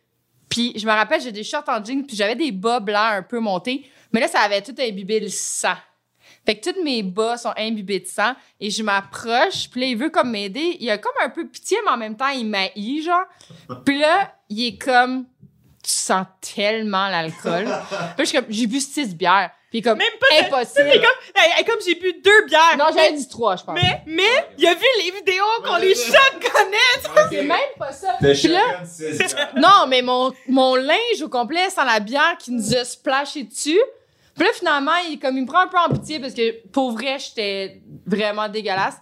Puis 0.50 0.74
je 0.78 0.86
me 0.86 0.92
rappelle, 0.92 1.20
j'ai 1.20 1.32
des 1.32 1.44
shorts 1.44 1.68
en 1.68 1.84
jeans, 1.84 2.06
puis 2.06 2.16
j'avais 2.16 2.36
des 2.36 2.52
bas 2.52 2.80
blancs 2.80 3.14
un 3.14 3.24
peu 3.24 3.40
montés. 3.40 3.90
Mais 4.12 4.20
là, 4.20 4.28
ça 4.28 4.42
avait 4.42 4.62
tout 4.62 4.76
imbibé 4.80 5.20
le 5.20 5.30
sang. 5.30 5.76
Fait 6.46 6.60
que 6.60 6.72
tous 6.72 6.84
mes 6.84 7.02
bas 7.02 7.38
sont 7.38 7.54
imbibés 7.58 8.02
de 8.02 8.06
sang 8.06 8.36
et 8.60 8.70
je 8.70 8.84
m'approche, 8.84 9.70
puis 9.70 9.82
là, 9.82 9.88
il 9.88 9.98
veut 9.98 10.10
comme 10.10 10.30
m'aider. 10.30 10.78
Il 10.80 10.90
a 10.90 10.98
comme 10.98 11.14
un 11.24 11.30
peu 11.30 11.48
pitié, 11.48 11.78
mais 11.86 11.92
en 11.92 11.98
même 11.98 12.18
temps, 12.18 12.30
il 12.30 12.46
m'haït, 12.46 13.02
genre. 13.02 13.26
Puis 13.86 13.98
là, 13.98 14.36
il 14.50 14.66
est 14.66 14.78
comme, 14.78 15.26
tu 15.82 15.92
sens 15.92 16.26
tellement 16.42 17.08
l'alcool. 17.08 17.66
puis 18.16 18.20
je 18.20 18.24
suis 18.26 18.38
comme, 18.38 18.48
j'ai 18.50 18.68
bu 18.68 18.80
six 18.80 19.16
bières. 19.16 19.52
Puis 19.74 19.82
comme, 19.82 19.98
Même 19.98 20.08
pas 20.20 20.28
de- 20.40 20.46
impossible. 20.46 20.88
C'est 20.92 21.00
comme, 21.00 21.18
hey, 21.36 21.52
hey, 21.58 21.66
comme 21.66 21.80
j'ai 21.84 21.96
bu 21.96 22.14
deux 22.24 22.46
bières. 22.46 22.78
Non, 22.78 22.86
j'avais 22.96 23.14
dit 23.14 23.28
trois, 23.28 23.56
je 23.56 23.64
pense. 23.64 23.74
mais, 23.74 24.04
mais, 24.06 24.46
il 24.56 24.68
a 24.68 24.76
vu 24.76 24.86
les 25.04 25.10
vidéos 25.10 25.44
qu'on 25.66 25.78
les 25.78 25.96
ça. 25.96 26.16
shotgunnait. 26.32 27.28
C'est 27.32 27.42
même 27.42 27.58
pas 27.80 27.92
ça. 27.92 28.16
Puis 28.22 28.48
là, 28.50 28.84
non, 29.58 29.88
mais 29.88 30.04
mon, 30.04 30.32
mon 30.48 30.76
linge 30.76 31.24
au 31.24 31.28
complet 31.28 31.72
sans 31.72 31.86
la 31.86 32.00
bière 32.00 32.36
qui 32.38 32.52
nous 32.52 32.76
a 32.76 32.86
splashé 32.86 33.44
dessus. 33.46 33.82
Puis 34.36 34.46
là, 34.46 34.52
finalement, 34.54 34.92
il, 35.10 35.18
comme, 35.20 35.38
il 35.38 35.42
me 35.42 35.48
prend 35.48 35.62
un 35.62 35.68
peu 35.68 35.78
en 35.78 35.90
pitié 35.90 36.20
parce 36.20 36.36
que, 36.36 36.68
pour 36.68 36.92
vrai, 36.92 37.18
j'étais 37.18 37.82
vraiment 38.06 38.48
dégueulasse. 38.50 38.98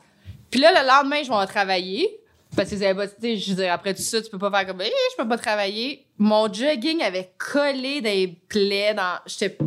Puis 0.49 0.61
là, 0.61 0.71
le 0.71 0.87
lendemain, 0.87 1.21
je 1.21 1.29
vais 1.29 1.47
travailler. 1.47 2.17
Parce 2.55 2.69
que, 2.69 2.77
c'est 2.77 2.93
pas- 2.95 3.07
tu 3.07 3.13
sais, 3.21 3.37
je 3.37 3.49
veux 3.51 3.63
dire, 3.63 3.71
après 3.73 3.93
tout 3.93 4.01
ça, 4.01 4.21
tu 4.21 4.29
peux 4.29 4.37
pas 4.37 4.51
faire 4.51 4.67
comme, 4.67 4.81
Eh, 4.81 4.91
je 5.11 5.21
peux 5.21 5.27
pas 5.27 5.37
travailler. 5.37 6.05
Mon 6.17 6.51
jogging 6.51 7.01
avait 7.01 7.31
collé 7.37 7.99
des 8.01 8.37
plaies 8.49 8.93
dans, 8.93 9.19
j'étais 9.25 9.57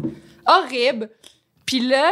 horrible. 0.47 1.11
Puis 1.67 1.81
là, 1.81 2.11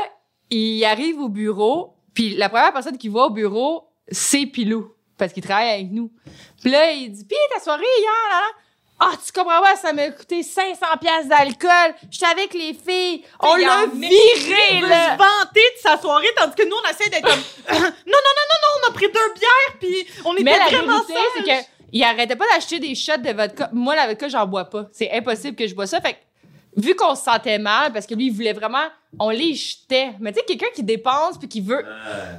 il 0.50 0.84
arrive 0.84 1.20
au 1.20 1.28
bureau, 1.28 1.94
puis 2.14 2.36
la 2.36 2.48
première 2.48 2.72
personne 2.72 2.98
qui 2.98 3.08
va 3.08 3.26
au 3.26 3.30
bureau, 3.30 3.88
c'est 4.08 4.46
Pilou, 4.46 4.94
parce 5.16 5.32
qu'il 5.32 5.42
travaille 5.42 5.70
avec 5.70 5.90
nous. 5.90 6.10
Puis 6.60 6.70
là, 6.70 6.92
il 6.92 7.10
dit, 7.10 7.24
pis 7.24 7.34
ta 7.54 7.60
soirée 7.60 7.84
hier, 7.98 8.10
là, 8.30 8.40
là? 8.40 8.46
Ah, 9.04 9.14
tu 9.24 9.32
comprends 9.32 9.60
pas, 9.60 9.74
ça 9.74 9.92
m'a 9.92 10.10
coûté 10.10 10.44
500 10.44 10.86
pièces 11.00 11.26
d'alcool. 11.26 11.96
J'étais 12.08 12.26
avec 12.26 12.54
les 12.54 12.72
filles. 12.72 13.24
On 13.40 13.56
l'a 13.56 13.86
viré, 13.86 14.80
là. 14.80 15.14
se 15.14 15.18
vanter 15.18 15.60
de 15.60 15.80
sa 15.80 15.98
soirée, 15.98 16.28
tandis 16.36 16.54
que 16.54 16.62
nous, 16.62 16.76
on 16.76 16.88
essaie 16.88 17.10
d'être 17.10 17.26
comme, 17.26 17.40
non, 17.72 17.80
non, 17.80 17.86
non, 17.86 18.46
non, 18.48 18.58
non, 18.62 18.68
on 18.78 18.90
a 18.90 18.92
pris 18.92 19.06
deux 19.06 19.34
bières, 19.34 19.78
puis 19.80 20.06
on 20.24 20.34
était 20.34 20.44
Mais 20.44 20.56
la 20.56 20.66
vraiment 20.66 21.02
vérité, 21.02 21.20
c'est 21.36 21.42
que 21.42 21.68
il 21.92 22.02
arrêtait 22.04 22.36
pas 22.36 22.44
d'acheter 22.54 22.78
des 22.78 22.94
shots 22.94 23.18
de 23.18 23.32
vodka. 23.32 23.70
Moi, 23.72 23.96
la 23.96 24.06
vodka, 24.06 24.28
j'en 24.28 24.46
bois 24.46 24.64
pas. 24.66 24.86
C'est 24.92 25.10
impossible 25.10 25.56
que 25.56 25.66
je 25.66 25.74
bois 25.74 25.86
ça. 25.86 26.00
Fait 26.00 26.14
que, 26.14 26.18
vu 26.76 26.94
qu'on 26.94 27.14
se 27.14 27.24
sentait 27.24 27.58
mal, 27.58 27.92
parce 27.92 28.06
que 28.06 28.14
lui, 28.14 28.26
il 28.26 28.32
voulait 28.32 28.52
vraiment, 28.52 28.86
on 29.18 29.30
les 29.30 29.54
jetait. 29.54 30.12
Mais 30.20 30.32
tu 30.32 30.40
sais, 30.40 30.44
quelqu'un 30.44 30.72
qui 30.74 30.82
dépense 30.82 31.38
puis 31.38 31.48
qui 31.48 31.60
veut, 31.60 31.84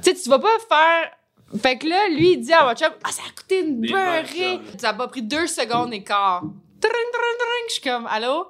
tu 0.02 0.10
sais, 0.10 0.16
tu 0.16 0.28
vas 0.28 0.38
pas 0.38 0.56
faire. 0.68 1.10
Fait 1.60 1.78
que 1.78 1.86
là, 1.86 2.08
lui, 2.08 2.32
il 2.32 2.40
dit 2.40 2.52
à 2.52 2.64
mon 2.64 2.74
chum, 2.74 2.90
ah, 3.04 3.12
ça 3.12 3.22
a 3.28 3.30
coûté 3.32 3.60
une 3.60 3.80
Des 3.80 3.88
beurrée. 3.88 4.60
Ça 4.78 4.92
m'a 4.92 5.06
pris 5.06 5.22
deux 5.22 5.46
secondes 5.46 5.92
et 5.94 6.02
quart. 6.02 6.42
Je 7.68 7.72
suis 7.72 7.82
comme, 7.82 8.06
allô? 8.06 8.46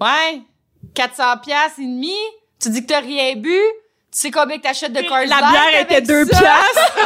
Ouais, 0.00 0.40
400 0.94 1.38
piastres 1.42 1.80
et 1.80 1.84
demi. 1.84 2.16
Tu 2.58 2.70
dis 2.70 2.82
que 2.82 2.86
t'as 2.88 3.00
rien 3.00 3.36
bu. 3.36 3.56
Tu 4.12 4.18
sais 4.18 4.30
combien 4.30 4.56
que 4.58 4.62
t'achètes 4.62 4.92
de 4.92 5.02
Coors 5.02 5.26
La 5.26 5.50
bière 5.50 5.82
était 5.82 6.00
deux 6.00 6.26
piastres. 6.26 6.96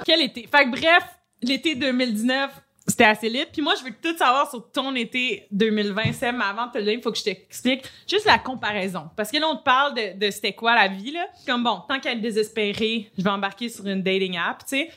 Quel 0.04 0.22
été? 0.22 0.48
Fait 0.50 0.64
que 0.64 0.70
bref, 0.70 1.04
l'été 1.42 1.74
2019, 1.74 2.50
c'était 2.86 3.04
assez 3.04 3.28
libre. 3.28 3.50
Puis 3.52 3.62
moi, 3.62 3.74
je 3.78 3.84
veux 3.84 3.90
tout 3.90 4.16
savoir 4.16 4.48
sur 4.48 4.70
ton 4.70 4.94
été 4.94 5.46
2020, 5.50 6.12
Sam. 6.12 6.36
Mais 6.38 6.44
avant 6.44 6.66
de 6.66 6.72
te 6.72 6.78
le 6.78 6.84
dire, 6.84 6.92
il 6.94 7.02
faut 7.02 7.10
que 7.10 7.18
je 7.18 7.24
t'explique 7.24 7.84
juste 8.08 8.26
la 8.26 8.38
comparaison. 8.38 9.10
Parce 9.16 9.30
que 9.30 9.38
là, 9.38 9.48
on 9.48 9.56
te 9.56 9.64
parle 9.64 9.94
de, 9.94 10.18
de 10.18 10.30
c'était 10.30 10.52
quoi 10.52 10.74
la 10.74 10.88
vie, 10.88 11.12
là. 11.12 11.26
Comme 11.46 11.64
bon, 11.64 11.82
tant 11.88 11.98
qu'à 11.98 12.12
être 12.12 12.20
désespéré, 12.20 13.10
je 13.18 13.22
vais 13.22 13.30
embarquer 13.30 13.68
sur 13.68 13.86
une 13.86 14.02
dating 14.02 14.38
app, 14.38 14.60
tu 14.60 14.76
sais. 14.76 14.90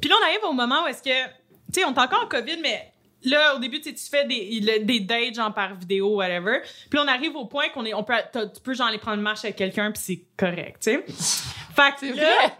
Puis 0.00 0.10
là, 0.10 0.16
on 0.20 0.24
arrive 0.24 0.44
au 0.48 0.52
moment 0.52 0.84
où 0.84 0.86
est-ce 0.88 1.02
que, 1.02 1.24
tu 1.72 1.80
sais, 1.80 1.84
on 1.84 1.94
est 1.94 1.98
encore 1.98 2.24
en 2.24 2.28
COVID, 2.28 2.58
mais 2.60 2.92
là, 3.22 3.54
au 3.54 3.58
début, 3.58 3.80
tu 3.80 3.94
fais 3.94 4.24
des, 4.24 5.00
dates, 5.00 5.34
genre 5.34 5.52
par 5.54 5.74
vidéo, 5.74 6.16
whatever. 6.16 6.60
Puis 6.90 6.98
là, 6.98 7.04
on 7.04 7.08
arrive 7.08 7.36
au 7.36 7.44
point 7.44 7.68
qu'on 7.68 7.84
est, 7.84 7.94
on 7.94 8.02
peut, 8.02 8.14
tu 8.32 8.60
peux, 8.62 8.74
genre, 8.74 8.88
aller 8.88 8.98
prendre 8.98 9.18
une 9.18 9.22
marche 9.22 9.44
avec 9.44 9.56
quelqu'un, 9.56 9.92
puis 9.92 10.02
c'est 10.04 10.24
correct, 10.36 10.82
tu 10.82 10.90
sais. 10.90 11.04
Fait 11.76 11.92
que 11.92 12.00
C'est 12.00 12.12
là, 12.12 12.22
vrai? 12.22 12.56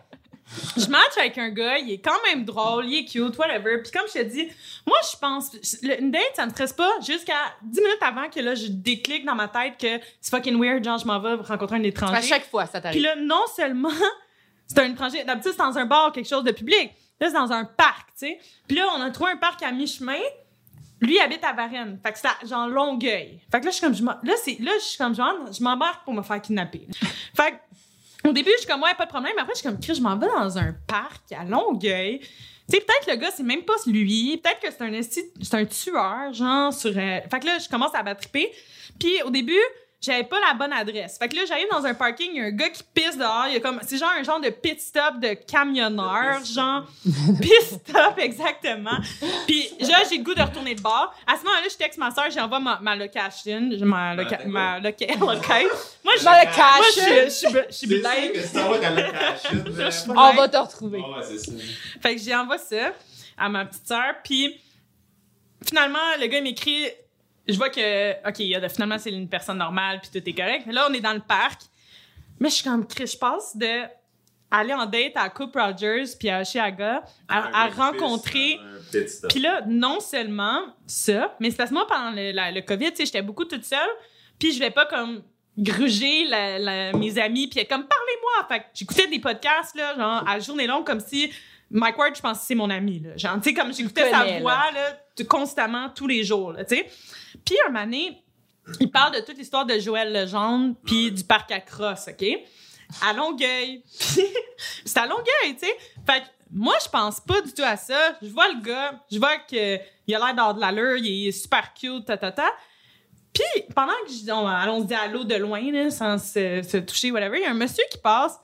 Je 0.76 0.87
match 0.88 1.16
avec 1.18 1.37
un 1.38 1.50
gars, 1.50 1.78
il 1.78 1.90
est 1.92 1.98
quand 1.98 2.16
même 2.28 2.44
drôle, 2.44 2.87
il 2.87 2.98
est 3.00 3.04
cute, 3.04 3.37
whatever. 3.37 3.78
Puis 3.82 3.90
comme 3.92 4.06
je 4.09 4.20
te 4.20 4.24
dis, 4.24 4.48
moi, 4.87 4.96
je 5.12 5.18
pense, 5.18 5.52
le- 5.82 6.00
une 6.00 6.11
date, 6.11 6.22
ça 6.35 6.46
me 6.46 6.50
stresse 6.50 6.72
pas 6.72 6.90
jusqu'à 7.00 7.35
10 7.62 7.80
minutes 7.80 7.98
avant 8.02 8.28
que 8.28 8.40
là, 8.40 8.54
je 8.54 8.66
déclic 8.68 9.24
dans 9.24 9.35
ma 9.35 9.48
tête 9.48 9.74
que 9.78 10.04
c'est 10.20 10.30
fucking 10.30 10.59
weird, 10.61 10.85
genre, 10.85 10.98
je 10.98 11.06
m'en 11.06 11.18
vais 11.20 11.35
rencontrer 11.35 11.76
un 11.76 11.82
étranger. 11.82 12.14
À 12.14 12.22
chaque 12.22 12.48
fois, 12.48 12.66
ça 12.66 12.80
Puis 12.80 12.82
t'arrive. 12.82 13.02
là, 13.02 13.16
non 13.16 13.42
seulement 13.54 13.90
c'est 14.66 14.78
un 14.78 14.90
étranger, 14.92 15.24
d'habitude, 15.24 15.52
c'est 15.52 15.59
dans 15.59 15.76
un 15.78 15.87
bar, 15.87 16.12
quelque 16.12 16.28
chose 16.28 16.44
de 16.44 16.52
public. 16.52 16.92
Là, 17.20 17.28
c'est 17.28 17.35
dans 17.35 17.50
un 17.52 17.64
parc, 17.64 18.09
tu 18.18 18.26
sais. 18.26 18.38
Puis 18.68 18.76
là, 18.76 18.87
on 18.96 19.00
a 19.00 19.11
trouvé 19.11 19.32
un 19.32 19.37
parc 19.37 19.62
à 19.62 19.72
mi-chemin. 19.72 20.18
Lui 21.00 21.16
il 21.16 21.20
habite 21.20 21.44
à 21.44 21.52
Varennes. 21.52 21.98
Fait 22.02 22.12
que 22.12 22.18
c'est 22.18 22.48
genre 22.48 22.68
Longueuil. 22.68 23.38
Fait 23.50 23.61
que 23.61 23.66
là, 23.66 23.70
je 23.70 23.76
suis 23.76 23.85
comme, 23.85 23.94
je 23.94 24.02
là, 24.04 24.35
c'est, 24.42 24.56
là, 24.61 24.70
je 24.78 24.85
suis 24.85 24.98
comme, 24.98 25.14
genre, 25.14 25.35
je 25.52 25.62
m'embarque 25.62 26.04
pour 26.04 26.14
me 26.14 26.22
faire 26.22 26.40
kidnapper. 26.40 26.87
Fait 27.37 27.50
que, 27.52 27.56
au 28.26 28.32
début, 28.32 28.50
je 28.54 28.58
suis 28.62 28.66
comme, 28.66 28.82
ouais, 28.82 28.94
pas 28.96 29.04
de 29.06 29.10
problème. 29.10 29.32
Après, 29.38 29.52
je 29.54 29.60
suis 29.60 29.68
comme, 29.68 29.78
je 29.82 30.00
m'en 30.00 30.16
vais 30.16 30.26
dans 30.26 30.58
un 30.58 30.74
parc 30.86 31.32
à 31.32 31.44
Longueuil. 31.44 32.18
Tu 32.20 32.26
sais, 32.76 32.80
peut-être 32.80 33.08
le 33.10 33.16
gars, 33.16 33.30
c'est 33.34 33.42
même 33.44 33.62
pas 33.62 33.74
lui. 33.86 34.40
Peut-être 34.42 34.60
que 34.60 34.68
c'est 34.70 34.82
un 34.82 34.92
esti- 34.92 35.30
c'est 35.40 35.54
un 35.54 35.64
tueur, 35.64 36.32
genre, 36.32 36.72
sur... 36.72 36.90
euh, 36.90 37.20
Fait 37.30 37.40
que 37.40 37.46
là, 37.46 37.58
je 37.58 37.68
commence 37.68 37.94
à 37.94 38.02
battriper. 38.02 38.50
Puis 38.98 39.22
au 39.24 39.30
début, 39.30 39.60
j'avais 40.07 40.25
pas 40.25 40.38
la 40.40 40.55
bonne 40.55 40.73
adresse. 40.73 41.19
Fait 41.19 41.29
que 41.29 41.37
là, 41.37 41.42
j'arrive 41.47 41.66
dans 41.71 41.85
un 41.85 41.95
parking, 41.95 42.31
il 42.33 42.37
y 42.37 42.40
a 42.40 42.45
un 42.45 42.51
gars 42.51 42.69
qui 42.71 42.83
pisse 42.95 43.16
dehors. 43.19 43.47
Il 43.49 43.55
y 43.55 43.57
a 43.57 43.61
comme... 43.61 43.81
C'est 43.87 43.99
genre 43.99 44.12
un 44.19 44.23
genre 44.23 44.40
de 44.40 44.51
pit 44.51 44.81
stop 44.81 45.19
de 45.21 45.35
camionneur, 45.35 46.45
genre... 46.45 46.85
pit 47.40 47.62
stop, 47.62 48.14
exactement. 48.19 48.99
Puis 49.47 49.69
là, 49.81 49.99
j'ai 50.09 50.19
le 50.19 50.25
goût 50.25 50.35
de 50.35 50.42
retourner 50.42 50.75
de 50.75 50.81
bord. 50.81 51.12
À 51.27 51.37
ce 51.37 51.42
moment-là, 51.45 51.66
je 51.71 51.77
texte 51.77 51.99
ma 51.99 52.11
soeur, 52.11 52.31
j'envoie 52.31 52.61
ma, 52.61 52.79
ma 52.81 52.95
location. 52.97 53.69
Ma, 53.83 54.14
loca- 54.14 54.45
ma 54.47 54.79
loca- 54.81 55.07
location. 55.21 55.69
Moi, 56.05 56.14
je... 56.19 56.25
Moi, 56.25 56.45
cash, 56.47 56.95
je 56.95 57.29
suis 57.31 57.51
suis 57.71 57.87
on 60.11 60.33
va 60.35 60.49
te 60.49 60.57
retrouver. 60.57 60.99
Ouais, 60.99 61.23
ça. 61.23 61.53
Fait 62.01 62.16
que 62.16 62.23
j'ai 62.23 62.35
envoyé 62.35 62.61
ça 62.62 62.92
à 63.37 63.49
ma 63.49 63.64
petite 63.64 63.87
sœur. 63.87 64.14
Puis 64.23 64.61
finalement, 65.64 65.99
le 66.21 66.27
gars 66.27 66.38
il 66.38 66.45
m'écrit. 66.45 66.87
Je 67.48 67.56
vois 67.56 67.70
que, 67.70 68.12
OK, 68.28 68.38
il 68.40 68.46
y 68.48 68.54
a 68.54 68.61
de- 68.61 68.68
finalement, 68.68 68.98
c'est 68.98 69.11
une 69.11 69.28
personne 69.28 69.59
normale, 69.59 70.00
puis 70.00 70.11
tout 70.20 70.28
est 70.28 70.32
correct. 70.35 70.64
Mais 70.66 70.72
là, 70.72 70.87
on 70.90 70.92
est 70.94 71.00
dans 71.00 71.12
le 71.14 71.20
parc. 71.20 71.61
Mais 72.40 72.48
je 72.50 72.54
suis 72.56 72.64
comme, 72.64 72.87
Chris, 72.87 73.06
je 73.06 73.16
passe 73.18 73.56
de 73.56 73.82
aller 74.50 74.72
en 74.74 74.87
date 74.87 75.12
à 75.16 75.28
Coupe 75.28 75.56
Rogers 75.56 76.04
puis 76.18 76.28
à 76.30 76.40
Oshiaga 76.40 77.02
à, 77.28 77.64
à 77.64 77.68
rencontrer. 77.68 78.59
Puis 79.28 79.40
là, 79.40 79.62
non 79.66 79.98
seulement 80.00 80.61
ça, 80.87 81.35
mais 81.40 81.50
c'est 81.50 81.56
parce 81.56 81.70
que 81.70 81.74
moi, 81.74 81.87
pendant 81.88 82.11
le, 82.11 82.30
la- 82.32 82.52
le 82.52 82.61
COVID, 82.62 82.90
tu 82.90 82.96
sais, 82.98 83.06
j'étais 83.06 83.22
beaucoup 83.22 83.44
toute 83.44 83.64
seule. 83.64 83.78
Puis 84.38 84.52
je 84.52 84.59
vais 84.61 84.70
pas 84.70 84.87
comme 84.87 85.22
gruger 85.59 86.26
la- 86.26 86.59
la- 86.59 86.92
mes 86.92 87.18
amis 87.18 87.48
puis 87.48 87.64
comme 87.66 87.87
parlez-moi. 87.87 88.46
Fait 88.48 88.61
que 88.61 88.64
j'écoutais 88.74 89.06
des 89.09 89.18
podcasts 89.18 89.74
là, 89.74 89.96
genre 89.96 90.28
à 90.28 90.38
journée 90.38 90.66
longue 90.66 90.85
comme 90.87 91.00
si 91.00 91.30
Mike 91.70 91.98
Ward, 91.98 92.14
je 92.14 92.20
pense 92.20 92.38
que 92.40 92.44
c'est 92.44 92.54
mon 92.54 92.70
ami 92.70 93.00
là. 93.00 93.16
Genre 93.16 93.37
tu 93.40 93.48
sais 93.48 93.54
comme 93.54 93.72
j'écoutais 93.72 94.11
sa 94.11 94.24
voix 94.40 94.70
là, 94.74 95.24
constamment 95.28 95.88
tous 95.88 96.06
les 96.06 96.22
jours 96.24 96.54
tu 96.68 96.76
sais. 96.76 96.87
Puis 97.44 97.57
un 97.68 97.72
donné, 97.72 98.22
il 98.81 98.90
parle 98.90 99.14
de 99.14 99.20
toute 99.20 99.37
l'histoire 99.38 99.64
de 99.66 99.79
Joël 99.79 100.12
Legendre 100.12 100.75
puis 100.85 101.11
du 101.12 101.25
parc 101.25 101.51
à 101.53 101.61
crosse, 101.61 102.09
OK? 102.09 102.27
À 103.03 103.12
Longueuil. 103.12 103.83
C'est 104.85 104.99
à 104.99 105.07
Longueuil, 105.07 105.55
tu 105.55 105.66
sais. 105.66 105.77
Fait 106.07 106.20
que 106.20 106.27
moi, 106.51 106.75
je 106.83 106.88
pense 106.88 107.20
pas 107.20 107.40
du 107.40 107.53
tout 107.53 107.62
à 107.64 107.77
ça. 107.77 108.16
Je 108.22 108.29
vois 108.29 108.49
le 108.53 108.61
gars, 108.62 109.01
je 109.11 109.18
vois 109.18 109.37
que 109.38 109.79
il 110.07 110.14
a 110.14 110.18
l'air 110.18 110.35
d'avoir 110.35 110.55
de 110.55 110.61
l'allure, 110.61 110.96
il 110.96 111.29
est 111.29 111.33
super 111.33 111.75
cute, 111.75 112.05
ta 112.07 112.16
ta 112.16 112.31
ta. 112.33 112.49
Puis 113.33 113.44
pendant 113.75 113.92
que 114.07 114.12
je, 114.12 114.31
on, 114.33 114.46
allons 114.46 114.81
se 114.83 114.87
dire 114.87 115.01
allô 115.01 115.25
de 115.25 115.35
loin, 115.35 115.61
là, 115.72 115.90
sans 115.90 116.16
se, 116.18 116.62
se 116.62 116.77
toucher, 116.79 117.11
whatever, 117.11 117.38
il 117.38 117.42
y 117.42 117.46
a 117.46 117.51
un 117.51 117.55
monsieur 117.55 117.85
qui 117.90 117.99
passe. 117.99 118.38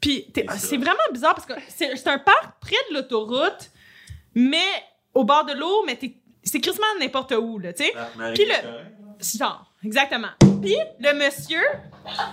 Puis 0.00 0.26
C'est 0.58 0.76
vraiment 0.76 0.98
bizarre 1.12 1.34
parce 1.34 1.46
que 1.46 1.54
c'est 1.68 2.06
un 2.08 2.18
parc 2.18 2.60
près 2.60 2.76
de 2.90 2.94
l'autoroute, 2.94 3.70
mais 4.34 4.66
au 5.14 5.24
bord 5.24 5.44
de 5.44 5.52
l'eau, 5.52 5.84
mais 5.86 5.96
t'es- 5.96 6.16
c'est 6.44 6.60
quasiment 6.60 6.86
n'importe 7.00 7.32
où, 7.32 7.58
là, 7.58 7.72
tu 7.72 7.84
sais. 7.84 7.92
Ah, 7.96 8.08
Marie, 8.16 8.34
Puis 8.34 8.44
le- 8.46 9.38
Genre, 9.38 9.64
exactement. 9.84 10.28
Puis 10.60 10.76
le 11.00 11.12
monsieur, 11.14 11.62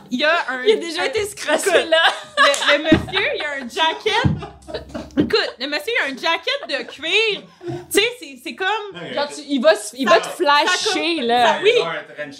il 0.09 0.19
y 0.19 0.23
a 0.25 0.33
un. 0.49 0.63
Il 0.63 0.71
a 0.73 0.75
déjà 0.75 1.03
un- 1.03 1.05
été 1.05 1.25
scrossé 1.25 1.69
Écoute, 1.69 1.89
là. 1.89 1.97
le, 2.37 2.77
le 2.77 2.83
monsieur, 2.83 3.27
il 3.35 3.41
a 3.43 3.51
un 3.63 3.67
jacket. 3.69 5.00
Écoute, 5.17 5.55
le 5.59 5.67
monsieur, 5.67 5.91
il 5.99 6.01
a 6.01 6.05
un 6.05 6.17
jacket 6.17 6.61
de 6.69 6.83
cuir. 6.89 7.43
Tu 7.65 7.73
sais, 7.89 8.07
c'est- 8.19 8.39
c'est 8.43 8.55
comme. 8.55 8.67
Genre, 9.13 9.27
tu- 9.27 9.41
il 9.47 9.59
va, 9.61 9.73
il 9.93 10.07
va 10.07 10.19
te 10.21 10.27
flasher, 10.27 11.21
là. 11.21 11.47
ça- 11.47 11.59
oui. 11.63 11.71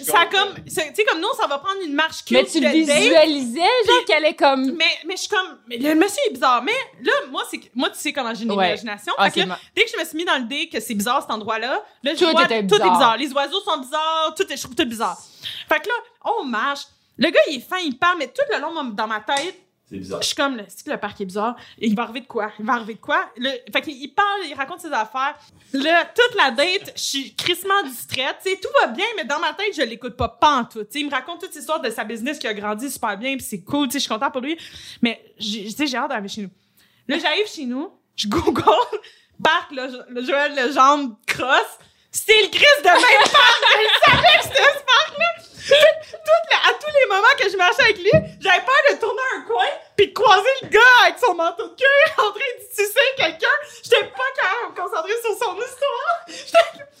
Ça 0.04 0.26
comme. 0.26 0.54
Tu 0.64 0.70
sais, 0.70 1.04
comme 1.08 1.20
nous, 1.20 1.32
ça 1.38 1.46
va 1.46 1.58
prendre 1.58 1.80
une 1.84 1.92
marche 1.94 2.24
cute. 2.24 2.32
Mais 2.32 2.44
tu 2.44 2.60
le 2.60 2.68
de 2.72 2.86
date. 2.86 2.96
visualisais, 2.96 3.60
genre, 3.86 4.04
qu'elle 4.06 4.24
est 4.24 4.34
comme. 4.34 4.72
Mais, 4.72 4.84
mais 5.06 5.16
je 5.16 5.20
suis 5.22 5.28
comme. 5.28 5.58
Mais 5.68 5.76
le 5.76 5.94
monsieur 5.94 6.22
est 6.28 6.32
bizarre. 6.32 6.62
Mais 6.62 6.72
là, 7.02 7.12
moi, 7.30 7.42
c'est 7.50 7.60
moi 7.74 7.90
tu 7.90 7.98
sais 7.98 8.12
comment 8.12 8.32
j'ai 8.34 8.44
une 8.44 8.52
Ouais. 8.52 8.68
imagination. 8.68 9.12
Ah, 9.18 9.30
Fait 9.30 9.42
que 9.42 9.46
ma- 9.46 9.58
dès 9.76 9.84
que 9.84 9.90
je 9.90 9.98
me 9.98 10.04
suis 10.04 10.16
mis 10.16 10.24
dans 10.24 10.38
le 10.38 10.44
dé 10.44 10.68
que 10.68 10.80
c'est 10.80 10.94
bizarre 10.94 11.20
cet 11.22 11.30
endroit-là, 11.30 11.82
là, 12.02 12.14
je 12.14 12.18
Tout 12.24 12.30
vois, 12.30 12.44
était 12.44 12.60
tout 12.66 12.74
est 12.74 12.78
bizarre. 12.78 12.92
bizarre. 12.92 13.16
Les 13.18 13.32
oiseaux 13.32 13.60
sont 13.60 13.78
bizarres, 13.78 14.34
tout 14.36 14.50
est, 14.50 14.56
je 14.56 14.62
trouve 14.62 14.74
tout 14.74 14.86
bizarre. 14.86 15.18
Fait 15.68 15.80
que 15.80 15.88
là, 15.88 15.94
on 16.38 16.44
marche. 16.44 16.82
Le 17.18 17.28
gars, 17.28 17.40
il 17.50 17.56
est 17.56 17.60
fin, 17.68 17.78
il 17.78 17.98
parle, 17.98 18.16
mais 18.18 18.28
tout 18.28 18.42
le 18.50 18.58
long 18.58 18.82
dans 18.84 19.06
ma 19.06 19.20
tête, 19.20 19.56
Bizarre. 19.98 20.22
Je 20.22 20.26
suis 20.26 20.36
comme, 20.36 20.56
que 20.56 20.90
le 20.90 20.96
parc 20.98 21.20
est 21.20 21.24
bizarre. 21.24 21.56
Il 21.78 21.94
va 21.94 22.02
arriver 22.04 22.20
de 22.20 22.26
quoi? 22.26 22.50
Il 22.58 22.64
va 22.64 22.74
arriver 22.74 22.94
de 22.94 23.00
quoi? 23.00 23.30
Le, 23.36 23.50
fait 23.72 23.82
qu'il 23.82 23.96
il 23.96 24.08
parle, 24.08 24.40
il 24.46 24.54
raconte 24.54 24.80
ses 24.80 24.92
affaires. 24.92 25.34
Là, 25.72 26.04
toute 26.14 26.34
la 26.36 26.50
date, 26.50 26.92
je 26.96 27.02
suis 27.02 27.34
crissement 27.34 27.82
distraite. 27.84 28.36
Tout 28.42 28.68
va 28.80 28.88
bien, 28.88 29.06
mais 29.16 29.24
dans 29.24 29.38
ma 29.38 29.52
tête, 29.52 29.74
je 29.76 29.82
l'écoute 29.82 30.16
pas, 30.16 30.28
pas 30.28 30.56
en 30.60 30.64
tout. 30.64 30.84
Tu 30.84 30.92
sais, 30.92 31.00
il 31.00 31.06
me 31.06 31.10
raconte 31.10 31.40
toute 31.40 31.54
l'histoire 31.54 31.80
de 31.80 31.90
sa 31.90 32.04
business 32.04 32.38
qui 32.38 32.46
a 32.46 32.54
grandi 32.54 32.90
super 32.90 33.16
bien, 33.16 33.36
puis 33.36 33.44
c'est 33.48 33.62
cool, 33.62 33.90
je 33.92 33.98
suis 33.98 34.08
contente 34.08 34.32
pour 34.32 34.40
lui. 34.42 34.58
Mais, 35.02 35.22
j'ai- 35.38 35.68
hâte 35.96 36.08
d'arriver 36.08 36.28
chez 36.28 36.42
nous. 36.42 36.50
Là, 37.08 37.18
j'arrive 37.18 37.46
chez 37.46 37.64
nous, 37.66 37.90
je 38.16 38.28
google, 38.28 38.62
parc, 39.42 39.72
le, 39.72 40.04
le 40.08 40.24
Joël 40.24 40.54
Legendre 40.54 41.16
cross. 41.26 41.78
C'est 42.10 42.42
le 42.42 42.48
Christ 42.48 42.80
de 42.82 42.88
même 42.88 43.30
parc! 43.32 43.62
Je 43.72 44.10
savais 44.10 44.38
que 44.38 44.42
c'était 44.44 44.78
ce 44.78 44.84
parc-là! 44.84 45.51
Toutes 45.68 46.48
les- 46.50 46.70
à 46.70 46.74
tous 46.74 46.90
les 47.00 47.06
moments 47.08 47.34
que 47.38 47.48
je 47.50 47.56
marchais 47.56 47.82
avec 47.82 47.98
lui, 47.98 48.10
j'avais 48.40 48.60
peur 48.64 48.82
de 48.90 48.96
tourner 48.96 49.20
un 49.36 49.42
coin 49.42 49.66
puis 49.96 50.08
de 50.08 50.12
croiser 50.12 50.48
le 50.62 50.68
gars 50.68 50.80
avec 51.04 51.18
son 51.18 51.34
manteau 51.34 51.68
de 51.68 51.74
queue 51.74 52.12
en 52.18 52.30
train 52.32 52.52
de 52.58 52.64
sucer 52.74 53.00
quelqu'un. 53.16 53.48
J'étais 53.82 54.04
pas 54.04 54.30
quand 54.40 54.48
même 54.66 54.74
concentrée 54.74 55.12
sur 55.22 55.36
son 55.38 55.56
histoire. 55.56 56.82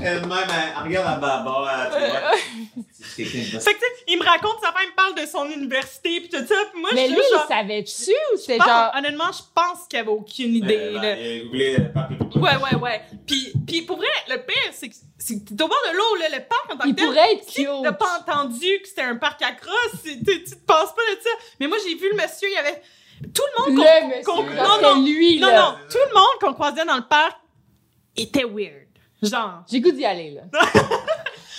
Elle-même, 0.00 0.30
elle, 0.32 0.72
elle 0.76 0.82
regarde 0.84 1.06
la 1.06 1.16
baba, 1.16 1.90
tu 1.92 1.98
vois. 1.98 2.84
C'est 2.92 3.24
quelqu'un 3.24 3.56
de 3.56 3.60
Fait 3.62 3.74
que, 3.74 3.78
tu 3.78 3.84
sais, 3.84 4.04
il 4.06 4.18
me 4.18 4.24
raconte 4.24 4.60
sa 4.62 4.68
femme, 4.72 4.82
il 4.84 4.90
me 4.90 4.94
parle 4.94 5.14
de 5.16 5.26
son 5.26 5.44
université 5.46 6.20
puis 6.20 6.28
tout 6.28 6.46
ça. 6.46 6.54
Puis 6.72 6.80
moi, 6.80 6.90
Mais 6.94 7.08
je 7.08 7.14
lui, 7.14 7.20
genre... 7.32 7.44
il 7.50 7.54
savait-tu 7.54 8.12
ou 8.32 8.36
c'était 8.36 8.58
genre. 8.58 8.92
honnêtement, 8.96 9.32
je 9.32 9.42
pense 9.54 9.88
qu'il 9.88 9.98
avait 9.98 10.08
aucune 10.08 10.54
idée. 10.54 10.76
Euh, 10.78 10.92
là. 10.92 11.00
ben, 11.00 11.18
il 11.52 11.62
a 11.64 11.78
le 11.78 12.18
de 12.32 12.38
Ouais, 12.38 12.56
ouais, 12.62 12.76
ouais. 12.80 13.02
Puis, 13.26 13.52
puis 13.66 13.82
pour 13.82 13.96
vrai, 13.96 14.06
le 14.28 14.36
pire, 14.36 14.70
c'est 14.72 14.88
que 14.88 14.94
c'est 15.18 15.34
au 15.52 15.68
bord 15.68 15.82
de 15.90 15.96
l'eau, 15.96 16.16
là, 16.20 16.28
le 16.38 16.44
parc 16.46 16.72
en 16.72 16.76
tant 16.76 16.84
que 16.84 16.88
Il 16.88 16.94
tel. 16.94 17.06
pourrait 17.06 17.32
être 17.34 17.48
Si 17.48 17.64
cute. 17.64 17.70
t'as 17.82 17.92
pas 17.92 18.18
entendu 18.20 18.80
que 18.82 18.88
c'était 18.88 19.02
un 19.02 19.16
parc 19.16 19.42
à 19.42 19.52
crosse, 19.52 20.02
tu 20.04 20.22
te 20.22 20.54
penses 20.66 20.94
pas 20.94 21.02
de 21.14 21.20
ça. 21.22 21.30
Mais 21.60 21.66
moi, 21.66 21.76
j'ai 21.84 21.94
vu 21.96 22.08
le 22.10 22.16
monsieur, 22.16 22.48
il 22.48 22.54
y 22.54 22.56
avait 22.56 22.80
tout 23.34 23.42
le 23.56 23.62
monde 23.74 23.84
qu'on- 23.84 23.84
Le 23.84 24.06
monsieur. 24.08 24.22
qu'on- 24.24 24.56
genre, 24.56 24.80
non, 24.80 24.94
non, 24.96 25.02
lui, 25.04 25.38
non, 25.40 25.48
là. 25.48 25.60
non, 25.60 25.78
tout 25.90 25.98
le 26.08 26.14
monde 26.14 26.38
qu'on 26.40 26.54
croisait 26.54 26.84
dans 26.84 26.96
le 26.96 27.06
parc 27.08 27.36
était 28.16 28.44
weird. 28.44 28.86
Genre. 29.22 29.62
J'ai 29.70 29.80
goût 29.80 29.90
d'y 29.90 30.04
aller, 30.04 30.30
là. 30.30 30.42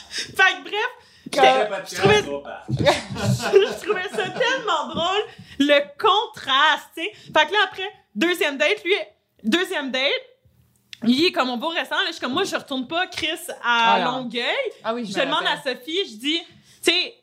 Fait 0.10 0.34
que 0.34 0.63
bref, 0.63 1.89
je 1.91 1.95
trouvais- 1.95 2.24
je 2.69 3.86
trouvais 3.86 4.10
ça 4.10 4.30
tellement 4.30 4.88
drôle, 4.88 5.22
le 5.60 5.80
contraste, 6.00 6.89
tu 6.95 7.04
sais. 7.04 7.12
Fait 7.34 7.45
que 7.48 7.52
là, 7.54 7.60
après, 7.65 7.91
deuxième 8.15 8.58
date, 8.58 8.84
lui, 8.84 8.93
deuxième 9.43 9.91
date, 9.91 10.02
il 11.05 11.25
est 11.25 11.31
comme 11.31 11.49
on 11.49 11.57
va 11.57 11.67
au 11.67 11.69
restaurant, 11.69 12.01
là, 12.01 12.07
je 12.07 12.13
suis 12.13 12.21
comme, 12.21 12.33
moi, 12.33 12.43
je 12.43 12.55
retourne 12.55 12.88
pas, 12.88 13.07
Chris, 13.07 13.29
à 13.63 13.93
Ah. 13.95 13.99
Longueuil. 14.05 14.43
Ah 14.83 14.93
oui, 14.93 15.05
Je 15.05 15.17
me 15.17 15.25
demande 15.25 15.45
à. 15.45 15.57
Sophie, 15.62 15.99
je 16.05 16.15
dis, 16.17 16.39
tu 16.83 16.91
sais, 16.91 17.15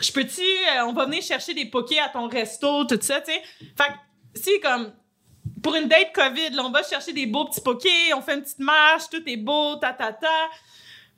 je 0.00 0.12
peux-tu, 0.12 0.40
euh, 0.42 0.84
on 0.86 0.92
va 0.92 1.04
venir 1.06 1.22
chercher 1.22 1.54
des 1.54 1.66
pokés 1.66 1.98
à 2.00 2.08
ton 2.08 2.28
resto, 2.28 2.84
tout 2.84 2.98
ça, 3.00 3.20
tu 3.20 3.32
sais. 3.32 3.42
Fait 3.76 3.88
que, 3.88 4.40
si, 4.40 4.60
comme, 4.60 4.92
pour 5.62 5.74
une 5.74 5.88
date 5.88 6.12
COVID, 6.14 6.50
là, 6.50 6.62
on 6.64 6.70
va 6.70 6.82
chercher 6.82 7.12
des 7.12 7.26
beaux 7.26 7.44
petits 7.46 7.60
pokés, 7.60 8.14
on 8.14 8.22
fait 8.22 8.34
une 8.34 8.42
petite 8.42 8.60
marche, 8.60 9.04
tout 9.10 9.22
est 9.26 9.36
beau, 9.36 9.76
ta, 9.76 9.92
ta, 9.92 10.12
ta. 10.12 10.28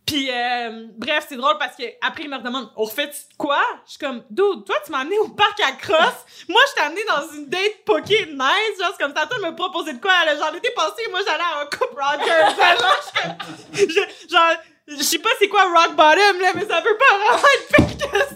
Puis, 0.06 0.28
euh, 0.32 0.86
bref, 0.96 1.26
c'est 1.28 1.36
drôle 1.36 1.56
parce 1.58 1.76
que 1.76 1.84
après 2.02 2.24
il 2.24 2.30
me 2.30 2.36
redemande, 2.36 2.68
on 2.76 2.82
refait 2.84 3.10
quoi? 3.38 3.60
Je 3.86 3.90
suis 3.92 3.98
comme, 3.98 4.24
dude, 4.28 4.64
toi, 4.66 4.74
tu 4.84 4.90
m'as 4.90 5.00
amené 5.00 5.18
au 5.18 5.28
parc 5.28 5.60
à 5.60 5.70
crosse. 5.72 6.24
Moi, 6.48 6.60
je 6.68 6.74
t'ai 6.74 6.80
amené 6.80 7.00
dans 7.06 7.32
une 7.32 7.46
date 7.48 7.84
poké 7.86 8.26
nice. 8.26 8.80
Genre, 8.80 8.98
comme 8.98 9.14
ça, 9.14 9.26
toi, 9.26 9.38
me 9.38 9.54
proposé 9.54 9.92
de 9.92 10.00
quoi? 10.00 10.24
là? 10.24 10.36
Genre, 10.36 10.50
l'été 10.52 10.70
passé, 10.70 11.02
moi, 11.10 11.20
j'allais 11.24 11.44
à 11.44 11.60
un 11.60 11.66
Coupe 11.66 11.96
Rogers. 11.96 12.56
genre, 12.80 13.36
je 13.72 13.84
je- 13.86 14.28
genre, 14.28 15.02
sais 15.02 15.18
pas 15.20 15.30
c'est 15.38 15.48
quoi 15.48 15.62
rock 15.64 15.94
bottom, 15.94 16.40
là, 16.40 16.52
mais 16.56 16.66
ça 16.66 16.82
peut 16.82 16.96
pas 16.98 17.18
vraiment 17.18 17.48
être 17.54 17.68
pire 17.98 18.10
que 18.10 18.18
ça. 18.18 18.26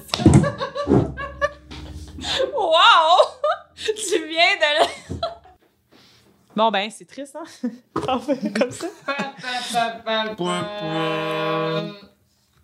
Wow! 2.54 3.18
tu 3.76 4.26
viens 4.26 4.56
de 4.56 4.86
Bon, 6.56 6.70
ben, 6.70 6.88
c'est 6.90 7.04
triste, 7.04 7.36
hein? 7.36 7.68
Enfin, 8.08 8.36
comme 8.56 8.70
ça. 8.70 8.86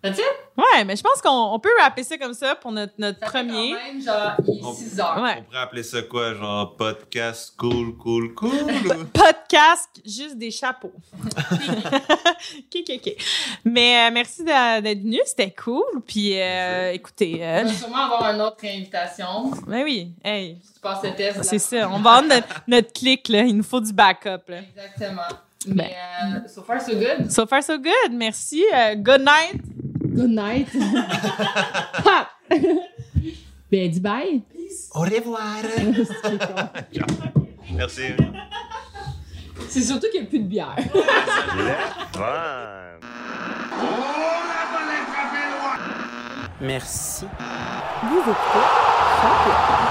That's 0.03 0.17
it? 0.17 0.25
Ouais, 0.57 0.83
mais 0.83 0.95
je 0.95 1.03
pense 1.03 1.21
qu'on 1.21 1.29
on 1.53 1.59
peut 1.59 1.69
rapper 1.79 2.03
ça 2.03 2.17
comme 2.17 2.33
ça 2.33 2.55
pour 2.55 2.71
notre, 2.71 2.93
notre 2.97 3.19
Ça 3.19 3.27
fait 3.27 3.31
premier. 3.45 3.71
Quand 3.73 3.93
même, 3.93 4.01
genre, 4.01 4.31
il 4.47 4.57
est 4.57 4.63
On- 4.65 4.73
6 4.73 4.99
heures. 4.99 5.21
Ouais. 5.21 5.35
On 5.39 5.43
pourrait 5.43 5.59
appeler 5.59 5.83
ça 5.83 6.01
quoi, 6.01 6.33
genre 6.33 6.75
podcast 6.75 7.53
cool, 7.55 7.95
cool, 7.97 8.33
cool? 8.33 8.51
podcast, 9.13 9.89
juste 10.03 10.37
des 10.39 10.49
chapeaux. 10.49 10.91
ok, 11.23 12.75
ok, 12.75 12.91
ok. 12.95 13.15
Mais 13.65 14.07
euh, 14.07 14.13
merci 14.13 14.43
d'être 14.43 15.01
venu, 15.01 15.19
c'était 15.25 15.51
cool. 15.51 15.83
Puis 16.07 16.39
euh, 16.39 16.91
écoutez, 16.93 17.37
On 17.39 17.43
euh, 17.43 17.63
va 17.63 17.73
sûrement 17.73 18.05
avoir 18.05 18.33
une 18.33 18.41
autre 18.41 18.65
invitation. 18.65 19.51
ben 19.67 19.83
oui, 19.83 20.13
hey, 20.23 20.57
Si 20.63 20.73
tu 20.73 20.79
passes 20.79 21.03
le 21.03 21.13
test. 21.15 21.37
là. 21.37 21.43
c'est 21.43 21.59
ça. 21.59 21.87
On 21.89 21.99
va 21.99 22.13
avoir 22.17 22.23
notre, 22.23 22.47
notre 22.67 22.91
clic, 22.93 23.29
là. 23.29 23.41
Il 23.43 23.55
nous 23.57 23.63
faut 23.63 23.79
du 23.79 23.93
backup, 23.93 24.47
là. 24.47 24.57
Exactement. 24.75 25.21
Ben. 25.67 25.75
Mais 25.75 25.95
euh, 26.35 26.47
so 26.47 26.63
far, 26.63 26.81
so 26.81 26.93
good. 26.95 27.29
So 27.31 27.45
far, 27.45 27.61
so 27.61 27.77
good. 27.77 28.11
Merci. 28.11 28.63
Good 28.97 29.21
night. 29.21 29.61
Good 30.13 30.29
night. 30.29 30.67
ben, 33.71 33.89
dis 33.89 33.99
bye. 34.01 34.41
Au 34.93 35.01
revoir! 35.01 35.61
Merci. 37.73 38.01
C'est 39.69 39.81
surtout 39.81 40.07
qu'il 40.11 40.21
n'y 40.21 40.27
a 40.27 40.29
plus 40.29 40.39
de 40.39 40.47
bière. 40.47 40.75
Merci. 46.59 47.25
Vous 48.03 48.19
écoutez. 48.19 49.90